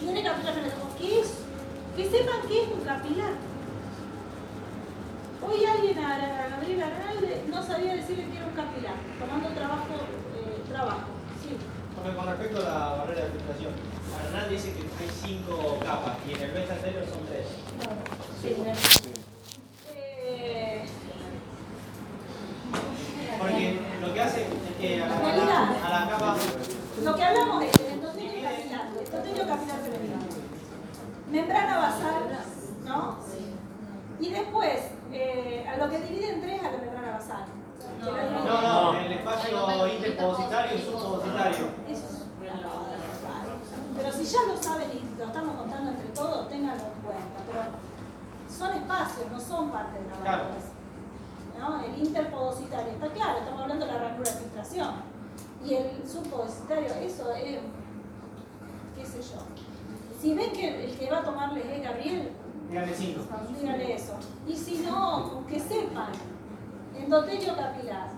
tiene 0.00 0.22
capilar 0.22 0.54
fenestrado. 0.54 0.88
¿Qué 0.98 1.20
es? 1.20 1.44
Que 1.96 2.10
sepan 2.10 2.40
qué 2.48 2.62
es 2.62 2.68
un 2.68 2.80
capilar. 2.80 3.32
Hoy 5.46 5.64
alguien 5.64 5.98
a 5.98 6.48
Gabriel 6.50 6.82
Arnalde 6.82 7.44
no 7.48 7.62
sabía 7.62 7.94
decirle 7.94 8.24
que 8.30 8.36
era 8.38 8.46
un 8.46 8.54
capilar, 8.54 8.94
tomando 9.18 9.48
trabajo, 9.50 9.94
eh, 10.34 10.62
trabajo. 10.70 11.02
Sí. 11.42 11.56
Con 12.16 12.26
respecto 12.26 12.58
a 12.60 12.64
la 12.64 12.96
barrera 12.96 13.24
de 13.26 13.30
filtración, 13.30 13.72
Hernán 14.26 14.50
dice 14.50 14.72
que 14.72 14.80
hay 14.82 15.10
cinco 15.22 15.78
capas 15.84 16.16
y 16.26 16.32
en 16.32 16.40
el 16.42 16.52
mes 16.52 16.70
anterior 16.70 17.04
son 17.06 17.26
tres. 17.26 17.46
Eh, 19.94 20.84
Porque 23.38 23.80
lo 24.00 24.14
que 24.14 24.20
hace 24.20 24.42
es 24.42 24.48
que 24.80 25.02
a 25.02 25.06
la, 25.08 25.18
Realidad. 25.18 25.84
a 25.84 25.88
la 26.00 26.10
capa 26.10 26.36
Lo 27.02 27.14
que 27.14 27.22
hablamos 27.24 27.62
es 27.64 27.80
el 27.80 27.86
endotelio 27.92 28.42
capilar, 28.42 28.88
el 28.92 29.06
endotelio 29.06 29.46
capilar 29.46 29.78
femenino, 29.80 30.16
membrana 31.30 31.76
basal, 31.78 32.22
¿no? 32.84 33.18
Y 34.20 34.30
después, 34.30 34.80
eh, 35.12 35.66
a 35.68 35.76
lo 35.76 35.90
que 35.90 35.98
divide 36.00 36.32
en 36.34 36.40
tres 36.40 36.60
a 36.62 36.70
la 36.70 37.10
No, 38.44 38.60
no, 38.62 38.98
el 38.98 39.12
espacio 39.12 39.88
interpositario 39.88 40.76
y 40.78 40.82
subpositario. 40.82 41.66
Eso 41.88 42.06
es- 42.06 42.24
Pero 43.96 44.12
si 44.12 44.24
ya 44.24 44.38
lo 44.48 44.56
saben 44.62 44.88
y 44.92 45.18
lo 45.18 45.24
estamos 45.26 45.56
contando 45.56 45.90
entre 45.90 46.08
todos, 46.08 46.48
ténganlo 46.48 46.82
en 46.82 47.02
cuenta. 47.02 47.40
Pero 47.46 47.62
son 48.58 48.76
espacios, 48.76 49.30
no 49.32 49.40
son 49.40 49.70
parte 49.70 49.98
de 50.00 50.08
la 50.10 50.16
Claro. 50.16 50.44
El 51.86 51.98
interpodositario 52.06 52.92
está 52.92 53.08
claro, 53.08 53.38
estamos 53.38 53.62
hablando 53.62 53.86
de 53.86 53.92
la 53.92 53.98
ranura 53.98 54.30
de 54.30 54.36
filtración. 54.38 54.90
Y 55.64 55.74
el 55.74 55.90
subpodositario, 56.06 56.92
eso 56.94 57.30
es, 57.32 57.58
qué 58.96 59.06
sé 59.06 59.22
yo. 59.22 59.38
Si 60.20 60.34
ven 60.34 60.52
que 60.52 60.84
el 60.84 60.98
que 60.98 61.10
va 61.10 61.18
a 61.18 61.24
tomarles 61.24 61.64
es 61.64 61.82
Gabriel, 61.82 62.32
díganle 63.60 63.94
eso. 63.94 64.14
Y 64.46 64.56
si 64.56 64.78
no, 64.78 65.42
que 65.46 65.58
sepan, 65.60 66.12
endotelio 66.96 67.56
capilar, 67.56 68.08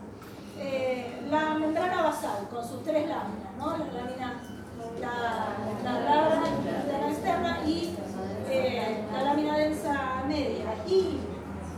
eh, 0.58 1.22
la 1.30 1.54
membrana 1.54 2.02
basal 2.02 2.48
con 2.50 2.66
sus 2.66 2.82
tres 2.82 3.08
láminas, 3.08 3.54
¿no? 3.58 3.76
La 3.76 3.84
lámina, 3.92 4.40
la, 5.00 5.48
externa 7.10 7.60
y 7.66 7.94
eh, 8.48 9.04
la 9.12 9.22
lámina 9.22 9.58
densa 9.58 10.24
media. 10.26 10.74
Y 10.86 11.18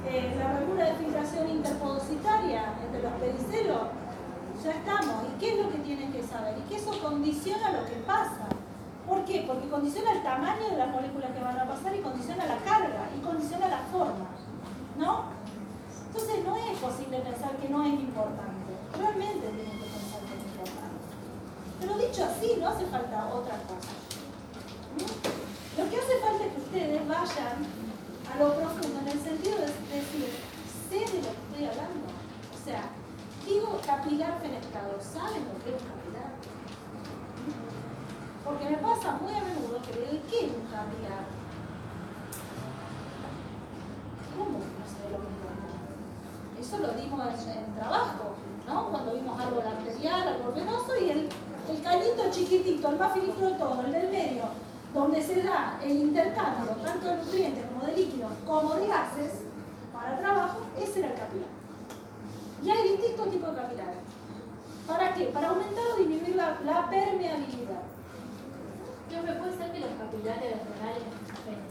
eh, 0.07 0.32
la 0.38 0.53
ranura 0.53 0.84
de 0.86 0.94
filtración 0.94 1.51
interpodositaria 1.51 2.74
entre 2.84 3.03
los 3.03 3.12
pedicelos, 3.14 3.88
ya 4.62 4.70
estamos. 4.70 5.24
¿Y 5.28 5.32
qué 5.40 5.55
es 5.55 5.61
lo 5.64 5.70
que 5.70 5.78
tienen 5.78 6.12
que 6.12 6.22
saber? 6.22 6.55
Y 6.59 6.61
que 6.68 6.76
eso 6.76 6.92
condiciona 7.03 7.72
lo 7.72 7.84
que 7.84 7.96
pasa. 8.07 8.46
¿Por 9.07 9.24
qué? 9.24 9.42
Porque 9.46 9.68
condiciona 9.68 10.12
el 10.12 10.22
tamaño 10.22 10.68
de 10.70 10.76
las 10.76 10.88
moléculas 10.88 11.32
que 11.32 11.42
van 11.42 11.59
a 11.59 11.66
pasar 11.66 11.96
y 11.96 12.01
condiciona 12.01 12.44
la 12.44 12.59
carga 12.59 13.09
y 13.16 13.20
condiciona 13.20 13.68
la 13.68 13.78
forma. 13.90 14.26
¿No? 14.99 15.38
Entonces 16.19 16.45
no 16.45 16.57
es 16.57 16.77
posible 16.81 17.21
pensar 17.21 17.57
que 17.59 17.69
no 17.69 17.81
es 17.85 17.95
importante. 17.95 18.75
Realmente 18.99 19.55
tienen 19.55 19.79
que 19.79 19.87
pensar 19.87 20.19
que 20.27 20.35
es 20.35 20.43
importante. 20.51 21.07
Pero 21.79 21.95
dicho 21.95 22.25
así, 22.27 22.59
no 22.59 22.66
hace 22.66 22.87
falta 22.87 23.31
otra 23.31 23.55
cosa. 23.71 23.95
Lo 25.79 25.89
que 25.89 25.97
hace 25.97 26.19
falta 26.19 26.43
es 26.45 26.53
que 26.55 26.61
ustedes 26.61 27.07
vayan 27.07 27.62
a 27.62 28.35
lo 28.35 28.51
profundo 28.51 28.99
en 28.99 29.09
el 29.14 29.21
sentido 29.23 29.59
de 29.62 29.71
decir, 29.95 30.43
sé 30.91 31.07
de 31.07 31.23
lo 31.23 31.31
que 31.31 31.43
estoy 31.47 31.64
hablando. 31.71 32.11
O 32.11 32.59
sea, 32.66 32.83
digo 33.47 33.79
capilar 33.87 34.41
fenestrado, 34.43 34.99
¿saben 34.99 35.47
lo 35.47 35.55
que 35.62 35.71
es 35.71 35.83
capilar? 35.87 36.35
Porque 38.43 38.64
me 38.71 38.79
pasa 38.79 39.23
muy 39.23 39.33
a 39.39 39.45
menudo 39.45 39.79
que 39.87 39.95
le 39.95 40.11
digo, 40.11 40.23
¿qué 40.29 40.47
es 40.47 40.51
un 40.51 40.66
capilar? 40.66 41.31
¿Cómo 44.35 44.59
no 44.59 44.83
sé 44.83 45.14
lo 45.14 45.19
que? 45.23 45.38
Eso 46.61 46.79
lo 46.79 46.89
dimos 46.93 47.21
en, 47.47 47.75
trabajo, 47.75 48.35
¿no? 48.67 48.89
Cuando 48.91 49.15
vimos 49.15 49.41
árbol 49.41 49.63
arterial, 49.67 50.29
árbol 50.29 50.55
venoso 50.55 50.93
y 51.01 51.11
el, 51.11 51.29
cañito 51.83 52.31
chiquitito, 52.31 52.89
el 52.89 52.99
más 52.99 53.13
finito 53.13 53.41
de 53.41 53.55
todo, 53.55 53.81
el 53.83 53.93
del 53.93 54.11
medio, 54.11 54.43
donde 54.93 55.23
se 55.23 55.43
da 55.43 55.79
el 55.83 55.93
intercambio 55.93 56.73
tanto 56.85 57.07
de 57.09 57.17
nutrientes 57.19 57.65
como 57.67 57.87
de 57.87 57.97
líquidos 57.97 58.33
como 58.47 58.75
de 58.75 58.87
gases 58.89 59.33
para 59.93 60.19
trabajo, 60.19 60.59
ese 60.79 61.01
era 61.01 61.09
el 61.09 61.15
capilar. 61.15 61.49
Y 62.65 62.71
hay 62.71 62.89
distintos 62.97 63.31
tipos 63.31 63.55
de 63.55 63.63
capilares. 63.63 63.99
¿Para 64.87 65.15
qué? 65.15 65.25
Para 65.27 65.49
aumentar 65.51 65.85
o 65.95 65.97
disminuir 65.99 66.37
la, 66.37 66.59
la 66.65 66.89
permeabilidad. 66.89 67.83
Yo 69.13 69.23
me 69.23 69.33
puede 69.35 69.57
ser 69.57 69.73
que 69.73 69.81
los 69.81 69.91
capilares 69.91 70.57
renales 70.59 71.03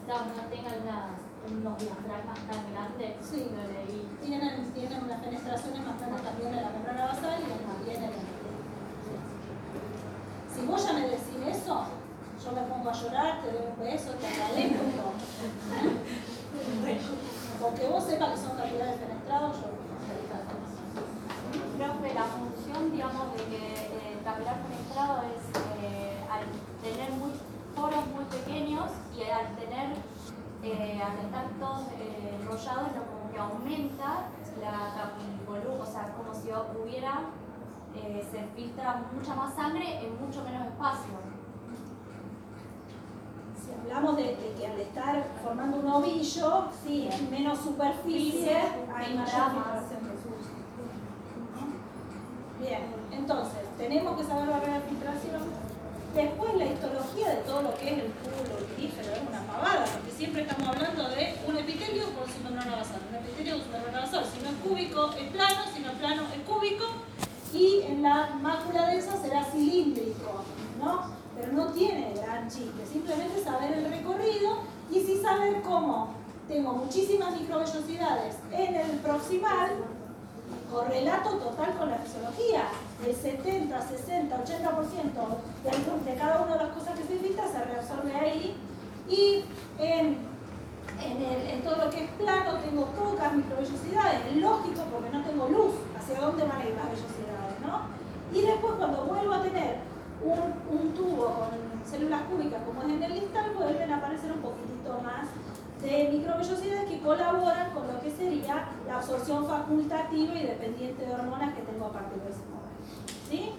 no 0.07 0.49
tengan 0.49 0.81
unas- 0.83 1.26
unos 1.51 1.77
diafragmas 1.79 2.39
tan 2.49 2.71
grandes. 2.71 3.15
Sí. 3.21 3.49
Leí. 3.55 4.07
Tienen, 4.23 4.71
tienen 4.73 5.03
unas 5.03 5.21
fenestraciones 5.21 5.85
más 5.85 5.99
grandes 5.99 6.21
también 6.21 6.53
en 6.53 6.63
la 6.63 6.69
membrana 6.69 7.05
basal 7.05 7.39
y 7.39 7.43
también 7.65 8.03
en 8.03 8.11
el... 8.11 8.27
Si 10.53 10.65
vos 10.65 10.83
ya 10.83 10.93
me 10.93 11.01
decís 11.01 11.39
eso, 11.47 11.85
yo 12.43 12.51
me 12.51 12.61
pongo 12.61 12.89
a 12.89 12.93
llorar, 12.93 13.41
te 13.41 13.51
doy 13.51 13.65
un 13.71 13.79
beso, 13.79 14.11
te 14.13 14.27
agradezco. 14.27 15.13
Porque 17.61 17.87
vos 17.87 18.03
sepas 18.03 18.31
que 18.31 18.37
son 18.37 18.57
capilares 18.57 18.99
fenestrados, 18.99 19.57
yo... 19.61 19.77
Profe, 21.77 22.13
la 22.13 22.23
función, 22.23 22.91
digamos, 22.91 23.33
de 23.37 23.43
que 23.45 23.73
eh, 23.73 24.17
el 24.17 24.23
capilar 24.25 24.57
penetrado 24.65 25.21
es 25.29 25.43
eh, 25.83 26.17
al 26.25 26.45
tener 26.81 27.11
muy, 27.11 27.31
poros 27.75 28.05
muy 28.07 28.25
pequeños 28.25 28.89
y 29.15 29.21
al 29.29 29.55
tener, 29.55 29.93
eh, 30.71 31.01
al 31.01 31.25
estar 31.25 31.45
todos 31.59 31.87
eh, 31.99 32.37
enrollados, 32.39 32.91
lo 32.95 33.05
como 33.05 33.31
que 33.31 33.39
aumenta 33.39 34.27
la 34.61 34.93
capilvolumen, 34.95 35.81
o 35.81 35.85
sea, 35.85 36.13
como 36.13 36.33
si 36.33 36.49
hubiera, 36.81 37.21
eh, 37.95 38.27
se 38.29 38.43
filtra 38.55 39.03
mucha 39.13 39.35
más 39.35 39.53
sangre 39.53 40.05
en 40.05 40.19
mucho 40.19 40.43
menos 40.43 40.67
espacio. 40.67 41.13
Si 43.55 43.73
hablamos 43.73 44.15
de, 44.17 44.23
de 44.35 44.53
que 44.57 44.67
al 44.67 44.79
estar 44.79 45.27
formando 45.43 45.77
un 45.77 45.87
ovillo, 45.87 46.65
sí, 46.83 47.09
en 47.11 47.29
menos 47.29 47.59
superficie 47.59 48.57
hay 48.95 49.15
mayor 49.15 49.51
filtración 49.51 50.03
de. 50.03 50.17
Bien, 52.59 52.81
entonces, 53.11 53.59
tenemos 53.77 54.17
que 54.17 54.23
saber 54.23 54.47
la 54.47 54.59
de 54.59 54.79
filtración. 54.81 55.66
Después 56.17 56.55
la 56.55 56.65
histología 56.65 57.29
de 57.29 57.41
todo 57.45 57.61
lo 57.61 57.77
que 57.77 57.93
es 57.93 57.99
el 57.99 58.11
túbulo 58.11 58.65
urífero 58.73 59.13
es 59.13 59.21
una 59.29 59.45
pavada, 59.45 59.85
porque 59.85 60.09
siempre 60.09 60.41
estamos 60.41 60.67
hablando 60.69 61.09
de 61.09 61.35
un 61.47 61.55
epitelio 61.55 62.05
con 62.17 62.25
su 62.25 62.41
membrana 62.43 62.77
basal, 62.77 63.01
un 63.07 63.15
epitelio 63.17 63.53
con 63.53 63.63
su 63.63 63.69
membrana 63.69 63.99
basal. 64.01 64.25
Si 64.25 64.41
no 64.41 64.49
es 64.49 64.55
cúbico 64.65 65.11
es 65.13 65.29
plano, 65.29 65.61
si 65.71 65.79
no 65.79 65.91
es 65.91 65.97
plano 65.99 66.23
es 66.33 66.41
cúbico, 66.41 66.85
y 67.53 67.81
en 67.83 68.01
la 68.01 68.31
mácula 68.41 68.87
densa 68.87 69.15
será 69.21 69.45
cilíndrico, 69.45 70.41
¿no? 70.79 71.11
Pero 71.35 71.53
no 71.53 71.67
tiene 71.67 72.15
gran 72.15 72.49
chiste, 72.49 72.83
simplemente 72.91 73.43
saber 73.43 73.73
el 73.73 73.85
recorrido 73.87 74.57
y 74.89 75.01
sí 75.01 75.21
saber 75.21 75.61
cómo 75.61 76.15
tengo 76.47 76.73
muchísimas 76.73 77.39
microvellosidades 77.39 78.37
en 78.51 78.73
el 78.73 78.89
proximal, 79.05 79.69
correlato 80.71 81.29
total 81.37 81.77
con 81.77 81.89
la 81.89 81.97
fisiología. 81.97 82.63
El 83.05 83.15
70, 83.15 83.81
60, 83.81 84.35
80% 84.35 85.37
del- 85.63 86.05
de 86.05 86.15
cada 86.15 86.41
una 86.41 86.57
de 86.57 86.63
las 86.65 86.73
cosas 86.73 86.97
que 86.97 87.03
se 87.05 87.17
filtra 87.19 87.47
se 87.47 87.63
reabsorbe 87.63 88.13
ahí. 88.15 88.55
Y 89.09 89.45
en, 89.79 90.17
todo 91.63 91.75
lo 91.85 91.89
que 91.89 92.03
es 92.05 92.09
plano 92.11 92.57
tengo 92.63 92.85
pocas 92.87 93.33
microvellosidades, 93.33 94.35
lógico 94.37 94.81
porque 94.91 95.09
no 95.11 95.23
tengo 95.23 95.47
luz, 95.49 95.73
hacia 95.97 96.19
dónde 96.19 96.43
van 96.43 96.61
a 96.61 96.65
ir 96.65 96.75
las 96.75 96.85
vellosidades, 96.85 97.59
¿no? 97.65 97.81
Y 98.33 98.41
después 98.41 98.73
cuando 98.77 99.05
vuelvo 99.05 99.33
a 99.33 99.43
tener 99.43 99.77
un, 100.23 100.93
tubo 100.93 101.25
con 101.25 101.49
células 101.89 102.21
cúbicas 102.23 102.61
como 102.65 102.81
es 102.83 102.89
en 102.89 103.03
el 103.03 103.13
listal, 103.19 103.51
vuelven 103.55 103.91
a 103.91 103.97
aparecer 103.97 104.31
un 104.31 104.41
poquitito 104.41 104.99
más 105.03 105.27
de 105.81 106.09
microvellosidades 106.11 106.89
que 106.89 106.99
colaboran 106.99 107.71
con 107.71 107.87
lo 107.87 107.99
que 108.01 108.11
sería 108.11 108.69
la 108.87 108.97
absorción 108.97 109.47
facultativa 109.47 110.33
y 110.33 110.47
dependiente 110.47 111.05
de 111.05 111.13
hormonas 111.13 111.53
que 111.53 111.61
tengo 111.61 111.85
a 111.85 111.91
partir 111.91 112.21
de 112.21 112.29
ese 112.29 112.41
momento. 112.49 112.67
¿Sí? 113.29 113.51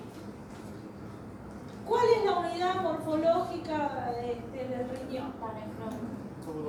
¿Cuál 1.86 2.04
es 2.16 2.24
la 2.24 2.38
unidad 2.38 2.82
morfológica 2.82 4.12
este, 4.20 4.68
del 4.68 4.88
riñón? 4.90 5.32
La 5.40 5.52
nefrona. 5.54 6.18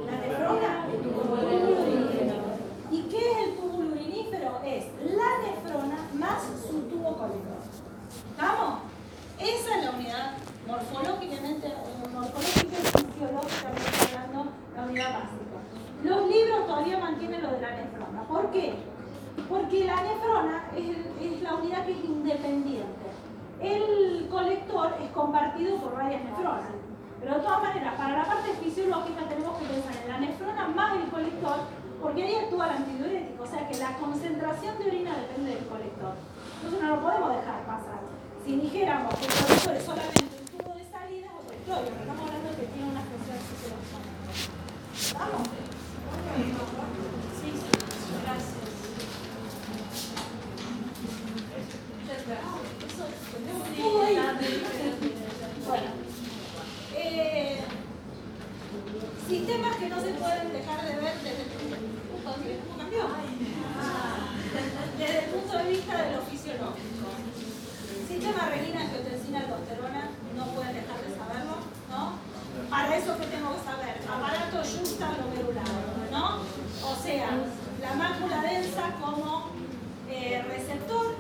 La 0.05 0.17
nefrona, 0.27 0.87
el 0.93 1.01
túbulo 1.01 1.33
urinífero. 1.33 2.35
¿Y 2.91 3.01
qué 3.03 3.17
es 3.17 3.37
el 3.47 3.55
túbulo 3.57 3.91
urinífero? 3.91 4.61
Es 4.63 4.85
la 5.03 5.39
nefrona 5.39 5.97
más 6.13 6.41
su 6.65 6.81
tubo 6.83 7.17
colector. 7.17 7.59
¿Estamos? 8.31 8.79
Esa 9.39 9.77
es 9.77 9.85
la 9.85 9.91
unidad 9.91 10.31
morfológicamente, 10.67 11.73
morfológica 12.13 12.61
y 12.61 12.85
fisiológicamente 12.85 14.15
hablando, 14.15 14.51
la 14.75 14.83
unidad 14.83 15.13
básica. 15.13 15.39
Los 16.03 16.29
libros 16.29 16.67
lo 17.38 17.51
de 17.51 17.61
la 17.61 17.71
nefrona. 17.71 18.23
¿Por 18.27 18.49
qué? 18.51 18.73
Porque 19.47 19.86
la 19.86 20.01
nefrona 20.01 20.71
es, 20.75 20.97
es 21.21 21.41
la 21.41 21.55
unidad 21.55 21.86
que 21.86 21.91
es 21.91 22.03
independiente. 22.03 23.07
El 23.61 24.27
colector 24.30 24.95
es 25.03 25.11
compartido 25.11 25.77
por 25.77 25.95
varias 25.95 26.23
nefronas. 26.23 26.71
Pero 27.19 27.36
de 27.36 27.39
todas 27.41 27.61
maneras, 27.61 27.95
para 27.95 28.17
la 28.17 28.25
parte 28.25 28.53
fisiológica 28.63 29.27
tenemos 29.27 29.57
que 29.57 29.65
pensar 29.65 29.93
en 30.03 30.09
la 30.09 30.19
nefrona 30.19 30.67
más 30.69 30.95
el 30.95 31.09
colector, 31.09 31.57
porque 32.01 32.23
ahí 32.23 32.36
actúa 32.36 32.67
el 32.67 32.77
antidiurético, 32.77 33.43
o 33.43 33.47
sea 33.47 33.67
que 33.67 33.77
la 33.77 33.97
concentración 33.97 34.80
de 34.80 34.88
orina 34.88 35.15
depende 35.17 35.55
del 35.55 35.65
colector. 35.67 36.13
Entonces 36.55 36.82
no 36.82 36.95
lo 36.95 37.01
podemos 37.01 37.36
dejar 37.36 37.65
pasar. 37.65 37.99
Si 38.45 38.55
dijéramos 38.55 39.13
que 39.15 39.25
el 39.25 39.34
colector 39.34 39.75
es 39.75 39.84
solamente 39.84 40.30
contradictorio. 41.69 41.91
Estamos 41.99 42.21
hablando 42.21 42.49
de 42.49 42.55
que 42.55 42.65
tiene 42.67 42.89
una 42.89 43.01
función 43.01 43.38
fisiológica. 43.49 43.99
¿Vamos? 45.19 45.47
Sí, 47.39 47.49
sí, 47.51 47.67
gracias. 48.23 48.59
Bueno, 55.67 55.89
eh, 56.95 57.59
sistemas 59.49 59.77
que 59.77 59.89
no 59.89 59.99
se 59.99 60.13
pueden 60.13 60.53
dejar 60.53 60.85
de 60.85 60.93
ver 60.93 61.13
desde 61.23 61.41
el, 61.41 61.49
¿cómo 62.13 62.77
cambió? 62.77 63.09
desde 64.99 65.19
el 65.19 65.25
punto 65.25 65.57
de 65.57 65.63
vista 65.63 66.03
de 66.03 66.15
lo 66.15 66.21
fisiológico. 66.21 67.09
Sistema 68.07 68.49
renina, 68.49 68.81
angiotensina, 68.81 69.39
aldosterona, 69.39 70.09
no 70.37 70.45
pueden 70.53 70.75
dejar 70.75 71.01
de 71.01 71.17
saberlo, 71.17 71.65
¿no? 71.89 72.13
Para 72.69 72.95
eso 72.95 73.17
que 73.17 73.25
tengo 73.25 73.55
que 73.55 73.63
saber, 73.65 73.97
aparato 74.05 74.57
justa 74.57 75.15
glomerular, 75.17 75.65
¿no? 76.11 76.45
O 76.85 76.95
sea, 77.01 77.29
la 77.81 77.93
mácula 77.95 78.41
densa 78.43 78.93
como 79.01 79.49
eh, 80.11 80.45
receptor, 80.47 81.15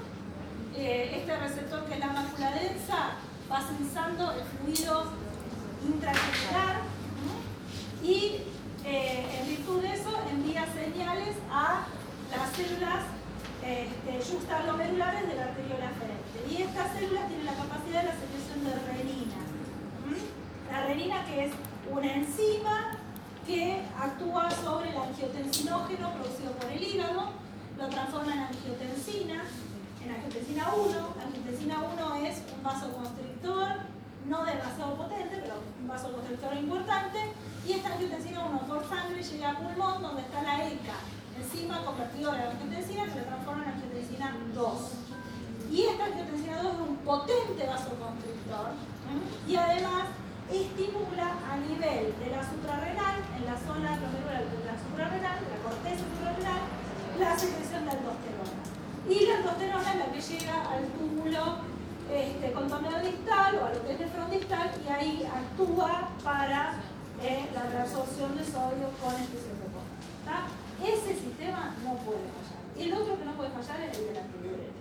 eh, 0.75 1.17
este 1.17 1.35
receptor 1.35 1.85
que 1.85 1.93
es 1.95 1.99
la 1.99 2.13
mácula 2.13 2.51
densa 2.51 3.17
va 3.51 3.61
sensando 3.65 4.33
el 4.33 4.43
fluido 4.43 5.05
intracelular 5.83 6.98
y 8.09 8.41
eh, 8.85 9.39
en 9.39 9.47
virtud 9.47 9.81
de 9.81 9.93
eso 9.93 10.09
envía 10.31 10.65
señales 10.73 11.35
a 11.51 11.85
las 12.31 12.49
células 12.57 13.05
este, 13.61 14.33
glomerulares 14.65 15.27
de 15.27 15.35
la 15.35 15.43
arteriola. 15.43 15.91
Y 16.49 16.61
estas 16.63 16.93
células 16.93 17.27
tienen 17.27 17.45
la 17.45 17.53
capacidad 17.53 18.01
de 18.01 18.09
la 18.09 18.17
secreción 18.17 18.65
de 18.65 18.73
renina. 18.89 19.39
La 20.71 20.85
renina 20.87 21.25
que 21.25 21.45
es 21.45 21.51
una 21.91 22.13
enzima 22.15 22.97
que 23.45 23.81
actúa 23.99 24.49
sobre 24.49 24.89
el 24.89 24.97
angiotensinógeno 24.97 26.13
producido 26.13 26.51
por 26.53 26.71
el 26.71 26.81
hígado, 26.81 27.29
lo 27.77 27.87
transforma 27.89 28.33
en 28.33 28.39
angiotensina, 28.39 29.43
en 30.03 30.11
angiotensina 30.11 30.73
1. 30.73 31.15
Angiotensina 31.25 31.75
1 31.93 32.25
es 32.25 32.41
un 32.55 32.63
vasoconstrictor 32.63 33.69
no 34.25 34.45
demasiado 34.45 34.95
potente, 34.95 35.39
pero 35.41 35.55
un 35.79 35.87
vasoconstrictor 35.87 36.57
importante. 36.57 37.19
Y 37.67 37.73
esta 37.73 37.93
angiotensina 37.93 38.45
1 38.45 38.59
por 38.67 38.87
sangre 38.87 39.21
llega 39.21 39.49
al 39.49 39.57
pulmón, 39.57 40.01
donde 40.01 40.21
está 40.21 40.41
la 40.41 40.67
ECA, 40.67 40.99
enzima 41.37 41.83
convertidora 41.85 42.37
de 42.37 42.47
angiotensina, 42.51 43.05
que 43.05 43.11
se 43.11 43.21
transforma 43.21 43.63
en 43.63 43.69
angiotensina 43.69 44.37
2. 44.53 44.91
Y 45.71 45.81
esta 45.85 46.05
angiotensina 46.05 46.63
2 46.63 46.73
es 46.73 46.79
un 46.79 46.95
potente 46.97 47.67
vasoconstrictor 47.67 48.67
y 49.47 49.55
además 49.55 50.05
estimula 50.49 51.37
a 51.45 51.57
nivel 51.57 52.13
de 52.17 52.29
la 52.29 52.41
suprarrenal, 52.41 53.21
en 53.37 53.45
la 53.45 53.57
zona 53.57 53.97
de 53.97 54.65
la 54.65 54.75
suprarrenal, 54.81 55.37
de 55.41 55.49
la 55.49 55.59
corteza 55.61 56.03
suprarrenal, 56.09 56.61
la 57.19 57.37
secreción 57.37 57.85
de 57.85 57.91
aldosterona. 57.91 58.61
Y 59.09 59.25
la 59.25 59.37
aldosterona 59.37 59.93
es 59.93 59.99
la 59.99 60.11
que 60.11 60.21
llega 60.21 60.57
al 60.69 60.85
túmulo 60.97 61.69
este, 62.09 62.49
distal 63.03 63.55
o 63.61 63.65
a 63.65 63.73
lo 63.73 63.85
que 63.85 63.97
nefrondistal 63.97 64.71
y 64.83 64.89
ahí 64.89 65.29
actúa 65.31 66.09
para 66.23 66.73
eh, 67.21 67.49
la 67.53 67.63
reabsorción 67.69 68.37
de 68.37 68.45
sodio 68.45 68.87
con 69.01 69.13
especie 69.15 69.51
de 69.51 69.67
Ese 70.87 71.19
sistema 71.19 71.75
no 71.83 71.95
puede 72.07 72.23
fallar. 72.31 72.59
El 72.77 72.93
otro 72.93 73.19
que 73.19 73.25
no 73.25 73.33
puede 73.33 73.49
fallar 73.49 73.81
es 73.81 73.97
el 73.97 74.07
de 74.07 74.13
la 74.13 74.21
antidiurética. 74.21 74.79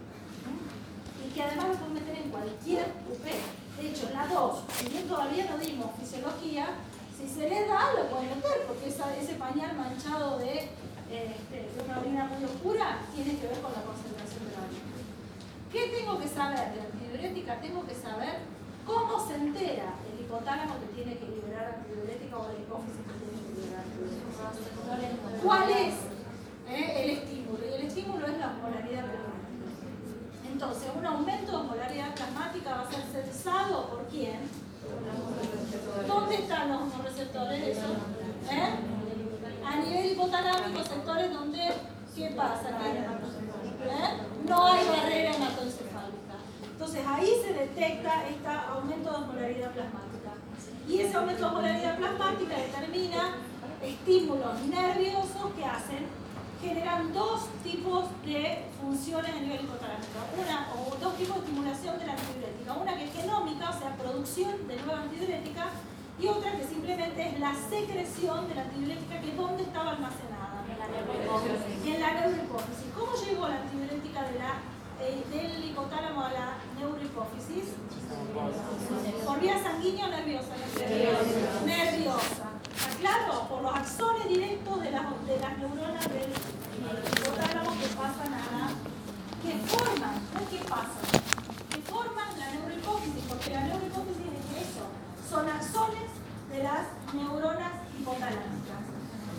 Y 1.19 1.35
que 1.35 1.43
además 1.43 1.69
lo 1.69 1.75
puede 1.75 2.01
meter 2.01 2.17
en 2.23 2.31
cualquier 2.31 2.87
UP. 3.11 3.27
De 3.27 3.89
hecho, 3.89 4.11
la 4.13 4.27
2, 4.27 4.65
si 4.79 4.89
bien 4.89 5.09
todavía 5.09 5.47
no 5.51 5.59
dimos 5.59 5.91
fisiología, 5.99 6.79
si 7.17 7.29
se 7.29 7.49
le 7.49 7.67
da, 7.67 7.93
lo 7.95 8.07
puede 8.07 8.31
meter, 8.31 8.67
porque 8.67 8.87
ese 8.87 9.35
pañal 9.35 9.77
manchado 9.77 10.39
de 10.39 10.71
este, 11.11 11.71
una 11.83 11.99
orina 11.99 12.25
muy 12.27 12.45
oscura, 12.45 13.01
tiene 13.15 13.39
que 13.39 13.47
ver 13.49 13.61
con 13.61 13.73
la 13.73 13.83
concentración 13.83 14.47
de 14.47 14.53
la 14.55 14.63
orina. 14.63 14.89
¿Qué 15.73 15.99
tengo 15.99 16.19
que 16.19 16.29
saber 16.29 16.73
de 16.75 16.81
antidiurética? 16.81 17.61
Tengo 17.61 17.85
que 17.87 17.95
saber 17.95 18.47
cómo 18.87 19.27
se 19.27 19.35
entera 19.35 19.95
el 20.07 20.25
hipotálamo 20.25 20.75
que 20.81 20.87
tiene 20.95 21.19
que 21.19 21.27
liberar 21.27 21.48
¿Cuál 25.43 25.71
es 25.71 25.95
eh, 26.69 27.05
el 27.05 27.11
estímulo? 27.11 27.59
Y 27.65 27.75
el 27.75 27.87
estímulo 27.87 28.27
es 28.27 28.39
la 28.39 28.53
polaridad 28.61 29.05
plasmática. 29.05 29.29
Entonces, 30.53 30.91
un 30.97 31.07
aumento 31.07 31.63
de 31.63 31.69
polaridad 31.69 32.15
plasmática 32.15 32.71
va 32.71 32.81
a 32.83 32.91
ser 32.91 33.03
censado 33.03 33.89
por 33.89 34.07
quién? 34.07 34.41
¿Dónde 36.07 36.35
están 36.35 36.69
los 36.71 37.05
receptores? 37.05 37.77
Eso? 37.77 37.87
¿Eh? 38.51 38.99
a 39.69 39.77
nivel 39.77 40.13
hipotalámico, 40.13 40.83
sectores 40.83 41.33
donde, 41.33 41.61
¿qué 42.17 42.29
pasa? 42.31 42.71
¿Eh? 42.71 43.09
No 44.47 44.65
hay 44.65 44.87
barrera 44.87 45.35
hematoencefálica. 45.35 46.37
Entonces 46.73 47.05
ahí 47.07 47.31
se 47.43 47.53
detecta 47.53 48.29
este 48.29 48.49
aumento 48.49 49.11
de 49.11 49.17
osmolaridad 49.17 49.73
plasmática. 49.73 50.18
Y 50.89 51.01
ese 51.01 51.17
aumento 51.17 51.43
de 51.43 51.49
osmolaridad 51.49 51.99
plasmática 51.99 52.57
determina 52.57 53.37
estímulos 53.83 54.61
nerviosos 54.63 55.53
que 55.55 55.65
hacen, 55.65 56.07
generan 56.63 57.13
dos 57.13 57.47
tipos 57.63 58.07
de 58.25 58.65
funciones 58.81 59.31
a 59.31 59.41
nivel 59.41 59.61
hipotalámico. 59.65 60.19
Una, 60.41 60.73
o 60.73 60.97
dos 60.97 61.15
tipos 61.17 61.37
de 61.37 61.41
estimulación 61.43 61.99
de 61.99 62.07
la 62.07 62.13
antidiurética. 62.15 62.73
Una 62.73 62.97
que 62.97 63.05
es 63.05 63.13
genómica, 63.13 63.71
o 63.71 63.79
sea, 63.79 63.95
producción 63.97 64.67
de 64.67 64.77
nueva 64.77 65.03
antidiurética, 65.03 65.67
y 66.19 66.27
otra 66.27 66.53
que 66.53 66.65
simplemente 66.65 67.29
es 67.29 67.39
la 67.39 67.55
secreción 67.55 68.49
de 68.49 68.55
la 68.55 68.63
antibiótica 68.63 69.21
que 69.21 69.33
dónde 69.37 69.63
estaba 69.63 69.91
almacenada. 69.93 70.65
En 70.67 70.79
la 70.79 70.89
neurohipófisis. 70.89 71.87
En 71.87 72.01
la 72.01 72.11
neurohipófisis. 72.15 72.89
¿Cómo 72.97 73.13
llegó 73.13 73.47
la 73.47 73.61
antibiótica 73.61 74.23
de 74.25 74.39
la, 74.41 74.53
del 74.99 75.65
hipotálamo 75.65 76.25
a 76.25 76.33
la 76.33 76.59
neurohipófisis? 76.77 77.75
¿Por 79.25 79.41
vía 79.41 79.63
sanguínea 79.63 80.07
o 80.07 80.09
nerviosa? 80.09 80.55
Nerviosa. 80.79 81.65
Nerviosa. 81.65 82.47
¿Está 82.77 82.99
claro? 83.01 83.49
Por 83.49 83.63
los 83.63 83.75
axones 83.75 84.29
directos 84.29 84.83
de 84.83 84.91
las, 84.91 85.27
de 85.27 85.41
las 85.41 85.59
neuronas 85.59 86.09
del 86.09 86.31
hipotálamo 86.31 87.71
que 87.79 87.89
pasan 87.95 88.35
a 88.35 88.43
la... 88.53 88.71
que 89.43 89.59
forman, 89.67 90.15
no 90.35 90.41
que 90.51 90.59
pasan, 90.65 91.09
que 91.71 91.79
forman 91.83 92.39
la 92.39 92.51
neurohipófisis, 92.51 93.25
porque 93.29 93.51
la 93.51 93.63
neurohipófisis 93.63 94.27
es 94.27 94.69
eso 94.69 94.99
son 95.29 95.49
axones 95.49 96.09
de 96.51 96.63
las 96.63 96.89
neuronas 97.13 97.73
hipotalámicas. 97.99 98.83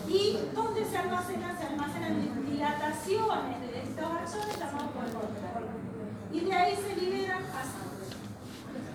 ¿Y 0.07 0.37
dónde 0.53 0.85
se 0.85 0.97
almacenan? 0.97 1.57
Se 1.57 1.65
almacenan 1.65 2.11
en 2.11 2.45
dilataciones 2.45 3.61
de 3.61 3.68
axones 4.07 4.57
llamados 4.57 4.91
cortical. 4.91 5.63
Y 6.31 6.39
de 6.41 6.53
ahí 6.53 6.75
se 6.75 6.95
liberan 6.95 7.43
a 7.43 7.63
sangre. 7.63 8.07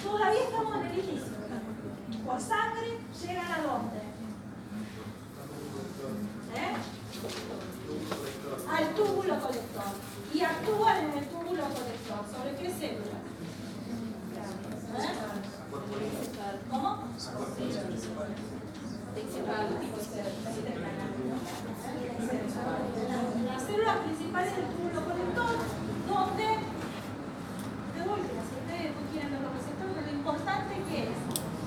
Todavía 0.02 0.40
estamos 0.40 0.76
en 0.76 0.86
el 0.86 0.98
inicio. 0.98 1.34
Por 2.24 2.40
sangre 2.40 2.98
llegan 3.20 3.52
a 3.52 3.62
dónde? 3.62 3.98
¿Eh? 6.56 6.74
Al 8.70 8.94
túbulo 8.94 9.40
colector. 9.40 9.84
Y 10.32 10.40
actúan 10.40 11.04
en 11.04 11.18
el 11.18 11.28
túbulo 11.28 11.62
colector. 11.62 12.24
¿Sobre 12.32 12.56
qué 12.56 12.70
células? 12.70 13.24
¿Eh? 14.96 15.24
¿Cómo? 16.70 17.04
Las 23.46 23.62
células 23.62 23.96
principales 23.98 24.56
del 24.56 24.66
túbulo 24.74 25.04
conector, 25.06 25.54
donde, 26.10 26.48
de 27.94 28.02
vuelta, 28.02 28.42
si 28.42 28.54
ustedes 28.58 28.90
no 28.90 29.02
quieren 29.12 29.30
ver 29.30 29.40
los 29.46 29.54
receptores, 29.54 30.02
lo 30.02 30.12
importante 30.18 30.74
que 30.90 31.14
es 31.14 31.18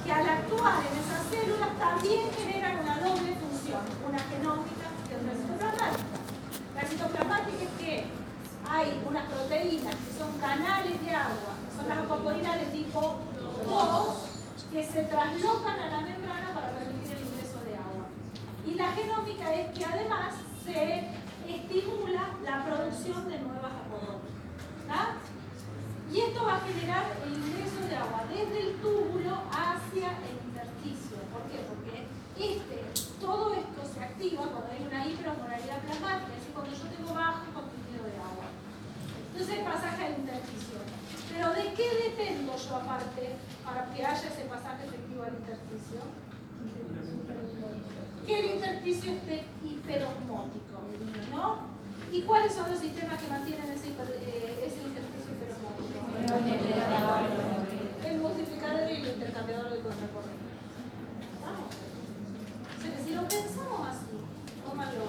que 0.04 0.12
al 0.12 0.28
actuar 0.28 0.84
en 0.84 0.94
esas 1.00 1.24
células 1.32 1.72
también 1.80 2.28
generan 2.36 2.84
una 2.84 3.00
doble 3.00 3.32
función, 3.40 3.80
una 4.04 4.20
genómica 4.20 4.92
y 5.08 5.16
otra 5.16 5.32
citoplasmática. 5.32 6.04
La 6.76 6.84
citoplasmática 6.84 7.64
es 7.64 7.72
que 7.80 8.12
hay 8.68 9.02
unas 9.08 9.26
proteínas 9.32 9.96
que 9.96 10.12
son 10.20 10.38
canales 10.40 11.00
de 11.00 11.12
agua, 11.16 11.56
son 11.76 11.88
las 11.88 11.98
acuaporinas 12.00 12.60
de 12.60 12.66
tipo 12.76 13.24
que 14.72 14.84
se 14.84 15.04
traslocan 15.04 15.80
a 15.80 15.88
la 15.90 16.02
membrana 16.02 16.54
para 16.54 16.72
permitir 16.72 17.16
el 17.16 17.24
ingreso 17.24 17.60
de 17.64 17.76
agua. 17.76 18.06
Y 18.66 18.74
la 18.76 18.87
genómica 18.98 19.54
es 19.54 19.78
que 19.78 19.86
además 19.86 20.34
se 20.66 21.06
estimula 21.48 22.34
la 22.44 22.66
producción 22.66 23.30
de 23.30 23.40
nuevas 23.40 23.72
apodonas. 23.86 24.26
Y 26.12 26.22
esto 26.22 26.46
va 26.46 26.56
a 26.56 26.62
generar 26.62 27.04
el 27.26 27.34
ingreso 27.34 27.84
de 27.88 27.96
agua 27.96 28.24
desde 28.30 28.60
el 28.68 28.76
túbulo 28.82 29.44
hacia 29.52 30.08
el 30.24 30.40
intersticio. 30.48 31.18
¿Por 31.30 31.44
qué? 31.52 31.60
Porque 31.68 32.08
este, 32.40 32.78
todo 33.20 33.54
esto 33.54 33.82
se 33.86 34.00
activa 34.00 34.44
cuando 34.48 34.72
hay 34.72 34.88
una 34.88 35.06
hiperosmolaridad 35.06 35.80
plasmática, 35.84 36.32
es 36.32 36.40
decir, 36.40 36.54
cuando 36.56 36.72
yo 36.72 36.86
tengo 36.96 37.14
bajo 37.14 37.46
contenido 37.54 38.04
de 38.08 38.18
agua. 38.24 38.48
Entonces 39.30 39.60
pasaje 39.68 40.06
al 40.06 40.14
intersticio. 40.16 40.80
Pero 41.30 41.54
¿de 41.54 41.74
qué 41.76 41.88
dependo 42.08 42.56
yo 42.56 42.76
aparte 42.76 43.36
para 43.64 43.94
que 43.94 44.06
haya 44.06 44.28
ese 44.28 44.48
pasaje 44.48 44.88
efectivo 44.88 45.24
al 45.24 45.36
intersticio? 45.36 46.02
Que 48.28 48.40
el 48.40 48.46
intersticio 48.56 49.14
hiperosmótico, 49.64 50.78
¿no? 51.32 51.60
¿Y 52.12 52.22
cuáles 52.24 52.54
son 52.54 52.70
los 52.70 52.80
sistemas 52.80 53.22
que 53.22 53.30
mantienen 53.30 53.72
ese, 53.72 53.88
eh, 53.88 54.68
ese? 54.68 54.82
El 58.06 58.20
multiplicador 58.20 58.92
y 58.92 58.96
el 58.96 59.08
intercambiador 59.08 59.70
de 59.72 59.80
contracorriente. 59.80 60.52
O 62.78 62.82
sea 62.82 62.96
que 62.96 63.04
si 63.04 63.16
lo 63.16 63.22
pensamos 63.28 63.88
así, 63.88 64.18
tómalo 64.66 65.06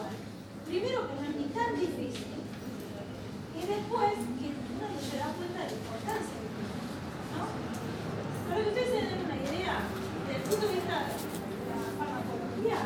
primero 0.66 1.09
que 1.09 1.14
no 1.14 1.23
es 1.29 1.37
ni 1.37 1.45
tan 1.55 1.75
difícil, 1.75 2.39
y 3.57 3.61
después 3.66 4.14
que 4.14 4.47
uno 4.55 4.87
no 4.95 5.01
se 5.03 5.16
da 5.19 5.27
cuenta 5.35 5.59
de 5.59 5.66
la 5.66 5.77
importancia 5.77 6.37
que 6.39 6.49
tiene. 6.55 6.79
¿no? 7.35 7.45
Para 8.49 8.62
que 8.62 8.69
ustedes 8.69 8.89
se 8.89 9.07
den 9.11 9.25
una 9.27 9.37
idea, 9.37 9.75
desde 10.29 10.37
el 10.39 10.43
punto 10.49 10.66
de 10.69 10.75
vista 10.75 10.95
de 11.03 11.14
la 11.69 11.91
farmacología, 11.99 12.79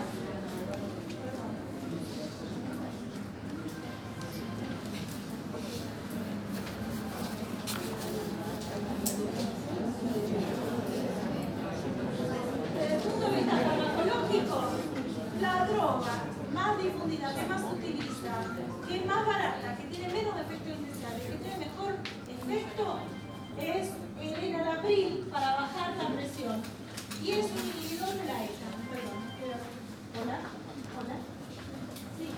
desde 11.63 12.95
el 12.97 13.01
punto 13.03 13.31
de 13.31 13.37
vista 13.37 13.57
farmacológico, 13.57 14.63
la 15.41 15.67
droga 15.67 16.15
más 16.53 16.83
difundida, 16.83 17.35
que 17.35 17.47
más 17.47 17.61
se 17.61 17.67
utiliza, 17.67 18.33
que 18.89 18.97
es 18.97 19.07
más 19.07 19.27
barata, 19.27 19.77
que 19.77 19.85
tiene 19.85 20.13
menos 20.13 20.35
efectos 20.41 20.73
iniciales, 20.79 21.23
que 21.23 21.37
tiene 21.37 21.59
mejor 21.59 21.95
efecto, 22.29 22.99
es 23.59 23.91
el 24.21 24.45
enalapril 24.45 25.27
para 25.31 25.55
bajar 25.57 25.97
la 25.97 26.09
presión. 26.15 26.63
Y 27.23 27.31
es 27.33 27.47
un 27.47 27.59
inhibidor 27.59 28.15
de 28.15 28.25
la 28.25 28.45
ETA. 28.45 28.69
Perdón, 28.91 29.23
pero- 29.41 30.23
¿Hola? 30.23 30.39
¿Hola? 30.99 31.17
Sí. 32.19 32.29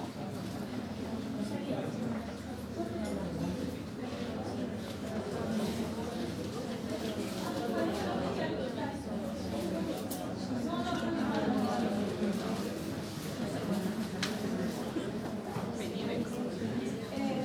Eh, 15.74 17.44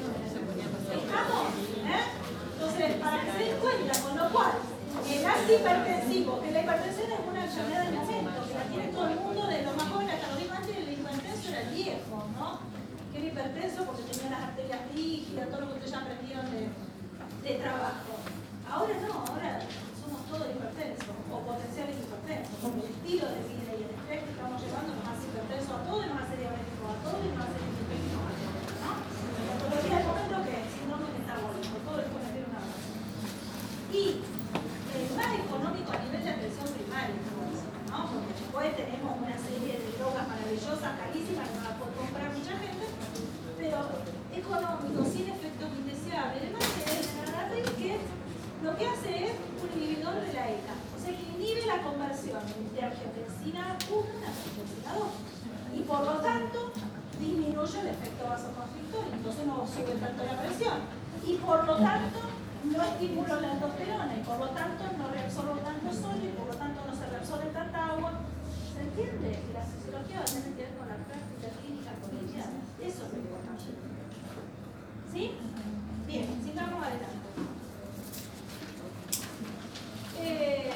¿Estamos? 0.94 1.48
¿Eh? 1.88 2.04
Entonces, 2.54 2.96
para 3.02 3.24
que 3.24 3.32
se 3.32 3.38
den 3.40 3.58
cuenta, 3.60 4.02
con 4.02 4.18
lo 4.18 4.30
cual, 4.30 4.52
el 5.08 5.26
antihipertensivo, 5.26 6.42
que 6.42 6.52
la 6.52 6.62
hipertensión 6.62 7.12
es 7.12 7.20
una 7.30 7.46
enfermedad 7.46 7.84
del 7.86 7.96
momento, 7.96 8.48
que 8.48 8.54
la 8.54 8.64
tiene 8.70 8.88
todo 8.92 9.08
el 9.08 9.16
mundo, 9.20 9.48
de 9.48 9.62
lo 9.64 9.74
más 9.74 9.88
joven 9.90 10.10
hasta 10.10 10.28
lo 10.30 10.36
mismo 10.40 10.56
antes 10.56 10.76
el 10.78 10.94
hipertenso 10.94 11.50
era 11.50 11.62
el 11.62 11.70
viejo, 11.76 12.16
¿no? 12.38 12.60
Que 13.12 13.18
era 13.20 13.28
hipertenso 13.28 13.86
porque 13.86 14.04
tenía 14.04 14.30
las 14.30 14.44
arterias 14.54 14.80
rígidas, 14.94 15.50
todo 15.50 15.62
lo 15.62 15.68
que 15.70 15.74
ustedes 15.80 15.92
ya 15.92 16.00
aprendieron 16.02 16.46
de, 16.52 16.70
de 16.70 17.54
trabajo. 17.64 18.12
Ahora 18.70 18.94
no, 19.02 19.14
ahora 19.26 19.66
somos 19.98 20.22
todos 20.30 20.46
hipertensos, 20.54 21.10
o 21.10 21.36
potenciales 21.42 21.96
hipertensos, 21.98 22.54
porque 22.62 22.86
el 22.86 22.92
estilo 22.94 23.26
de 23.34 23.40
vida 23.50 23.72
y 23.74 23.82
el 23.88 23.92
estrés 23.98 24.20
que 24.30 24.32
estamos 24.36 24.58
llevando 24.62 24.94
nos 24.94 25.06
hace 25.10 25.26
hipertensos 25.26 25.74
a 25.74 25.82
todos 25.90 26.02
y 26.06 26.10
nos 26.14 26.20
hace 26.22 26.36
diabéticos 26.38 26.86
a 26.86 26.98
todos 27.02 27.20
y 27.26 27.30
nos 27.34 27.42
hace 27.50 27.58
hipertensos 27.66 28.22
a 28.30 28.34
todos, 28.38 28.78
¿no? 28.86 28.92
La 29.50 29.54
patología 29.58 29.98
del 29.98 30.06
momento 30.06 30.36
que 30.46 30.54
es 30.54 30.66
síndrome 30.70 31.08
metabólico, 31.18 31.76
todo 31.82 31.98
es 31.98 32.10
por 32.14 32.22
meter 32.22 32.44
una 32.46 32.62
base. 32.62 32.90
Y 33.90 34.04
el 34.22 35.06
más 35.18 35.32
económico 35.34 35.90
a 35.90 36.00
nivel 36.06 36.22
de 36.22 36.30
atención 36.30 36.68
primaria, 36.78 37.18
¿no? 37.90 37.98
Porque 38.06 38.34
después 38.38 38.70
tenemos 38.78 39.12
una 39.18 39.38
serie 39.42 39.82
de 39.82 39.90
drogas 40.58 40.82
maravillosas, 40.82 40.98
carísimas, 40.98 41.50
que 41.50 41.56
no 41.58 41.64
las 41.64 41.78
puede 41.78 41.94
comprar 41.94 42.30
mucha 42.34 42.56
gente, 42.58 42.86
pero 43.58 43.78
económico, 44.34 45.00
sin 45.06 45.26
efectos 45.30 45.70
indeseables. 45.78 46.42
Además, 46.42 46.64
es 47.54 47.70
que 47.78 48.00
lo 48.64 48.76
que 48.76 48.88
hace 48.88 49.26
es 49.26 49.34
un 49.62 49.70
inhibidor 49.78 50.16
de 50.16 50.34
la 50.34 50.50
ETA, 50.50 50.76
o 50.96 51.00
sea 51.00 51.12
que 51.14 51.24
inhibe 51.38 51.66
la 51.66 51.82
conversión 51.82 52.42
de 52.74 52.82
angiotensina 52.82 53.78
1 53.90 54.00
a 54.00 54.30
angiotensina 54.30 54.90
2. 54.98 55.78
Y 55.78 55.82
por 55.84 56.02
lo 56.02 56.16
tanto, 56.20 56.72
disminuye 57.20 57.80
el 57.80 57.88
efecto 57.88 58.26
vasoconstrictor, 58.26 59.06
entonces 59.14 59.46
no 59.46 59.68
sube 59.68 59.94
tanto 60.02 60.24
la 60.24 60.42
presión. 60.42 60.80
Y 61.26 61.36
por 61.38 61.66
lo 61.66 61.78
tanto, 61.78 62.20
no 62.64 62.84
estimulo 62.84 63.40
la 63.40 63.52
aldosterona 63.54 64.14
y 64.18 64.24
por 64.24 64.40
lo 64.40 64.50
tanto 64.50 64.84
no 64.98 65.08
reabsorbo 65.10 65.56
tanto 65.62 65.94
sodio 65.94 66.30
y 66.30 66.34
por 66.34 66.48
lo 66.48 66.56
tanto 66.56 66.82
no 66.86 66.96
se 66.96 67.06
reabsorbe 67.08 67.46
tanta 67.54 67.86
agua. 67.86 68.29
¿Se 68.80 68.86
entiende? 68.86 69.44
Que 69.44 69.52
la 69.52 69.66
fisiología 69.68 70.20
va 70.20 70.24
a 70.24 70.32
tener 70.40 70.56
que 70.56 70.64
ver 70.64 70.76
con 70.80 70.88
la 70.88 70.96
práctica 71.04 71.52
clínica 71.60 71.92
cotidiana. 72.00 72.64
Eso 72.80 73.00
es 73.04 73.12
lo 73.12 73.20
importante. 73.20 73.76
¿Sí? 75.12 75.36
Bien, 76.08 76.26
sigamos 76.40 76.80
adelante. 76.80 77.28
Eh, 80.24 80.72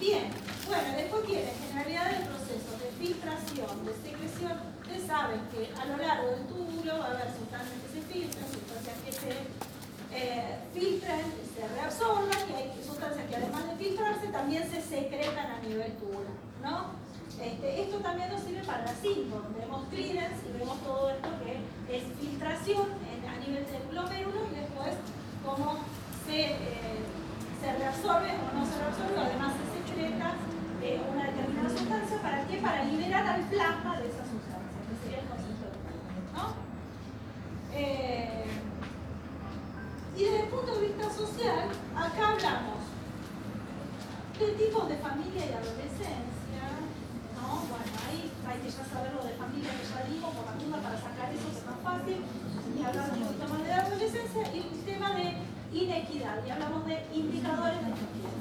bien, 0.00 0.24
bueno, 0.64 0.88
después 0.96 1.26
tiene 1.28 1.52
generalidad 1.52 2.16
del 2.16 2.24
proceso 2.32 2.72
de 2.80 2.88
filtración, 2.96 3.84
de 3.84 3.92
secreción. 3.92 4.56
Ustedes 4.80 5.04
saben 5.04 5.40
que 5.52 5.68
a 5.76 5.84
lo 5.84 5.96
largo 6.00 6.32
del 6.32 6.48
túbulo 6.48 6.96
va 6.96 7.04
a 7.04 7.10
haber 7.12 7.28
sustancias 7.28 7.76
que 7.76 7.92
se 7.92 8.00
filtran, 8.08 8.48
sustancias 8.48 8.96
que 9.04 9.12
se 9.12 9.32
eh, 10.16 10.64
filtran, 10.72 11.20
se 11.28 11.60
reabsorban 11.76 12.40
y 12.48 12.52
hay 12.56 12.72
sustancias 12.80 13.28
que 13.28 13.36
además 13.36 13.68
de 13.68 13.76
filtrarse 13.76 14.28
también 14.28 14.64
se 14.64 14.80
secretan 14.80 15.60
a 15.60 15.60
nivel 15.60 15.92
tubular. 16.00 16.52
¿no? 16.62 17.01
Este, 17.42 17.82
esto 17.82 17.98
también 17.98 18.30
nos 18.30 18.40
sirve 18.42 18.62
para 18.62 18.84
la 18.84 18.94
síntoma. 18.94 19.48
Vemos 19.58 19.84
clearance 19.90 20.46
y 20.48 20.58
vemos 20.58 20.78
todo 20.82 21.10
esto 21.10 21.28
que 21.42 21.58
es 21.96 22.04
filtración 22.20 22.86
a 23.26 23.36
nivel 23.40 23.66
del 23.66 23.82
glomérulo 23.90 24.46
y 24.52 24.54
después 24.54 24.94
cómo 25.44 25.78
se, 26.24 26.54
eh, 26.54 27.02
se 27.60 27.72
reabsorbe 27.78 28.30
o 28.30 28.46
no 28.54 28.64
se 28.64 28.78
reabsorbe, 28.78 29.18
además 29.18 29.54
se 29.58 29.66
secreta 29.74 30.34
eh, 30.82 31.00
una 31.12 31.24
determinada 31.26 31.68
sustancia. 31.68 32.22
¿Para 32.22 32.46
qué? 32.46 32.58
Para 32.58 32.84
liberar 32.84 33.26
al 33.26 33.42
plasma 33.50 34.00
de 34.00 34.06
esa 34.06 34.22
sustancia, 34.22 34.78
que 34.86 34.94
sería 35.02 35.18
el 35.18 35.26
concepto 35.26 35.66
de. 35.66 35.82
¿no? 36.38 36.54
Eh, 37.74 38.44
y 40.16 40.24
desde 40.24 40.40
el 40.42 40.48
punto 40.48 40.74
de 40.74 40.86
vista 40.86 41.10
social, 41.10 41.68
acá 41.96 42.32
hablamos 42.32 42.78
de 44.38 44.46
tipos 44.64 44.88
de 44.88 44.96
familia 44.96 45.46
y 45.46 45.52
adolescencia, 45.52 46.31
¿no? 47.52 47.68
Bueno, 47.68 47.84
ahí 48.08 48.32
hay 48.48 48.58
que 48.64 48.70
ya 48.70 48.84
saber 48.88 49.12
lo 49.12 49.22
de 49.24 49.34
familia 49.36 49.70
que 49.76 49.84
ya 49.84 50.00
dimos 50.08 50.32
por 50.34 50.44
la 50.48 50.56
duda 50.56 50.80
para 50.80 50.96
sacar 50.96 51.28
eso 51.32 51.48
que 51.52 51.58
es 51.60 51.66
más 51.68 51.80
fácil, 51.84 52.24
y 52.24 52.82
hablamos 52.82 53.12
un 53.12 53.24
poquito 53.28 53.48
más 53.48 53.62
de 53.62 53.68
la 53.68 53.80
adolescencia 53.84 54.42
y 54.54 54.58
un 54.60 54.84
tema 54.84 55.10
de 55.12 55.36
inequidad, 55.72 56.44
y 56.46 56.50
hablamos 56.50 56.86
de 56.86 57.06
indicadores 57.12 57.80
de 57.80 57.88
inequidad. 57.92 58.32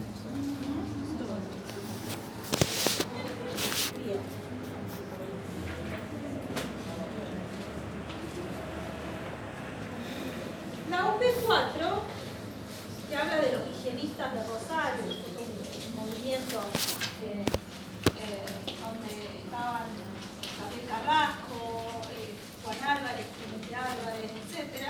La 10.90 11.00
UP4, 11.08 11.88
que 13.08 13.16
habla 13.16 13.36
de 13.36 13.52
los 13.54 13.64
higienistas 13.68 14.34
de 14.34 14.44
Rosario, 14.44 15.04
que 15.08 15.12
es 15.12 15.88
un 15.88 15.96
movimiento 15.96 16.60
que, 17.20 17.61
donde 18.66 19.12
estaban 19.44 19.88
Gabriel 20.60 20.88
Carrasco, 20.88 21.58
eh, 22.12 22.36
Juan 22.64 22.98
Álvarez, 22.98 23.26
Clemente 23.38 23.76
Álvarez, 23.76 24.32
etc. 24.32 24.88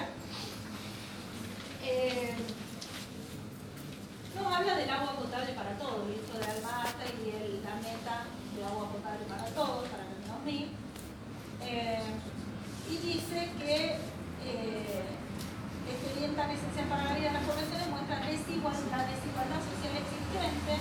Eh, 1.83 2.33
nos 4.35 4.53
habla 4.53 4.75
del 4.75 4.89
agua 4.89 5.13
potable 5.15 5.53
para 5.53 5.77
todos, 5.77 6.07
el 6.07 6.15
hijo 6.15 6.37
de 6.37 6.45
Almata 6.51 7.03
y 7.23 7.29
el- 7.29 7.63
la 7.63 7.75
meta 7.75 8.25
de 8.55 8.63
agua 8.65 8.89
potable 8.91 9.25
para 9.27 9.45
todos, 9.45 9.87
para 9.89 10.03
menos 10.05 10.39
mil. 10.45 10.71
Eh, 11.63 11.99
y 12.89 12.97
dice 12.97 13.49
que 13.59 13.97
eh, 14.43 15.05
experiencia 15.87 16.35
tan 16.41 16.49
esencial 16.51 16.87
para 16.89 17.03
la 17.05 17.13
vida 17.13 17.27
de 17.27 17.33
las 17.33 17.43
poblaciones 17.45 17.87
muestra 17.89 18.17
desigual- 18.25 18.89
la 18.89 19.05
desigualdad 19.05 19.61
social 19.61 19.93
existente 20.01 20.73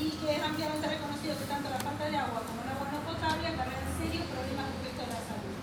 y 0.00 0.10
que 0.10 0.36
es 0.36 0.42
ampliamente 0.42 0.86
reconocido 0.86 1.38
que 1.38 1.46
tanto 1.46 1.70
la 1.70 1.78
falta 1.78 2.04
de 2.10 2.16
agua 2.16 2.42
como 2.42 2.62
el 2.62 2.70
agua 2.74 2.86
no 2.90 3.00
potable 3.06 3.46
acarrean 3.46 3.86
serios 3.94 4.26
problemas 4.26 4.66
respecto 4.74 5.00
a 5.06 5.08
la 5.14 5.20
salud. 5.22 5.56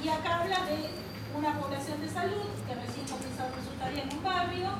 Y 0.00 0.08
acá 0.08 0.30
habla 0.40 0.64
de 0.64 1.08
una 1.36 1.52
población 1.60 2.00
de 2.00 2.08
salud 2.08 2.48
que 2.64 2.74
recién 2.74 3.04
comenzó 3.04 3.44
resultaría 3.52 4.08
en 4.08 4.12
un 4.16 4.22
barrio, 4.24 4.70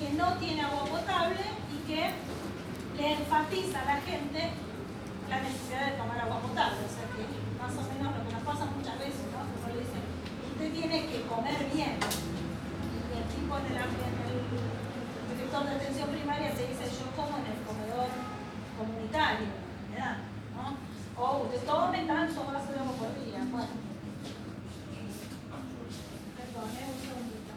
que 0.00 0.08
no 0.16 0.32
tiene 0.40 0.62
agua 0.62 0.84
potable 0.88 1.44
y 1.68 1.78
que 1.84 2.14
le 2.96 3.12
enfatiza 3.12 3.82
a 3.82 3.84
la 3.84 3.98
gente 4.00 4.56
la 5.28 5.38
necesidad 5.44 5.92
de 5.92 6.00
tomar 6.00 6.18
agua 6.18 6.40
potable. 6.40 6.80
O 6.80 6.92
sea 6.92 7.06
que 7.12 7.28
más 7.60 7.76
o 7.76 7.84
menos 7.92 8.08
lo 8.16 8.20
que 8.24 8.32
nos 8.32 8.42
pasa 8.42 8.64
muchas 8.72 8.96
veces, 8.98 9.28
¿no? 9.28 9.44
Uno 9.44 9.66
le 9.68 9.84
dice, 9.84 10.00
usted 10.00 10.68
tiene 10.72 11.06
que 11.06 11.28
comer 11.28 11.60
bien. 11.68 12.00
Y 12.00 13.12
el 13.12 13.26
tipo 13.28 13.52
en 13.60 13.66
el, 13.68 13.76
en 13.76 15.36
doctor 15.38 15.64
de 15.64 15.76
atención 15.76 16.08
primaria 16.10 16.52
te 16.54 16.66
dice 16.66 16.84
yo 16.92 17.06
como 17.16 17.38
en 17.38 17.46
el 17.46 17.58
comedor 17.64 18.10
¿verdad? 19.10 19.38
¿no? 20.56 21.22
O 21.22 21.42
usted 21.44 21.64
tome 21.66 22.04
tanto 22.06 22.44
vaso 22.44 22.72
de 22.72 22.78
agua 22.78 22.92
por 22.92 23.24
día. 23.24 23.40
Bueno. 23.50 23.68
Perdón, 26.36 26.70
¿eh? 26.78 26.86
un 26.92 27.00
segundito. 27.00 27.52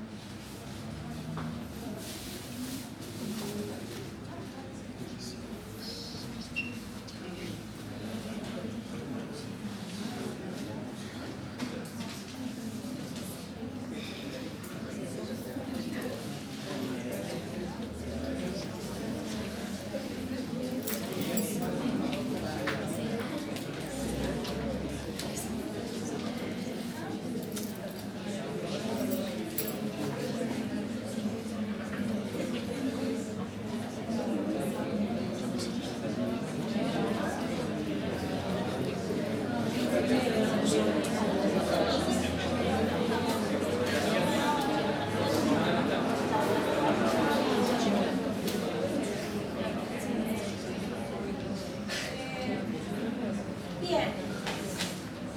Bien. 53.82 54.14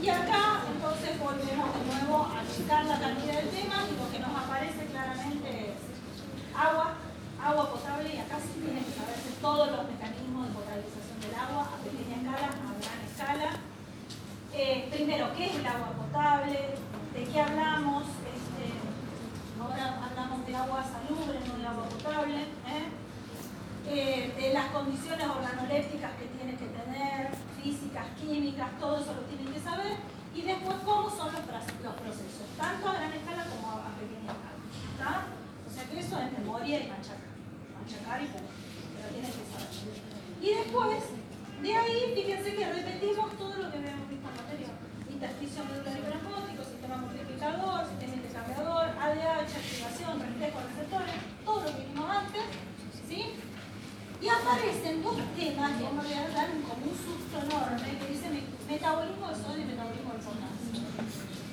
Y 0.02 0.08
acá 0.08 0.62
entonces 0.70 1.18
volvemos 1.18 1.68
de 1.74 1.82
nuevo 1.88 2.28
a 2.28 2.44
checar 2.54 2.84
la 2.84 3.00
cantidad 3.00 3.40
de 3.40 3.48
temas 3.48 3.84
y 3.88 3.96
lo 3.96 4.12
que 4.12 4.18
nos 4.20 4.36
aparece 4.36 4.84
claramente 4.92 5.72
es 5.72 5.80
agua, 6.54 6.94
agua 7.42 7.70
potable 7.72 8.14
y 8.14 8.18
acá 8.18 8.36
sí 8.38 8.60
tienen 8.60 8.84
que 8.84 8.92
saberse 8.92 9.32
todos 9.40 9.70
los 9.72 9.88
mecanismos 9.88 10.48
de 10.48 10.54
potabilización 10.54 11.18
del 11.24 11.34
agua 11.34 11.72
a 11.72 11.76
pequeña 11.82 12.16
escala, 12.20 12.48
a 12.52 12.72
gran 12.78 13.00
escala. 13.08 13.50
Eh, 14.52 14.88
primero, 14.92 15.32
¿qué 15.34 15.46
es 15.46 15.54
el 15.56 15.66
agua 15.66 15.90
potable? 15.96 16.78
¿De 17.14 17.24
qué 17.24 17.40
hablamos? 17.40 18.04
Este, 18.28 18.64
ahora 19.58 20.04
hablamos 20.04 20.46
de 20.46 20.54
agua 20.54 20.84
salubre, 20.84 21.40
no 21.48 21.58
de 21.58 21.66
agua 21.66 21.88
potable. 21.88 22.40
¿eh? 22.68 22.86
eh, 23.86 24.32
de 24.36 24.52
las 24.52 24.66
condiciones 24.66 25.26
organolépticas 25.28 26.12
que 26.16 26.26
tiene 26.36 26.56
que 26.56 26.66
tener, 26.66 27.30
físicas, 27.62 28.06
químicas, 28.20 28.68
todo 28.80 28.98
eso 28.98 29.12
lo 29.14 29.22
tienen 29.28 29.52
que 29.52 29.60
saber, 29.60 29.96
y 30.34 30.42
después 30.42 30.76
cómo 30.84 31.10
son 31.10 31.32
los, 31.32 31.44
los 31.44 31.94
procesos, 31.94 32.48
tanto 32.56 32.88
a 32.88 32.94
gran 32.94 33.12
escala 33.12 33.44
como 33.44 33.68
a, 33.70 33.92
a 33.92 33.96
pequeña 34.00 34.32
escala. 34.32 34.56
¿está? 34.92 35.12
O 35.68 35.70
sea 35.70 35.84
que 35.84 36.00
eso 36.00 36.18
es 36.18 36.32
memoria 36.32 36.80
y 36.80 36.88
machacar, 36.88 37.36
machacar 37.76 38.22
y 38.22 38.26
poner, 38.32 38.56
pero 38.96 39.08
tienen 39.12 39.32
que 39.32 39.44
saber. 39.52 39.68
Y 40.40 40.48
después, 40.48 41.02
de 41.62 41.76
ahí, 41.76 42.12
fíjense 42.14 42.54
que 42.56 42.72
repetimos 42.72 43.36
todo 43.36 43.54
lo 43.56 43.70
que 43.70 43.78
habíamos 43.78 44.08
visto 44.08 44.28
anterior. 44.28 44.74
Intersticio 45.08 45.64
medular 45.64 45.96
hiperosmótico, 45.96 46.64
sistema 46.64 46.96
multiplicador, 46.98 47.86
sistema 47.88 48.14
intercambiador, 48.16 48.84
ADH, 48.96 49.52
activación, 49.54 50.20
reflejo, 50.20 50.58
receptores, 50.68 51.14
todo 51.44 51.60
lo 51.64 51.76
que 51.76 51.84
vimos 51.84 52.10
antes, 52.10 52.44
¿sí? 53.08 53.40
Y 54.24 54.28
aparecen 54.30 55.02
dos 55.02 55.20
temas 55.36 55.76
que 55.76 55.84
voy 55.84 56.12
a 56.16 56.24
dar 56.32 56.48
como 56.64 56.80
un 56.80 56.96
susto 56.96 57.44
enorme 57.44 57.98
que 58.00 58.08
dice 58.08 58.32
metabolismo 58.64 59.28
de 59.28 59.36
sodio 59.36 59.60
y 59.60 59.68
metabolismo 59.68 60.16
de 60.16 60.20
potasio. 60.24 60.80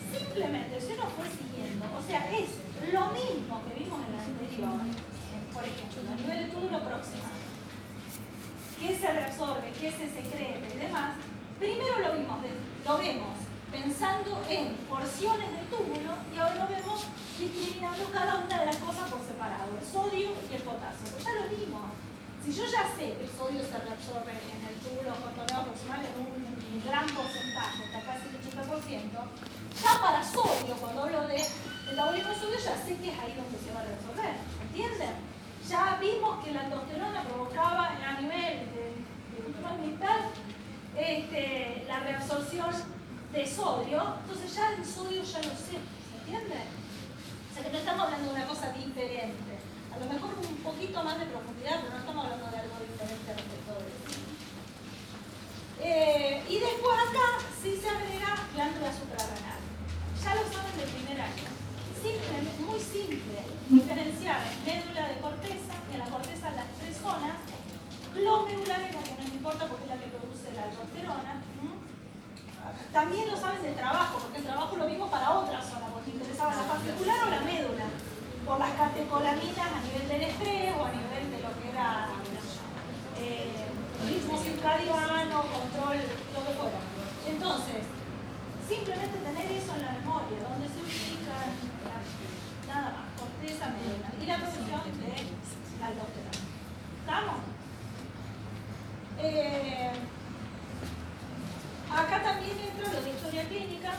Simplemente, 0.08 0.80
si 0.80 0.94
uno 0.96 1.04
fue 1.20 1.28
siguiendo, 1.28 1.84
o 1.92 2.00
sea, 2.00 2.32
es 2.32 2.64
lo 2.96 3.12
mismo 3.12 3.60
que 3.68 3.76
vimos 3.76 4.00
en 4.08 4.16
la 4.16 4.24
anterior, 4.24 4.88
por 5.52 5.64
ejemplo, 5.68 6.00
a 6.00 6.16
nivel 6.16 6.48
de 6.48 6.56
túbulo 6.56 6.80
próximo, 6.80 7.28
qué 8.80 8.96
se 8.96 9.08
reabsorbe, 9.20 9.68
qué 9.76 9.92
se 9.92 10.08
secreta 10.08 10.64
y 10.72 10.78
demás, 10.80 11.20
primero 11.60 12.00
lo 12.00 12.16
vimos, 12.16 12.40
lo 12.40 12.98
vemos 13.00 13.36
pensando 13.68 14.48
en 14.48 14.80
porciones 14.88 15.52
del 15.60 15.68
túbulo 15.68 16.16
y 16.34 16.40
ahora 16.40 16.56
lo 16.56 16.68
vemos 16.72 17.04
discriminando 17.36 18.08
cada 18.16 18.48
una 18.48 18.60
de 18.62 18.66
las 18.66 18.78
cosas 18.78 19.12
por 19.12 19.20
separado, 19.28 19.76
el 19.76 19.84
sodio 19.84 20.32
y 20.48 20.56
el 20.56 20.62
potasio. 20.64 21.20
Ya 21.20 21.36
lo 21.36 21.52
vimos. 21.52 22.11
Si 22.44 22.52
yo 22.54 22.66
ya 22.66 22.90
sé 22.98 23.14
que 23.14 23.24
el 23.24 23.30
sodio 23.30 23.62
se 23.62 23.78
reabsorbe 23.78 24.34
en 24.34 24.62
el 24.66 24.76
túbulo 24.82 25.14
contornado 25.14 25.70
proximal 25.70 26.02
en 26.02 26.16
un, 26.26 26.52
gran 26.82 27.06
porcentaje, 27.06 27.84
hasta 27.86 28.02
casi 28.02 28.26
el 28.28 28.42
80%, 28.42 29.22
ya 29.84 30.02
para 30.02 30.24
sodio, 30.24 30.74
cuando 30.82 31.04
hablo 31.04 31.28
de 31.28 31.46
metabolismo 31.86 32.34
sodio, 32.34 32.58
ya 32.58 32.76
sé 32.76 32.98
que 32.98 33.14
es 33.14 33.20
ahí 33.20 33.38
donde 33.38 33.60
se 33.60 33.72
va 33.72 33.82
a 33.82 33.84
reabsorber. 33.84 34.34
¿Entienden? 34.66 35.16
Ya 35.70 35.98
vimos 36.02 36.44
que 36.44 36.52
la 36.52 36.62
aldosterona 36.62 37.22
provocaba 37.24 37.90
a 37.90 38.20
nivel 38.20 38.66
del 38.74 39.02
de, 40.96 41.20
este, 41.20 41.86
la 41.88 42.00
reabsorción 42.00 42.74
de 43.32 43.46
sodio, 43.46 44.16
entonces 44.22 44.56
ya 44.56 44.74
el 44.74 44.86
sodio 44.86 45.22
ya 45.24 45.38
lo 45.38 45.54
sé. 45.56 45.78
¿Se? 46.26 46.66
O 47.52 47.54
sea 47.54 47.64
que 47.64 47.72
no 47.72 47.78
estamos 47.78 48.06
hablando 48.06 48.30
de 48.30 48.36
una 48.36 48.48
cosa 48.48 48.72
diferente. 48.72 49.51
A 49.92 50.00
lo 50.00 50.06
mejor 50.08 50.32
un 50.40 50.56
poquito 50.64 51.04
más 51.04 51.20
de 51.20 51.26
profundidad, 51.26 51.82
pero 51.84 51.92
no 51.94 52.00
estamos 52.00 52.24
hablando 52.24 52.48
de 52.48 52.58
algo 52.58 52.76
diferente 52.80 53.28
respecto 53.28 53.72
de 53.76 53.92
eso. 53.92 54.20
Eh, 55.84 56.44
y 56.48 56.60
después 56.60 56.96
acá 56.96 57.28
sí 57.62 57.76
se 57.76 57.90
agrega 57.90 58.32
glándula 58.56 58.90
suprarrenal. 58.94 59.60
Ya 60.24 60.32
lo 60.36 60.44
saben 60.48 60.76
del 60.80 60.90
primer 60.96 61.20
año. 61.20 61.50
Simple, 62.02 62.38
muy 62.66 62.80
simple, 62.80 63.40
diferenciar 63.70 64.42
médula 64.66 65.08
de 65.10 65.18
corteza, 65.22 65.74
y 65.90 65.94
en 65.94 66.00
la 66.00 66.10
corteza 66.10 66.50
las 66.56 66.70
tres 66.80 66.98
zonas, 66.98 67.38
glomerular 68.16 68.82
es 68.82 68.96
la 68.96 69.04
que 69.04 69.16
nos 69.22 69.30
importa 69.30 69.68
porque 69.68 69.86
es 69.86 69.92
la 69.92 70.00
que 70.02 70.10
produce 70.10 70.50
la 70.56 70.64
aldosterona. 70.72 71.34
También 72.94 73.32
lo 73.32 73.38
saben 73.38 73.62
del 73.62 73.76
trabajo, 73.76 74.20
porque 74.20 74.40
el 74.40 74.44
trabajo 74.44 74.76
lo 74.76 74.88
vimos 74.88 75.10
para 75.10 75.32
otra 75.32 75.62
zona, 75.62 75.88
porque 75.94 76.12
interesaba 76.12 76.56
la 76.56 76.64
particular 76.64 77.28
o 77.28 77.30
la 77.30 77.40
médula 77.42 77.86
por 78.52 78.60
las 78.60 78.72
catecolaminas 78.72 79.72
a 79.72 79.80
nivel 79.80 80.10
del 80.10 80.24
estrés 80.28 80.76
o 80.76 80.84
a 80.84 80.92
nivel 80.92 81.24
de 81.32 81.40
lo 81.40 81.56
que 81.56 81.72
era 81.72 82.10
eh, 83.16 83.64
ritmo 84.04 84.38
circadiano, 84.44 85.40
control, 85.56 85.96
lo 86.36 86.40
que 86.44 86.54
fuera. 86.60 86.84
Entonces, 87.32 87.80
simplemente 88.68 89.24
tener 89.24 89.48
eso 89.56 89.72
en 89.72 89.82
la 89.88 89.92
memoria, 89.96 90.44
donde 90.44 90.68
se 90.68 90.84
ubica 90.84 91.32
nada 92.68 92.92
más, 92.92 93.08
corteza 93.16 93.72
médula 93.72 94.12
y 94.20 94.26
la 94.28 94.36
producción 94.44 94.84
de 95.00 95.16
la 95.80 95.88
aldosterona. 95.88 96.44
¿Estamos? 97.00 97.40
Eh, 99.18 99.92
acá 101.88 102.22
también 102.22 102.60
entra 102.60 102.92
lo 102.92 103.00
de 103.00 103.10
historia 103.12 103.48
clínica. 103.48 103.92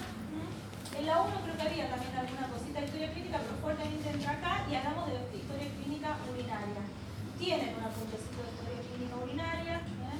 En 0.92 1.06
la 1.06 1.22
1 1.22 1.40
creo 1.40 1.56
que 1.56 1.62
había 1.62 1.88
también 1.88 2.14
alguna 2.14 2.48
cosita 2.48 2.61
de 2.80 2.86
historia 2.86 3.12
clínica, 3.12 3.36
pero 3.36 3.60
fuertemente 3.60 4.08
entra 4.08 4.32
acá 4.32 4.64
y 4.64 4.74
hablamos 4.74 5.04
de 5.12 5.36
historia 5.36 5.68
clínica 5.76 6.16
urinaria. 6.24 6.82
Tienen 7.36 7.76
un 7.76 7.84
apuntecito 7.84 8.40
de 8.40 8.48
historia 8.48 8.80
clínica 8.88 9.16
urinaria, 9.20 9.74
¿eh? 9.76 10.18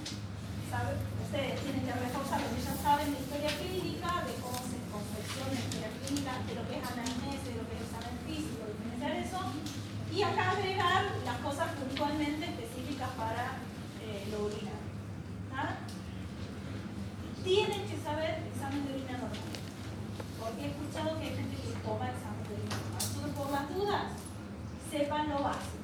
ustedes 1.22 1.60
tienen 1.64 1.84
que 1.88 1.92
reforzar 1.92 2.40
lo 2.44 2.48
que 2.52 2.60
ya 2.60 2.76
saben 2.76 3.08
de 3.08 3.20
historia 3.24 3.52
clínica, 3.56 4.10
de 4.28 4.34
cómo 4.44 4.60
se 4.68 4.76
confecciona 4.92 5.48
la 5.48 5.64
historia 5.64 5.90
clínica, 5.96 6.32
de 6.44 6.52
lo 6.52 6.62
que 6.68 6.74
es 6.76 6.84
anamnesis, 6.84 7.48
de 7.48 7.56
lo 7.56 7.64
que 7.64 7.74
es 7.76 7.82
examen 7.88 8.16
físico, 8.28 8.60
diferenciar 8.68 9.12
eso, 9.16 9.40
y 10.12 10.18
acá 10.20 10.44
agregar 10.52 11.02
las 11.24 11.38
cosas 11.40 11.68
puntualmente 11.72 12.44
específicas 12.52 13.10
para 13.16 13.64
eh, 14.04 14.28
lo 14.28 14.44
urinario. 14.44 14.92
¿ah? 15.56 15.80
Tienen 17.44 17.82
que 17.88 17.96
saber 17.96 18.44
examen 18.52 18.84
de 18.84 18.92
orina 18.92 19.16
normal 19.24 19.52
porque 20.42 20.66
he 20.66 20.70
escuchado 20.70 21.18
que 21.18 21.24
hay 21.28 21.36
gente 21.36 21.56
que 21.56 21.72
toma 21.86 22.10
examen. 22.10 22.31
Por 23.42 23.50
las 23.50 23.74
dudas, 23.74 24.02
sepan 24.90 25.28
lo 25.30 25.42
básico 25.42 25.81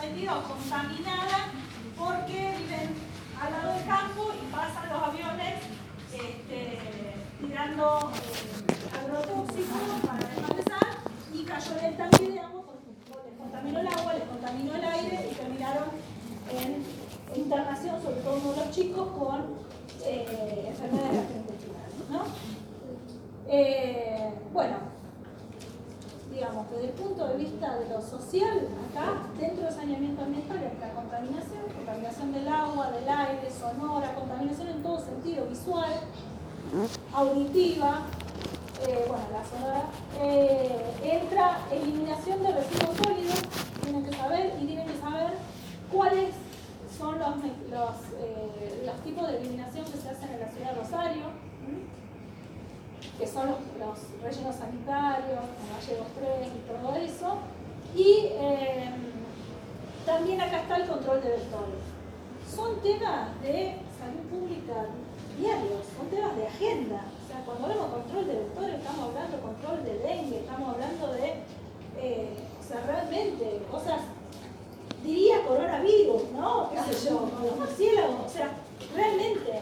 se 0.00 0.08
ve 0.08 0.26
comprometida 0.26 0.38
o 0.38 0.42
contaminada 0.42 1.38
porque 1.96 2.54
viven 2.58 2.94
al 3.40 3.52
lado 3.52 3.72
del 3.74 3.86
campo 3.86 4.32
y 4.34 4.52
pasan 4.52 4.88
los 4.92 5.02
aviones 5.02 5.54
este, 6.12 6.78
tirando 7.40 8.12
eh, 8.14 8.98
agrotóxicos 8.98 10.00
para 10.06 10.28
desmalezar 10.28 10.96
y 11.32 11.44
cayó 11.44 11.78
en 11.78 11.84
el 11.84 11.96
tanque 11.96 12.30
de 12.30 12.40
agua 12.40 12.64
les 13.24 13.38
contaminó 13.38 13.80
el 13.80 13.88
agua, 13.88 14.14
les 14.14 14.24
contaminó 14.24 14.74
el 14.74 14.84
aire 14.84 15.28
y 15.30 15.34
terminaron 15.34 15.88
en 16.50 16.84
internación, 17.36 18.02
sobre 18.02 18.20
todo 18.20 18.54
los 18.56 18.70
chicos, 18.70 19.08
con 19.18 19.44
eh, 20.04 20.66
enfermedades 20.68 21.16
gastrointestinales. 21.16 22.10
¿no? 22.10 22.24
Eh, 23.48 24.32
bueno, 24.52 24.93
digamos, 26.34 26.68
desde 26.70 26.86
el 26.86 26.90
punto 26.90 27.28
de 27.28 27.36
vista 27.36 27.78
de 27.78 27.88
lo 27.88 28.02
social, 28.02 28.68
acá, 28.90 29.22
dentro 29.38 29.64
del 29.64 29.72
saneamiento 29.72 30.22
ambiental, 30.22 30.62
está 30.64 30.90
contaminación, 30.90 31.62
contaminación 31.76 32.32
del 32.32 32.48
agua, 32.48 32.90
del 32.90 33.08
aire, 33.08 33.48
sonora, 33.50 34.14
contaminación 34.14 34.68
en 34.68 34.82
todo 34.82 34.98
sentido, 34.98 35.46
visual, 35.46 35.92
auditiva, 37.12 38.02
eh, 38.88 39.04
bueno, 39.06 39.24
la 39.32 39.44
sonora, 39.44 39.84
eh, 40.20 40.94
entra 41.04 41.58
eliminación 41.70 42.42
de 42.42 42.52
residuos 42.52 42.96
sólidos, 42.96 43.42
tienen 43.82 44.04
que 44.04 44.16
saber, 44.16 44.54
y 44.60 44.66
tienen 44.66 44.86
que 44.88 44.98
saber 44.98 45.34
cuáles 45.92 46.34
son 46.98 47.18
los, 47.20 47.36
los, 47.36 47.96
eh, 48.18 48.82
los 48.84 48.96
tipos 49.04 49.28
de 49.28 49.38
eliminación 49.38 49.84
que 49.84 49.98
se 49.98 50.08
hacen 50.08 50.30
en 50.30 50.40
la 50.40 50.48
ciudad 50.48 50.70
de 50.70 50.80
Rosario, 50.80 51.43
que 53.18 53.26
son 53.26 53.48
los, 53.48 53.58
rellenos 54.22 54.56
sanitarios, 54.56 55.40
como 55.40 55.74
Valle 55.74 56.02
3 56.18 56.48
y 56.48 56.60
todo 56.68 56.96
eso. 56.96 57.36
Y 57.94 58.28
eh, 58.32 58.90
también 60.04 60.40
acá 60.40 60.62
está 60.62 60.76
el 60.76 60.88
control 60.88 61.22
de 61.22 61.30
vectores. 61.30 61.84
Son 62.54 62.80
temas 62.80 63.40
de 63.40 63.76
salud 63.98 64.22
pública 64.30 64.86
diarios, 65.38 65.82
son 65.96 66.08
temas 66.08 66.36
de 66.36 66.46
agenda. 66.46 67.04
O 67.22 67.26
sea, 67.26 67.44
cuando 67.44 67.66
hablamos 67.66 67.86
de 67.86 67.94
control 68.02 68.26
de 68.26 68.34
vectores, 68.34 68.74
estamos 68.76 69.08
hablando 69.08 69.36
de 69.36 69.42
control 69.42 69.84
de 69.84 69.98
dengue, 69.98 70.38
estamos 70.40 70.74
hablando 70.74 71.12
de, 71.12 71.34
eh, 71.98 72.36
o 72.58 72.62
sea, 72.62 72.80
realmente 72.86 73.62
cosas, 73.70 74.00
diría 75.02 75.42
coronavirus, 75.46 76.30
¿no? 76.32 76.70
¿Qué 76.70 76.94
sé 76.94 77.08
yo? 77.08 77.28
Los 77.42 77.56
murciélagos, 77.56 78.26
o 78.26 78.28
sea, 78.28 78.50
realmente 78.94 79.60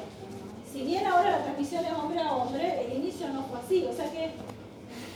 si 0.73 0.83
bien 0.83 1.07
ahora 1.07 1.33
la 1.33 1.45
transmisión 1.45 1.85
es 1.85 1.93
hombre 1.93 2.19
a 2.19 2.33
hombre, 2.33 2.87
el 2.87 2.97
inicio 2.97 3.29
no 3.29 3.45
fue 3.45 3.61
así. 3.61 3.85
O 3.85 3.93
sea 3.93 4.11
que 4.11 4.33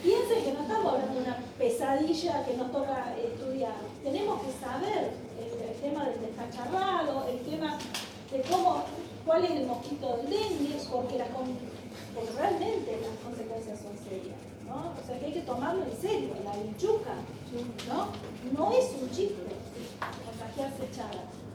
piensen 0.02 0.44
que 0.44 0.52
no 0.52 0.62
estamos 0.62 0.92
hablando 0.92 1.14
de 1.14 1.20
una 1.20 1.38
pesadilla 1.58 2.44
que 2.44 2.56
nos 2.56 2.70
toca 2.70 3.16
estudiar. 3.16 3.74
Tenemos 4.04 4.42
que 4.42 4.52
saber 4.52 5.12
el, 5.40 5.80
tema 5.80 6.04
del 6.04 6.20
descacharrado, 6.20 7.26
el 7.28 7.40
tema 7.40 7.78
de 8.30 8.42
cómo, 8.42 8.82
cuál 9.24 9.44
es 9.44 9.50
el 9.52 9.66
mosquito 9.66 10.16
del 10.18 10.30
dengue, 10.30 10.76
porque, 10.90 11.24
realmente 12.36 12.98
las 13.00 13.16
consecuencias 13.24 13.78
son 13.80 13.96
serias. 14.04 14.36
¿no? 14.66 14.92
O 14.92 15.06
sea 15.06 15.18
que 15.18 15.26
hay 15.26 15.32
que 15.32 15.40
tomarlo 15.40 15.84
en 15.84 15.96
serio. 15.96 16.34
La 16.44 16.52
bichuca 16.56 17.14
¿no? 17.88 18.08
no 18.52 18.72
es 18.72 18.90
un 19.00 19.08
chiste 19.10 19.42
contagiarse 20.26 20.84
echada 20.84 21.45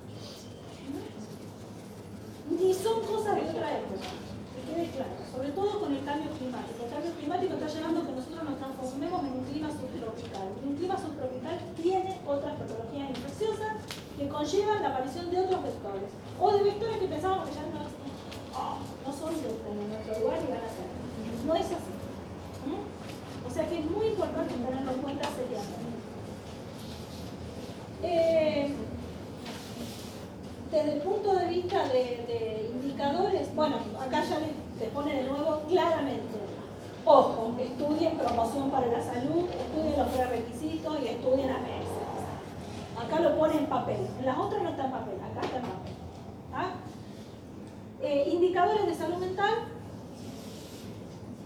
ni 2.52 2.74
son 2.74 3.02
cosas 3.02 3.36
de 3.36 3.50
otra 3.50 3.80
época. 3.80 4.08
Que 4.52 4.62
quede 4.68 4.92
claro, 4.92 5.16
sobre 5.32 5.50
todo 5.52 5.80
con 5.80 5.96
el 5.96 6.04
cambio 6.04 6.32
climático. 6.36 6.84
El 6.84 6.92
cambio 6.92 7.12
climático 7.16 7.54
está 7.56 7.68
llevando 7.68 8.02
a 8.02 8.06
que 8.06 8.12
nosotros 8.12 8.44
nos 8.44 8.58
transformemos 8.60 9.24
en 9.24 9.32
un 9.32 9.46
clima 9.46 9.70
subtropical. 9.72 10.48
Y 10.60 10.68
un 10.68 10.76
clima 10.76 10.98
subtropical 11.00 11.56
tiene 11.82 12.20
otras 12.28 12.54
patologías 12.60 13.10
infecciosas 13.10 13.74
que 14.18 14.28
conllevan 14.28 14.84
la 14.84 14.90
aparición 14.90 15.32
de 15.32 15.40
otros 15.40 15.64
vectores. 15.64 16.12
O 16.40 16.52
de 16.52 16.64
vectores 16.64 16.98
que 16.98 17.08
pensábamos 17.08 17.48
que 17.48 17.56
ya 17.56 17.64
no, 17.72 17.80
oh, 18.60 18.76
no 18.84 19.12
son 19.16 19.32
de 19.32 19.88
nuestro 19.88 20.20
lugar 20.20 20.40
y 20.44 20.52
van 20.52 20.66
a 20.68 20.72
ser. 20.76 20.88
No 21.48 21.56
es 21.56 21.68
así. 21.72 21.94
¿Mm? 22.68 23.48
O 23.48 23.50
sea 23.50 23.68
que 23.68 23.80
es 23.80 23.86
muy 23.90 24.08
importante 24.08 24.54
tenerlo 24.54 24.92
en 24.92 25.02
cuenta 25.02 25.30
seriamente. 25.32 25.92
Eh, 28.04 28.76
desde 30.72 30.94
el 30.94 31.02
punto 31.02 31.36
de 31.36 31.46
vista 31.48 31.84
de, 31.90 32.70
indicadores, 32.74 33.54
bueno, 33.56 33.76
acá 34.00 34.24
ya 34.24 34.40
les, 34.40 34.90
pone 34.92 35.14
de 35.14 35.24
nuevo 35.30 35.62
claramente, 35.68 36.40
ojo, 37.06 37.54
estudien 37.60 38.18
promoción 38.18 38.72
para 38.72 38.88
la 38.88 39.02
salud, 39.02 39.46
estudien 39.50 39.98
los 39.98 40.08
prerequisitos 40.08 40.98
y 41.02 41.08
estudien 41.08 41.50
APS. 41.50 43.06
Acá 43.06 43.20
lo 43.20 43.38
pone 43.38 43.58
en 43.58 43.66
papel, 43.66 44.08
en 44.18 44.26
las 44.26 44.38
otras 44.38 44.64
no 44.64 44.70
está 44.70 44.86
en 44.86 44.92
papel, 44.92 45.16
acá 45.16 45.46
está 45.46 45.58
en 45.58 45.64
papel. 45.64 45.94
¿ah? 46.54 46.72
Eh, 48.02 48.30
indicadores 48.32 48.86
de 48.86 48.96
salud 48.96 49.18
mental, 49.18 49.54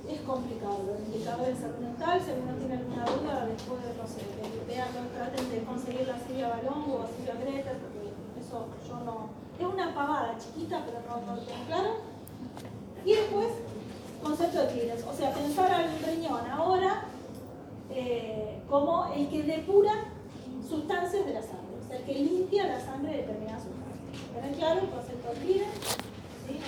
es 0.07 0.21
complicado, 0.21 0.79
los 0.85 0.99
indicadores 0.99 1.55
de 1.55 1.61
salud 1.61 1.79
mental, 1.79 2.21
si 2.23 2.31
alguno 2.31 2.53
tiene 2.53 2.75
alguna 2.75 3.05
duda, 3.05 3.47
después, 3.47 3.79
no 3.97 4.07
sé, 4.07 4.21
vean, 4.67 4.87
traten 5.13 5.49
de 5.49 5.63
conseguir 5.63 6.07
la 6.07 6.19
Silvia 6.19 6.49
Balón 6.49 6.91
o 6.91 7.03
a 7.03 7.07
Silvia 7.07 7.35
Greta, 7.41 7.71
yo 8.87 8.99
no. 9.05 9.29
Es 9.59 9.65
una 9.65 9.93
pavada 9.93 10.35
chiquita, 10.37 10.83
pero 10.85 10.99
no, 11.07 11.35
lo 11.35 11.41
tengo 11.41 11.65
claro. 11.67 11.89
Y 13.05 13.13
después, 13.13 13.47
concepto 14.21 14.59
de 14.61 14.67
Clearance, 14.67 15.05
o 15.07 15.13
sea, 15.13 15.33
pensar 15.33 15.71
al 15.71 15.99
riñón 15.99 16.45
ahora 16.49 17.03
eh, 17.91 18.59
como 18.69 19.11
el 19.15 19.29
que 19.29 19.43
depura 19.43 19.93
sustancias 20.67 21.25
de 21.25 21.33
la 21.33 21.41
sangre, 21.41 21.77
o 21.83 21.87
sea, 21.87 21.97
el 21.97 22.03
que 22.03 22.13
limpia 22.13 22.67
la 22.67 22.79
sangre 22.83 23.11
de 23.11 23.17
determinadas 23.19 23.63
sustancias. 23.63 24.33
¿Tener 24.33 24.55
claro 24.55 24.81
el 24.81 24.89
concepto 24.89 25.29
de 25.29 25.35
Clearance? 25.39 25.79
¿Sí? 26.47 26.59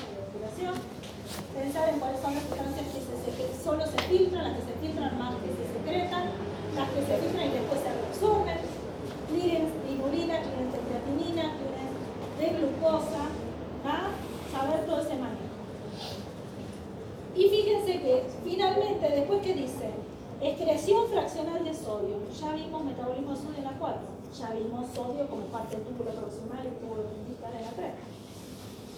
Pensar 1.54 1.90
en 1.90 2.00
cuáles 2.00 2.22
son 2.22 2.34
las 2.34 2.44
sustancias 2.44 2.86
que, 2.88 3.64
solo 3.64 3.86
se 3.86 3.98
filtran, 4.08 4.44
las 4.44 4.58
que 4.58 4.72
se 4.72 4.80
filtran 4.80 5.20
más 5.20 5.36
que 5.36 5.50
se 5.50 5.66
secretan, 5.74 6.30
las 6.76 6.90
que 6.90 7.02
se 7.02 7.18
filtran 7.18 7.48
y 7.48 7.52
después 7.52 7.82
se 7.82 7.92
reabsorben 7.92 8.78
de 12.40 12.50
glucosa, 12.50 13.26
¿ah? 13.86 14.10
saber 14.52 14.86
todo 14.86 15.02
ese 15.02 15.16
manejo. 15.16 15.48
Y 17.36 17.50
fíjense 17.50 18.02
que 18.02 18.24
finalmente, 18.44 19.10
después 19.10 19.42
que 19.42 19.54
dice, 19.54 19.90
excreción 20.42 21.08
fraccional 21.10 21.64
de 21.64 21.74
sodio, 21.74 22.18
ya 22.40 22.54
vimos 22.54 22.84
metabolismo 22.84 23.32
de 23.32 23.38
sodio 23.38 23.58
en 23.58 23.64
la 23.64 23.78
4, 23.78 24.00
ya 24.38 24.50
vimos 24.52 24.86
sodio 24.94 25.28
como 25.28 25.46
parte 25.48 25.76
del 25.76 25.86
túbulo 25.86 26.12
proximal 26.12 26.66
y 26.66 26.82
túbulo 26.82 27.04
distal 27.28 27.54
en 27.58 27.66
la 27.66 27.72
3. 27.72 27.92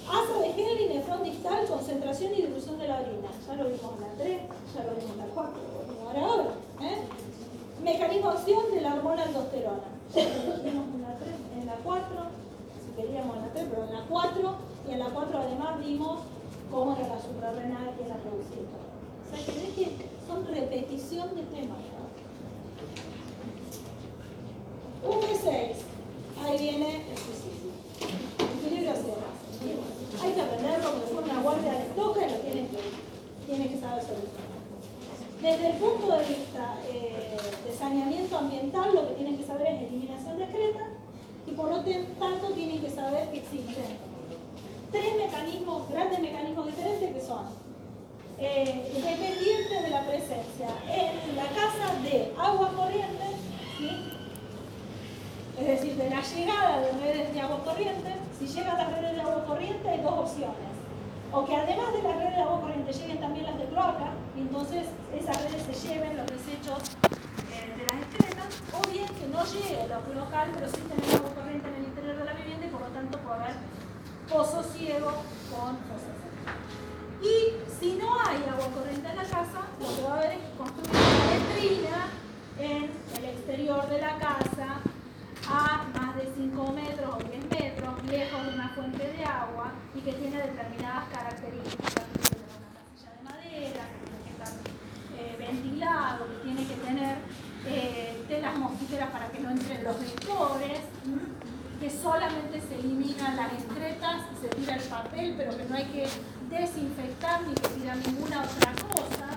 Asa 0.09 0.39
de 0.39 0.53
gel 0.53 0.81
y 0.81 0.93
nefrón 0.93 1.23
distal, 1.23 1.65
concentración 1.67 2.33
y 2.33 2.41
dilución 2.41 2.79
de 2.79 2.87
la 2.87 2.99
orina, 3.01 3.29
ya 3.45 3.53
lo 3.55 3.65
vimos 3.65 3.91
en 3.95 4.01
la 4.01 4.13
3, 4.17 4.41
ya 4.75 4.83
lo 4.83 4.95
vimos 4.95 5.11
en 5.11 5.17
la 5.17 5.25
4, 5.33 5.53
ahora 6.07 6.25
ahora. 6.25 6.53
¿eh? 6.81 6.97
Mecanismo 7.83 8.31
de 8.31 8.37
acción 8.37 8.71
de 8.71 8.81
la 8.81 8.95
hormona 8.95 9.23
aldosterona, 9.23 9.87
ya 10.15 10.23
lo 10.23 10.63
vimos 10.63 10.85
en 10.95 11.01
la 11.03 11.15
3, 11.15 11.35
en 11.59 11.65
la 11.67 11.75
4 11.83 12.38
queríamos 12.99 13.37
en 13.37 13.41
la 13.43 13.49
3, 13.53 13.65
pero 13.69 13.83
en 13.85 13.93
la 13.93 14.03
4, 14.09 14.55
y 14.87 14.91
en 14.91 14.99
la 14.99 15.09
4 15.09 15.39
además 15.39 15.79
vimos 15.79 16.19
cómo 16.69 16.95
era 16.95 17.07
la 17.07 17.21
suprarrenal 17.21 17.95
y 17.95 18.07
la 18.07 18.17
reducida. 18.17 18.75
O 19.23 19.35
sea 19.35 19.45
que 19.45 19.51
ves 19.59 19.73
que 19.75 20.09
son 20.27 20.45
repetición 20.45 21.35
de 21.35 21.43
temas. 21.43 21.77
V6. 25.05 25.75
Ahí 26.43 26.57
viene 26.59 27.05
el 27.09 27.17
suicidio. 27.17 27.71
Equilibrio 28.59 28.91
hacia. 28.91 29.13
Hay 30.21 30.33
que 30.33 30.41
aprenderlo 30.41 30.91
porque 30.91 31.05
después 31.05 31.25
una 31.31 31.41
guardia 31.41 31.71
le 31.73 31.85
toca 31.95 32.27
y 32.27 32.31
lo 32.31 32.37
tiene 32.37 32.67
que, 32.67 32.79
tiene 33.45 33.69
que 33.69 33.79
saber 33.79 34.03
solucionar. 34.03 34.59
Desde 35.41 35.69
el 35.71 35.77
punto 35.77 36.11
de 36.11 36.25
vista 36.25 36.77
eh, 36.89 37.37
de 37.65 37.77
saneamiento 37.77 38.37
ambiental, 38.37 38.93
lo 38.93 39.07
que 39.07 39.13
tienen 39.13 39.37
que 39.37 39.45
saber 39.45 39.67
es 39.67 39.81
eliminación 39.83 40.37
discreta 40.37 40.98
y 41.49 41.55
por 41.55 41.69
lo 41.69 41.81
tanto 41.81 42.47
tienen 42.53 42.81
que 42.81 42.89
saber 42.89 43.29
que 43.31 43.39
existen 43.39 43.97
tres 44.91 45.15
mecanismos, 45.17 45.89
grandes 45.89 46.19
mecanismos 46.19 46.65
diferentes 46.67 47.13
que 47.13 47.21
son 47.21 47.45
eh, 48.37 48.91
dependientes 48.93 49.83
de 49.83 49.89
la 49.89 50.05
presencia 50.05 50.67
en 50.87 51.35
la 51.35 51.45
casa 51.45 51.99
de 52.03 52.33
agua 52.37 52.71
corriente, 52.75 53.25
es 55.59 55.67
decir, 55.67 55.95
de 55.95 56.09
la 56.09 56.21
llegada 56.21 56.79
de 56.79 56.91
redes 56.93 57.33
de 57.33 57.41
agua 57.41 57.63
corriente, 57.63 58.13
si 58.37 58.47
llegan 58.47 58.77
las 58.77 58.91
redes 58.93 59.15
de 59.15 59.21
agua 59.21 59.45
corriente 59.45 59.89
hay 59.89 60.01
dos 60.01 60.13
opciones. 60.13 60.69
O 61.31 61.45
que 61.45 61.55
además 61.55 61.93
de 61.93 62.01
las 62.01 62.15
redes 62.15 62.35
de 62.35 62.41
agua 62.41 62.61
corriente 62.61 62.93
lleguen 62.93 63.19
también 63.19 63.45
las 63.45 63.57
de 63.59 63.65
cloaca, 63.65 64.13
y 64.35 64.39
entonces 64.39 64.85
esas 65.19 65.43
redes 65.43 65.63
se 65.63 65.87
lleven 65.87 66.17
los 66.17 66.25
desechos 66.27 67.08
o 68.73 68.87
bien 68.89 69.07
que 69.07 69.27
no 69.27 69.43
llegue 69.45 69.87
lo 69.87 70.13
local, 70.13 70.51
pero 70.53 70.67
sí 70.67 70.81
tener 70.81 71.15
agua 71.15 71.33
corriente 71.35 71.67
en 71.69 71.75
el 71.75 71.83
interior 71.85 72.17
de 72.17 72.25
la 72.25 72.33
vivienda 72.33 72.65
y 72.65 72.69
por 72.69 72.81
lo 72.81 72.87
tanto 72.87 73.17
puede 73.19 73.39
haber 73.41 73.55
pozo 74.29 74.63
ciego 74.63 75.11
con 75.49 75.77
fosas. 75.89 76.19
Y 77.21 77.59
si 77.79 77.95
no 77.95 78.19
hay 78.21 78.37
agua 78.49 78.67
corriente 78.73 79.09
en 79.09 79.15
la 79.17 79.23
casa, 79.23 79.67
lo 79.79 79.95
que 79.95 80.01
va 80.03 80.13
a 80.13 80.17
haber 80.19 80.31
es 80.33 80.43
construir 80.57 80.89
una 80.89 81.31
letrina 81.33 82.07
en 82.59 82.91
el 83.17 83.25
exterior 83.25 83.89
de 83.89 83.99
la 83.99 84.17
casa, 84.17 84.79
a 85.47 85.85
más 85.97 86.15
de 86.15 86.31
5 86.35 86.71
metros 86.73 87.15
o 87.15 87.23
10 87.23 87.49
metros, 87.49 88.03
lejos 88.05 88.45
de 88.45 88.53
una 88.53 88.69
fuente 88.69 89.03
de 89.03 89.23
agua 89.25 89.71
y 89.95 90.01
que 90.01 90.13
tiene 90.13 90.37
determinadas 90.37 91.09
características. 91.09 91.93
Tiene 91.93 92.23
que 92.23 92.29
tener 92.29 92.59
una 92.59 92.71
casilla 92.77 93.11
de 93.15 93.23
madera, 93.23 93.83
que 93.89 93.99
tiene 94.05 94.23
que 94.23 94.31
estar 94.31 94.53
eh, 95.17 95.35
ventilado, 95.39 96.27
que 96.27 96.35
tiene 96.43 96.67
que 96.67 96.75
tener 96.75 97.17
eh, 97.65 98.25
mosquiteras 98.89 99.09
para 99.11 99.27
que 99.29 99.39
no 99.39 99.51
entren 99.51 99.83
los 99.83 99.99
vectores, 99.99 100.79
que 101.79 101.89
solamente 101.89 102.59
se 102.59 102.75
eliminan 102.75 103.35
las 103.35 103.53
excretas 103.53 104.21
y 104.33 104.41
se 104.41 104.47
tira 104.49 104.75
el 104.75 104.81
papel, 104.81 105.35
pero 105.37 105.55
que 105.55 105.65
no 105.65 105.75
hay 105.75 105.85
que 105.85 106.07
desinfectar 106.49 107.41
ni 107.43 107.53
que 107.53 107.67
tirar 107.69 107.97
ninguna 107.97 108.41
otra 108.41 108.73
cosa, 108.89 109.27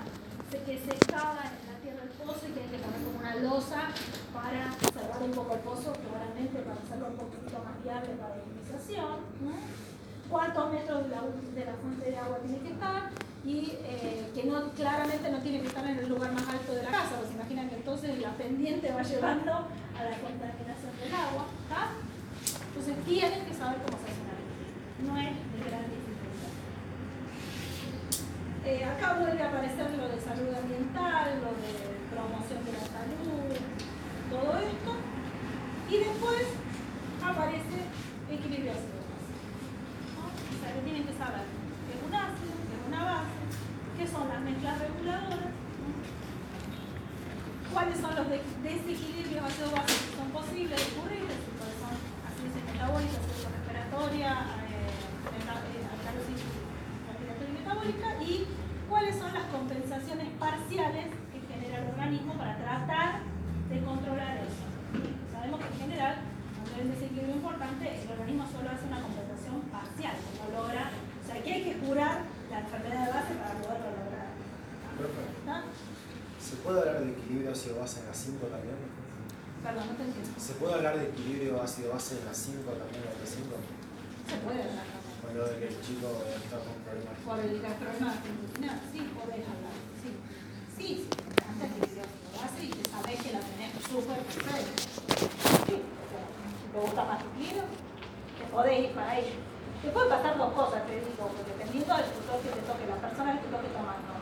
que 0.49 0.77
se 0.79 0.91
excava 0.91 1.41
en 1.45 1.69
la 1.69 1.77
tierra 1.81 2.01
del 2.01 2.13
pozo 2.17 2.41
y 2.47 2.51
que 2.53 2.61
hay 2.61 2.69
que 2.69 2.77
poner 2.77 3.01
como 3.03 3.19
una 3.19 3.35
losa 3.35 3.81
para 4.33 4.71
cerrar 4.73 5.21
un 5.21 5.31
poco 5.31 5.53
el 5.53 5.59
pozo, 5.59 5.93
claramente 5.93 6.59
para 6.59 6.79
hacerlo 6.81 7.07
un 7.07 7.17
poquito 7.17 7.57
más 7.61 7.83
viable 7.83 8.09
para 8.17 8.37
la 8.37 8.41
utilización. 8.41 9.21
Cuántos 10.29 10.71
metros 10.71 11.03
de 11.03 11.65
la, 11.65 11.73
fuente 11.77 12.09
de 12.09 12.17
agua 12.17 12.37
tiene 12.39 12.59
que 12.59 12.73
estar 12.73 13.09
y 13.45 13.73
eh, 13.83 14.31
que 14.33 14.43
no, 14.45 14.71
claramente 14.71 15.29
no 15.29 15.39
tiene 15.39 15.59
que 15.59 15.67
estar 15.67 15.85
en 15.85 15.97
el 15.97 16.07
lugar 16.07 16.31
más 16.31 16.47
alto 16.47 16.73
de 16.73 16.83
la 16.83 16.91
casa, 16.91 17.17
pues 17.19 17.31
imaginan 17.31 17.69
que 17.69 17.75
entonces 17.75 18.19
la 18.19 18.31
pendiente 18.31 18.91
va 18.91 19.03
llevando 19.03 19.51
a 19.51 20.03
la 20.03 20.17
contaminación 20.19 20.95
del 20.99 21.13
agua. 21.13 21.45
Entonces 22.67 23.05
tienen 23.05 23.45
que 23.45 23.53
saber 23.53 23.77
cómo 23.83 23.97
se 23.99 24.09
hace 24.09 24.21
una 24.23 25.13
No 25.13 25.19
es 25.19 25.35
de 25.35 25.59
gran 25.59 25.83
dificultad. 25.91 26.51
Eh, 28.65 28.85
acá 28.85 29.19
vuelve 29.19 29.43
a 29.43 29.49
aparecer 29.49 29.91
lo 29.91 30.07
de 30.07 30.19
salud 30.21 30.49
ambiental, 30.55 31.43
lo 31.43 31.51
de 31.59 31.71
promoción 32.09 32.63
de 32.63 32.71
la 32.71 32.85
salud, 32.87 33.51
todo 34.31 34.57
esto. 34.57 34.91
Y 35.91 35.97
después 35.99 36.47
aparece 37.21 37.91
equilibrio 38.31 38.71
ácido 38.71 39.03
¿no? 40.15 40.31
O 40.31 40.55
sea, 40.63 40.73
que 40.73 40.81
tienen 40.81 41.03
que 41.05 41.13
saber 41.13 41.43
qué 41.43 41.91
es 41.93 42.01
un 42.07 42.15
ácido, 42.15 42.52
una 42.93 43.03
base, 43.05 43.33
qué 43.97 44.05
son 44.07 44.29
las 44.29 44.41
mezclas 44.41 44.77
reguladoras, 44.77 45.49
cuáles 47.73 47.97
son 47.97 48.15
los 48.15 48.27
desequilibrios 48.29 49.43
ácido-base 49.43 49.93
que 49.97 50.13
son 50.13 50.29
posibles 50.29 50.77
de 50.77 50.85
ocurrir, 50.93 51.25
cuáles 51.57 51.77
son 51.81 51.93
acidosis 52.29 52.63
metabólica, 52.69 53.17
acidosis 53.17 53.49
respiratoria, 53.49 54.29
alcalosis 55.33 56.41
respiratoria 57.09 57.49
y 57.49 57.57
metabólica, 57.57 58.09
y 58.21 58.45
cuáles 58.89 59.17
son 59.17 59.33
las 59.33 59.45
compensaciones 59.49 60.27
parciales 60.37 61.05
que 61.33 61.39
genera 61.49 61.81
el 61.81 61.89
organismo 61.97 62.37
para 62.37 62.57
tratar 62.57 63.25
de 63.69 63.81
controlar 63.81 64.37
eso. 64.37 64.69
Sabemos 65.33 65.59
que 65.65 65.67
en 65.73 65.79
general, 65.89 66.15
cuando 66.61 66.77
hay 66.77 66.81
un 66.85 66.91
desequilibrio 66.93 67.35
importante, 67.41 67.89
el 67.89 68.11
organismo 68.13 68.45
solo 68.53 68.69
hace 68.69 68.85
una 68.85 69.01
compensación 69.01 69.65
parcial, 69.73 70.13
no 70.13 70.45
logra, 70.61 70.93
o 70.93 71.25
sea, 71.25 71.41
que 71.41 71.53
hay 71.53 71.63
que 71.63 71.77
curar 71.81 72.21
la 72.53 72.59
enfermedad 72.59 73.05
de 73.05 73.11
base 73.11 73.33
para 73.33 73.53
poderlo 73.57 73.89
lograr. 73.97 74.29
¿Se 76.37 76.55
puede 76.57 76.79
hablar 76.79 76.99
de 77.01 77.11
equilibrio 77.11 77.51
ácido-base 77.51 77.99
en 78.01 78.05
la 78.05 78.13
5 78.13 78.45
también? 78.45 78.77
Perdón, 79.63 79.87
no 79.89 79.95
te 79.97 80.03
entiendo. 80.03 80.29
¿Se 80.37 80.53
puede 80.53 80.73
hablar 80.75 80.99
de 80.99 81.05
equilibrio 81.09 81.61
ácido-base 81.61 82.19
en 82.19 82.25
la 82.25 82.33
5 82.33 82.71
también, 82.77 83.01
en 83.09 83.17
la 83.17 83.25
5? 83.25 83.57
Se 84.29 84.37
puede 84.45 84.61
hablar 84.61 84.85
Con 85.23 85.33
lo 85.33 85.43
de 85.49 85.55
que 85.57 85.67
el 85.67 85.81
chico 85.81 86.07
está 86.29 86.57
con 86.61 86.77
problemas. 86.85 87.17
Por 87.25 87.39
el 87.41 87.57
problema 87.57 88.13
intestinal, 88.21 88.79
sí, 88.93 88.99
podés 89.17 89.43
hablar. 89.49 89.75
Sí, 89.97 90.09
sí, 90.77 90.87
sí 90.93 91.09
antes 91.41 91.73
equilibrio 91.73 92.05
ácido-base 92.05 92.61
y 92.61 92.69
que 92.69 92.85
sabés 92.85 93.17
que 93.17 93.31
la 93.33 93.41
tenés 93.41 93.71
súper 93.81 94.19
perfecta. 94.29 94.77
Sí, 95.65 95.75
si 95.81 96.65
te 96.69 96.77
gusta 96.77 97.01
más 97.01 97.17
equilibrio, 97.17 97.65
te 98.37 98.45
podés 98.53 98.77
ir 98.77 98.91
para 98.93 99.11
ahí. 99.17 99.41
Te 99.83 99.89
pueden 99.89 100.09
pasar 100.09 100.37
dos 100.37 100.53
cosas, 100.53 100.87
te 100.87 100.95
digo, 100.95 101.27
dependiendo 101.43 101.91
del 101.91 102.05
tutor 102.15 102.39
que 102.39 102.55
te 102.55 102.61
toque, 102.63 102.87
la 102.87 102.95
persona 103.03 103.33
que 103.35 103.43
te 103.43 103.51
toque 103.51 103.67
tomando. 103.75 104.15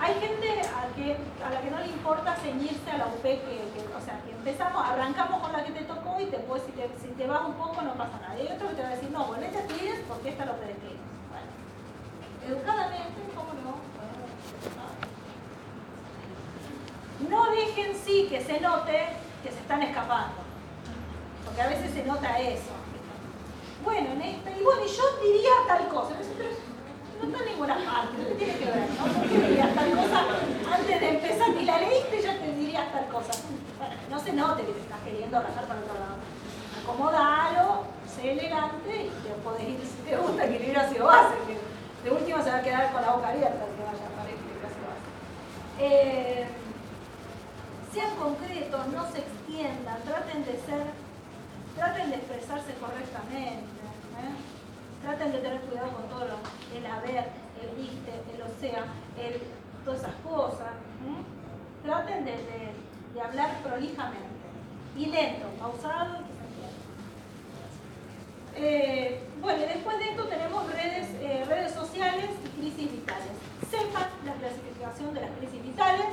Hay 0.00 0.14
gente 0.16 0.48
a, 0.64 0.88
a 0.88 1.50
la 1.52 1.60
que 1.60 1.70
no 1.70 1.78
le 1.78 1.88
importa 1.88 2.34
ceñirse 2.36 2.90
a 2.90 2.96
la 2.96 3.06
UP 3.12 3.20
que, 3.20 3.68
o 3.84 4.00
sea, 4.00 4.20
que 4.24 4.32
empezamos, 4.32 4.80
arrancamos 4.80 5.42
con 5.42 5.52
la 5.52 5.62
que 5.62 5.72
te 5.72 5.84
tocó 5.84 6.18
y 6.20 6.24
después 6.24 6.62
si 6.64 6.72
te, 6.72 6.88
si 6.96 7.08
te 7.20 7.26
vas 7.26 7.44
un 7.44 7.52
poco 7.52 7.82
no 7.82 7.92
pasa 7.94 8.18
nada. 8.18 8.34
Y 8.38 8.48
hay 8.48 8.56
otro 8.56 8.68
que 8.68 8.74
te 8.76 8.82
va 8.82 8.88
a 8.88 8.96
decir, 8.96 9.10
no, 9.10 9.26
bueno, 9.26 9.44
esta 9.44 9.60
estudies 9.60 10.00
porque 10.08 10.30
esta 10.30 10.46
lo 10.46 10.56
predestina. 10.56 11.04
Bueno, 11.28 11.52
educadamente, 12.48 13.20
¿cómo 13.36 13.52
no? 13.60 13.76
no 17.28 17.50
dejen 17.52 17.94
sí 17.94 18.26
que 18.30 18.40
se 18.40 18.58
note 18.58 19.08
que 19.42 19.50
se 19.52 19.60
están 19.60 19.82
escapando. 19.82 20.40
Porque 21.44 21.60
a 21.60 21.68
veces 21.68 21.92
se 21.92 22.04
nota 22.04 22.38
eso. 22.40 22.72
Bueno, 23.84 24.12
en 24.12 24.22
esta, 24.22 24.50
y 24.50 24.62
bueno, 24.62 24.82
yo 24.86 25.04
diría 25.22 25.52
tal 25.68 25.88
cosa. 25.88 26.14
No 27.20 27.28
está 27.28 27.38
en 27.44 27.50
ninguna 27.50 27.74
parte, 27.74 28.16
¿qué 28.28 28.34
tiene 28.34 28.58
que 28.58 28.64
ver? 28.64 28.88
¿no? 28.98 29.04
¿Por 29.06 29.28
qué 29.28 29.38
dirías 29.38 29.74
tal 29.74 29.90
cosa 29.92 30.24
antes 30.74 31.00
de 31.00 31.08
empezar? 31.08 31.48
Ni 31.50 31.64
la 31.64 31.78
leíste 31.78 32.22
ya 32.22 32.38
te 32.38 32.52
dirías 32.54 32.92
tal 32.92 33.06
cosa. 33.08 33.32
No 34.10 34.18
se 34.18 34.32
note 34.32 34.64
que 34.64 34.72
te 34.72 34.80
estás 34.80 35.00
queriendo 35.04 35.36
arrasar 35.38 35.64
para 35.66 35.80
otro 35.80 35.94
lado. 35.94 36.16
Acomodalo, 36.82 37.84
sé 38.06 38.32
elegante 38.32 39.06
y 39.06 39.10
te 39.22 39.30
podés 39.44 39.68
ir 39.68 39.80
si 39.80 40.10
te 40.10 40.16
gusta 40.16 40.44
equilibrio 40.46 40.80
ácido 40.80 41.06
base. 41.06 41.34
Que 41.46 42.08
de 42.08 42.14
última 42.14 42.42
se 42.42 42.50
va 42.50 42.56
a 42.56 42.62
quedar 42.62 42.92
con 42.92 43.02
la 43.02 43.12
boca 43.12 43.28
abierta 43.28 43.64
el 43.64 43.76
que 43.76 43.84
vaya 43.84 44.32
equilibrio 44.32 44.66
ácido 44.66 44.86
base. 44.90 45.08
Eh, 45.78 46.46
sean 47.92 48.16
concretos, 48.16 48.86
no 48.88 49.12
se 49.12 49.18
extiendan, 49.20 50.02
traten 50.02 50.44
de 50.44 50.52
ser, 50.66 50.84
traten 51.76 52.10
de 52.10 52.16
expresarse 52.16 52.74
correctamente. 52.74 53.73
¿Eh? 54.18 55.02
Traten 55.02 55.32
de 55.32 55.38
tener 55.38 55.60
cuidado 55.62 55.92
con 55.92 56.08
todo 56.08 56.24
lo, 56.26 56.36
el 56.76 56.86
haber, 56.86 57.28
el 57.60 57.76
viste, 57.76 58.12
el 58.34 58.42
o 58.42 58.60
sea, 58.60 58.86
todas 59.84 60.00
esas 60.00 60.14
cosas. 60.24 60.72
Traten 61.82 62.24
de, 62.24 62.40
hablar 63.22 63.62
prolijamente 63.62 64.18
y 64.96 65.06
lento, 65.06 65.46
pausado 65.58 66.16
y 66.16 66.24
que 66.24 66.34
se 66.34 66.44
entienda. 66.44 66.80
Eh, 68.56 69.20
bueno, 69.40 69.60
después 69.60 69.98
de 69.98 70.04
esto 70.10 70.24
tenemos 70.24 70.66
redes, 70.72 71.08
eh, 71.20 71.44
redes 71.46 71.72
sociales 71.72 72.30
y 72.44 72.48
crisis 72.60 72.90
vitales. 72.90 73.30
Sepan 73.70 74.08
la 74.24 74.32
clasificación 74.34 75.14
de 75.14 75.20
las 75.20 75.30
crisis 75.38 75.62
vitales, 75.62 76.06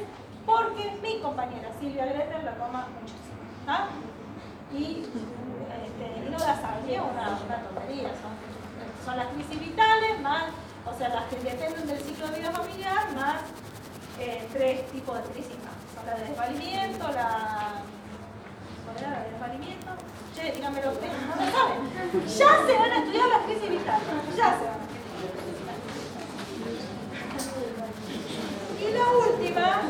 porque 0.46 0.92
mi 1.02 1.22
compañera 1.22 1.72
Silvia 1.80 2.06
Gretel 2.06 2.46
la 2.46 2.56
toma 2.56 2.88
muchísimo. 3.00 3.42
¿ah? 3.68 3.88
Y, 4.74 5.06
la 6.42 6.60
sabía, 6.60 7.04
una, 7.04 7.40
una 7.46 7.58
tontería. 7.64 8.10
Son, 8.10 8.34
son 9.06 9.18
las 9.18 9.28
crisis 9.28 9.60
vitales, 9.60 10.20
más, 10.22 10.44
o 10.86 10.98
sea, 10.98 11.10
las 11.10 11.26
que 11.26 11.36
dependen 11.38 11.88
del 11.88 12.00
ciclo 12.00 12.28
de 12.28 12.40
vida 12.40 12.52
familiar, 12.52 13.14
más 13.16 13.42
eh, 14.20 14.48
tres 14.52 14.88
tipos 14.92 15.18
de 15.18 15.24
crisis 15.32 15.58
más. 15.64 16.06
La 16.06 16.16
de 16.16 16.24
desvalimiento, 16.30 17.08
la. 17.10 17.84
¿Cuál 18.86 18.98
era 18.98 19.10
la 19.12 19.20
de 19.24 19.32
desvalimiento? 19.32 19.88
Che, 20.36 20.52
díganme 20.52 20.82
los 20.82 21.00
tres, 21.00 21.12
no 21.28 21.36
lo 21.36 21.52
saben. 21.52 21.80
Ya 22.26 22.66
se 22.66 22.74
van 22.80 22.92
a 22.92 22.98
estudiar 22.98 23.28
las 23.28 23.42
crisis 23.44 23.70
vitales. 23.70 24.08
Ya 24.36 24.58
se 24.58 24.66
van 24.66 24.80
a 24.80 24.86
estudiar. 24.88 25.78
Y 28.80 28.94
la 28.94 29.06
última. 29.30 29.82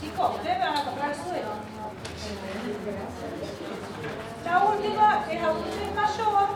Chicos, 0.00 0.34
ustedes 0.36 0.58
van 0.58 0.76
a 0.76 0.84
comprar 0.84 1.14
suelo. 1.14 1.71
La 4.44 4.64
última 4.64 5.24
es 5.30 5.42
adultez 5.42 5.94
mayor. 5.94 6.48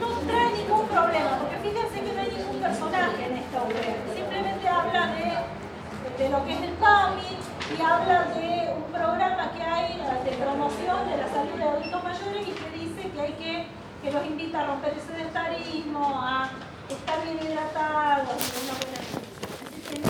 No 0.00 0.08
trae 0.26 0.52
ningún 0.52 0.86
problema, 0.88 1.38
porque 1.38 1.56
fíjense 1.58 2.00
que 2.00 2.12
no 2.12 2.20
hay 2.20 2.30
ningún 2.30 2.60
personaje 2.60 3.26
en 3.26 3.36
esta 3.38 3.62
obra. 3.62 3.80
Simplemente 4.14 4.68
habla 4.68 5.06
de, 5.08 6.22
de 6.22 6.28
lo 6.30 6.44
que 6.44 6.52
es 6.52 6.62
el 6.62 6.72
PAMI 6.74 7.38
y 7.78 7.82
habla 7.82 8.24
de 8.34 8.74
un 8.76 8.92
programa 8.92 9.52
que 9.52 9.62
hay 9.62 9.98
de 10.24 10.30
promoción 10.32 11.08
de 11.08 11.16
la 11.16 11.28
salud 11.28 11.58
de 11.58 11.64
adultos 11.64 12.04
mayores 12.04 12.48
y 12.48 12.52
que 12.52 12.70
dice 12.78 13.10
que 13.10 13.20
hay 13.20 13.32
que, 13.32 13.66
que 14.02 14.10
los 14.12 14.24
invita 14.26 14.60
a 14.60 14.66
romper 14.66 14.94
el 14.94 15.00
sedentarismo, 15.00 16.20
a 16.20 16.50
estar 16.88 17.22
bien 17.24 17.38
hidratados, 17.42 18.36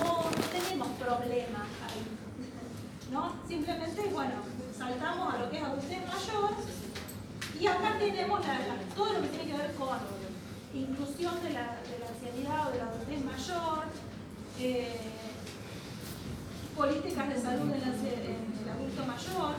no, 0.03 0.24
problemas 1.05 1.69
ahí. 1.85 2.03
¿no? 3.13 3.33
Simplemente, 3.47 4.03
bueno, 4.13 4.35
saltamos 4.77 5.35
a 5.35 5.39
lo 5.39 5.51
que 5.51 5.59
es 5.59 5.63
adultez 5.63 6.01
mayor 6.07 6.51
y 7.61 7.67
acá 7.67 7.99
tenemos 7.99 8.41
todo 8.97 9.13
lo 9.13 9.23
que 9.23 9.29
tiene 9.29 9.53
que 9.53 9.59
ver 9.59 9.73
con 9.75 9.99
inclusión 10.75 11.35
de 11.43 11.51
la, 11.51 11.79
de 11.87 11.99
la 12.01 12.09
ancianidad 12.09 12.69
o 12.69 12.73
de 12.73 12.79
la 12.79 12.85
adultez 12.85 13.25
mayor, 13.25 13.85
eh, 14.59 15.01
políticas 16.77 17.29
de 17.29 17.41
salud 17.41 17.71
en, 17.71 17.83
el 17.83 18.69
adulto 18.69 19.07
mayor, 19.07 19.55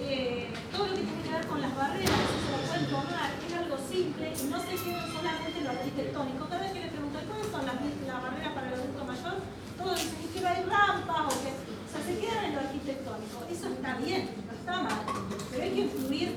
eh, 0.00 0.50
todo 0.72 0.86
lo 0.88 0.94
que 0.94 1.02
tiene 1.02 1.22
que 1.22 1.30
ver 1.30 1.46
con 1.46 1.60
las 1.60 1.76
barreras, 1.76 2.10
se 2.10 2.50
lo 2.50 2.58
pueden 2.66 2.86
tomar, 2.90 3.30
es 3.46 3.54
algo 3.54 3.76
simple 3.88 4.32
y 4.34 4.44
no 4.50 4.58
se 4.58 4.74
quedan 4.74 5.06
solamente 5.12 5.58
en 5.58 5.64
lo 5.64 5.70
arquitectónico. 5.70 6.48
Cada 6.48 6.62
vez 6.62 6.72
que 6.72 6.80
le 6.80 6.88
preguntan 6.88 7.24
cuáles 7.26 7.46
son 7.46 7.66
las, 7.66 7.76
las 8.06 8.22
barreras 8.22 8.52
para 8.52 8.68
el 8.68 8.74
adulto 8.74 9.04
mayor, 9.04 9.34
todos 9.78 9.96
dicen 9.98 10.28
que 10.34 10.40
no 10.40 10.48
hay 10.48 10.62
rampas 10.64 11.20
o 11.30 11.34
que. 11.42 11.50
O 11.54 11.88
sea, 11.94 12.02
se 12.02 12.18
quedan 12.18 12.44
en 12.44 12.54
lo 12.54 12.60
arquitectónico. 12.60 13.36
Eso 13.50 13.68
está 13.68 13.96
bien, 13.98 14.30
no 14.46 14.52
está 14.52 14.82
mal, 14.82 15.02
pero 15.50 15.62
hay 15.62 15.70
que 15.70 15.80
influir. 15.80 16.34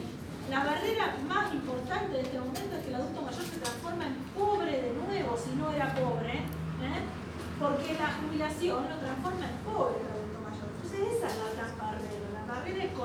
La 0.52 0.64
barrera 0.64 1.18
más 1.28 1.54
importante 1.54 2.14
de 2.14 2.22
este 2.22 2.40
momento 2.40 2.78
es 2.78 2.84
que 2.84 2.90
el 2.90 2.96
adulto 2.96 3.22
mayor 3.22 3.44
se 3.44 3.58
transforma 3.60 4.06
en 4.06 4.16
pobre 4.32 4.72
de 4.82 4.94
nuevo, 4.94 5.36
si 5.36 5.52
no 5.58 5.72
era 5.74 5.94
pobre, 5.94 6.40
¿eh? 6.40 7.02
porque 7.60 7.98
la 8.00 8.16
jubilación 8.16 8.88
lo 8.88 8.96
transforma 8.96 9.44
en 9.44 9.58
pobre 9.68 10.00
el 10.00 10.08
adulto 10.08 10.40
mayor. 10.40 10.70
Entonces 10.72 11.00
esa 11.18 11.28
es 11.28 11.36
la 11.36 11.50
gran 11.52 11.78
barrera, 11.78 12.28
la 12.32 12.44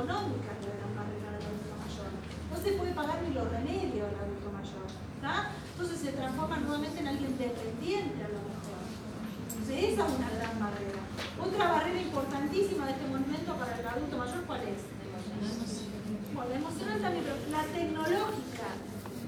barrera 0.03 0.27
económica 0.27 0.51
es 0.59 0.67
la 0.67 0.75
gran 0.75 0.93
barrera 0.97 1.29
del 1.33 1.47
adulto 1.47 1.75
mayor. 1.79 2.11
No 2.51 2.57
se 2.59 2.71
puede 2.77 2.93
pagar 2.93 3.23
ni 3.23 3.35
los 3.35 3.47
remedios 3.51 4.09
al 4.09 4.19
adulto 4.19 4.49
mayor. 4.51 4.87
¿tá? 5.21 5.35
Entonces 5.73 5.97
se 6.01 6.13
transforma 6.13 6.57
nuevamente 6.59 7.01
en 7.01 7.09
alguien 7.09 7.39
dependiente 7.39 8.19
a 8.25 8.29
lo 8.29 8.41
mejor. 8.43 8.79
Entonces 8.83 9.77
esa 9.95 10.03
es 10.07 10.13
una 10.19 10.31
gran 10.31 10.55
barrera. 10.59 11.03
Otra 11.39 11.65
barrera 11.71 12.01
importantísima 12.01 12.87
de 12.87 12.93
este 12.93 13.07
movimiento 13.07 13.55
para 13.55 13.79
el 13.79 13.87
adulto 13.87 14.17
mayor, 14.19 14.43
¿cuál 14.47 14.63
es? 14.67 14.81
Bueno, 16.35 16.51
la 16.51 16.57
emocional 16.57 16.99
también, 17.01 17.25
pero 17.25 17.37
la 17.51 17.63
tecnológica. 17.71 18.69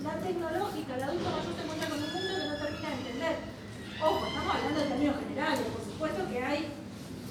La 0.03 0.15
tecnológica, 0.21 0.97
el 0.97 1.03
adulto 1.03 1.29
mayor 1.31 1.53
se 1.55 1.63
encuentra 1.63 1.89
con 1.89 1.99
un 2.03 2.13
mundo 2.13 2.33
que 2.35 2.49
no 2.49 2.57
termina 2.61 2.89
de 2.91 2.97
entender. 2.97 3.37
Ojo, 4.03 4.27
estamos 4.27 4.51
hablando 4.53 4.81
de 4.81 4.87
términos 4.87 5.17
generales, 5.23 5.65
por 5.71 5.83
supuesto 5.85 6.21
que 6.29 6.45
hay 6.45 6.61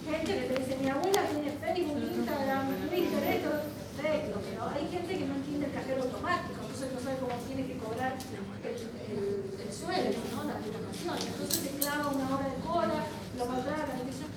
gente 0.10 0.32
que 0.34 0.45
te 0.48 0.60
dice, 0.60 0.78
mi 0.82 0.90
abuela 0.90 1.22
tiene 1.28 1.53
hay 4.69 4.88
gente 4.88 5.11
que 5.18 5.26
no 5.26 5.35
entiende 5.35 5.65
el 5.68 5.73
cajero 5.73 6.03
automático, 6.03 6.60
entonces 6.61 6.88
no 6.94 6.99
sabe 7.02 7.18
cómo 7.19 7.35
tiene 7.48 7.68
que 7.68 7.77
cobrar 7.77 8.15
el, 8.15 8.77
el, 9.11 9.60
el 9.60 9.69
sueldo, 9.73 10.19
¿no? 10.31 10.44
La 10.45 10.56
aplicación. 10.56 11.15
Entonces 11.19 11.60
se 11.60 11.72
clava 11.81 12.10
una 12.10 12.26
hora 12.31 12.48
de 12.48 12.60
cola, 12.64 12.99
lo 13.38 13.45
maltrata, 13.45 13.91
la. 13.98 14.27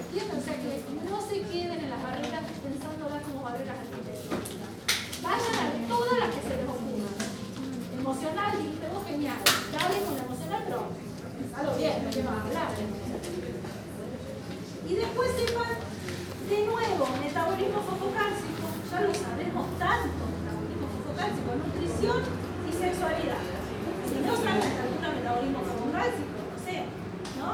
¿Entienden? 0.00 0.38
O 0.38 0.42
sea 0.42 0.56
que 0.56 0.72
no 1.06 1.18
se 1.20 1.36
queden 1.46 1.78
en 1.84 1.90
las 1.90 2.02
barreras 2.02 2.42
pensándolas 2.62 3.22
como 3.22 3.42
barreras 3.42 3.76
arquitectónicas. 3.78 4.72
Vayan 5.22 5.56
a 5.60 5.88
todas 5.88 6.18
las 6.18 6.30
que 6.34 6.40
se 6.40 6.56
les 6.56 6.66
ocurran. 6.66 7.30
Emocional, 8.00 8.50
dijiste 8.56 8.88
vos, 8.88 9.04
genial. 9.06 9.38
Dale 9.70 9.96
con 10.02 10.16
la 10.16 10.24
emocional, 10.24 10.62
pero 10.64 10.80
algo 11.54 11.72
bien, 11.76 12.04
no 12.04 12.10
que 12.10 12.22
vas 12.22 12.34
a 12.34 12.42
hablar. 12.42 12.68
Y 14.88 14.94
después 14.94 15.30
sepan, 15.36 15.74
de 16.48 16.58
nuevo, 16.66 17.04
metabolismo 17.20 17.80
fosfocálcico, 17.84 18.59
ya 18.90 19.00
lo 19.06 19.14
sabemos 19.14 19.66
tanto, 19.78 20.22
metabolismo 20.34 20.86
fosfocálcico, 20.90 21.50
nutrición 21.62 22.20
y 22.66 22.72
sexualidad. 22.74 23.42
Si 24.10 24.18
no 24.18 24.34
saben 24.34 24.66
hasta 24.66 24.82
altura 24.82 25.08
metabolismo 25.14 25.60
fosfocálcico, 25.62 26.38
no 26.50 26.58
sé, 26.58 26.76
¿no? 27.38 27.50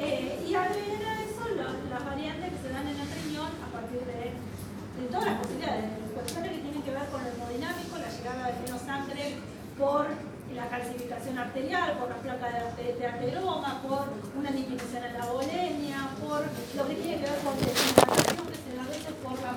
Eh, 0.00 0.40
y 0.48 0.54
agreguen 0.56 1.04
a 1.04 1.12
eso 1.20 1.44
las 1.60 2.04
variantes 2.08 2.56
que 2.56 2.60
se 2.64 2.72
dan 2.72 2.88
en 2.88 2.96
el 2.96 3.10
riñón 3.20 3.52
a 3.60 3.68
partir 3.68 4.00
de, 4.08 4.32
de 4.32 5.04
todas 5.12 5.26
las 5.28 5.36
posibilidades, 5.44 5.84
de 5.92 6.08
cuestiones 6.16 6.50
que 6.56 6.62
tienen 6.64 6.82
que 6.88 6.92
ver 6.96 7.06
con 7.12 7.20
lo 7.20 7.28
hemodinámico, 7.36 8.00
la 8.00 8.08
llegada 8.08 8.48
de 8.48 8.64
menos 8.64 8.80
sangre 8.80 9.36
por 9.76 10.08
la 10.56 10.66
calcificación 10.72 11.36
arterial, 11.36 12.00
por 12.00 12.08
la 12.08 12.16
placa 12.16 12.48
de, 12.80 12.96
de 12.96 13.06
ateroma, 13.06 13.82
por 13.84 14.08
una 14.34 14.50
disminución 14.50 15.04
en 15.04 15.14
la 15.20 15.26
bolemia, 15.26 16.16
por 16.16 16.48
lo 16.48 16.88
que 16.88 16.94
tiene 16.96 17.20
que 17.20 17.28
ver 17.28 17.40
con 17.44 17.54
deshidratación 17.60 18.46
que 18.48 18.56
se 18.56 18.72
da 18.72 18.84
por 19.22 19.36
la, 19.44 19.52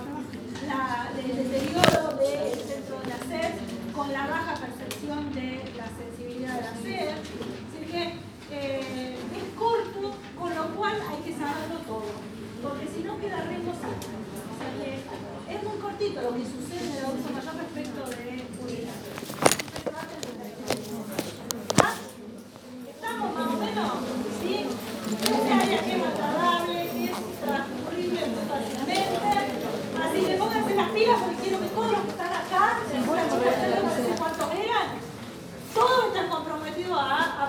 la, 0.67 1.11
el 1.17 1.35
deterioro 1.35 2.17
del 2.17 2.59
centro 2.59 2.99
de 3.01 3.07
la 3.07 3.17
sed 3.27 3.53
con 3.93 4.11
la 4.11 4.27
baja 4.27 4.55
percepción 4.55 5.33
de 5.33 5.63
la 5.77 5.87
sensibilidad 5.87 6.55
de 6.55 6.61
la 6.61 6.75
sed. 6.81 7.09
Así 7.13 7.91
que 7.91 8.03
eh, 8.51 9.15
es 9.35 9.43
corto, 9.57 10.15
con 10.37 10.55
lo 10.55 10.75
cual 10.75 10.93
hay 11.09 11.17
que 11.23 11.37
saberlo 11.37 11.79
todo, 11.87 12.11
porque 12.61 12.87
si 12.87 13.03
no 13.03 13.19
queda 13.19 13.41
re 13.43 13.57
O 13.57 13.73
es 15.51 15.63
muy 15.63 15.77
cortito 15.77 16.21
lo 16.21 16.33
que 16.33 16.43
sucede 16.45 16.89
en 16.89 16.97
el 16.97 17.05
adulto 17.05 17.29
mayor 17.33 17.55
respecto 17.55 18.09
de 18.09 18.43
¿Ah? 21.81 21.93
Estamos 22.89 23.35
más 23.35 23.47
o 23.47 23.57
menos, 23.57 23.91
¿sí? 24.41 24.65
Este 25.11 25.53
área 25.53 25.83
que 25.83 25.95
es 25.95 26.03
agradable, 26.03 26.89
que 26.89 27.03
es 27.05 27.11
transcurrible 27.41 28.82
pilas 30.93 31.19
porque 31.21 31.35
quiero 31.41 31.59
que 31.59 31.67
todos 31.67 31.91
los 31.91 32.01
que 32.01 32.09
están 32.09 32.27
acá, 32.27 32.79
se 32.89 32.97
acuerdan 32.97 33.27
no 33.29 33.89
sé 33.89 34.15
cuántos 34.19 34.53
eran, 34.53 34.87
todos 35.73 36.05
están 36.05 36.29
comprometidos 36.29 36.99
a, 36.99 37.01
a 37.01 37.33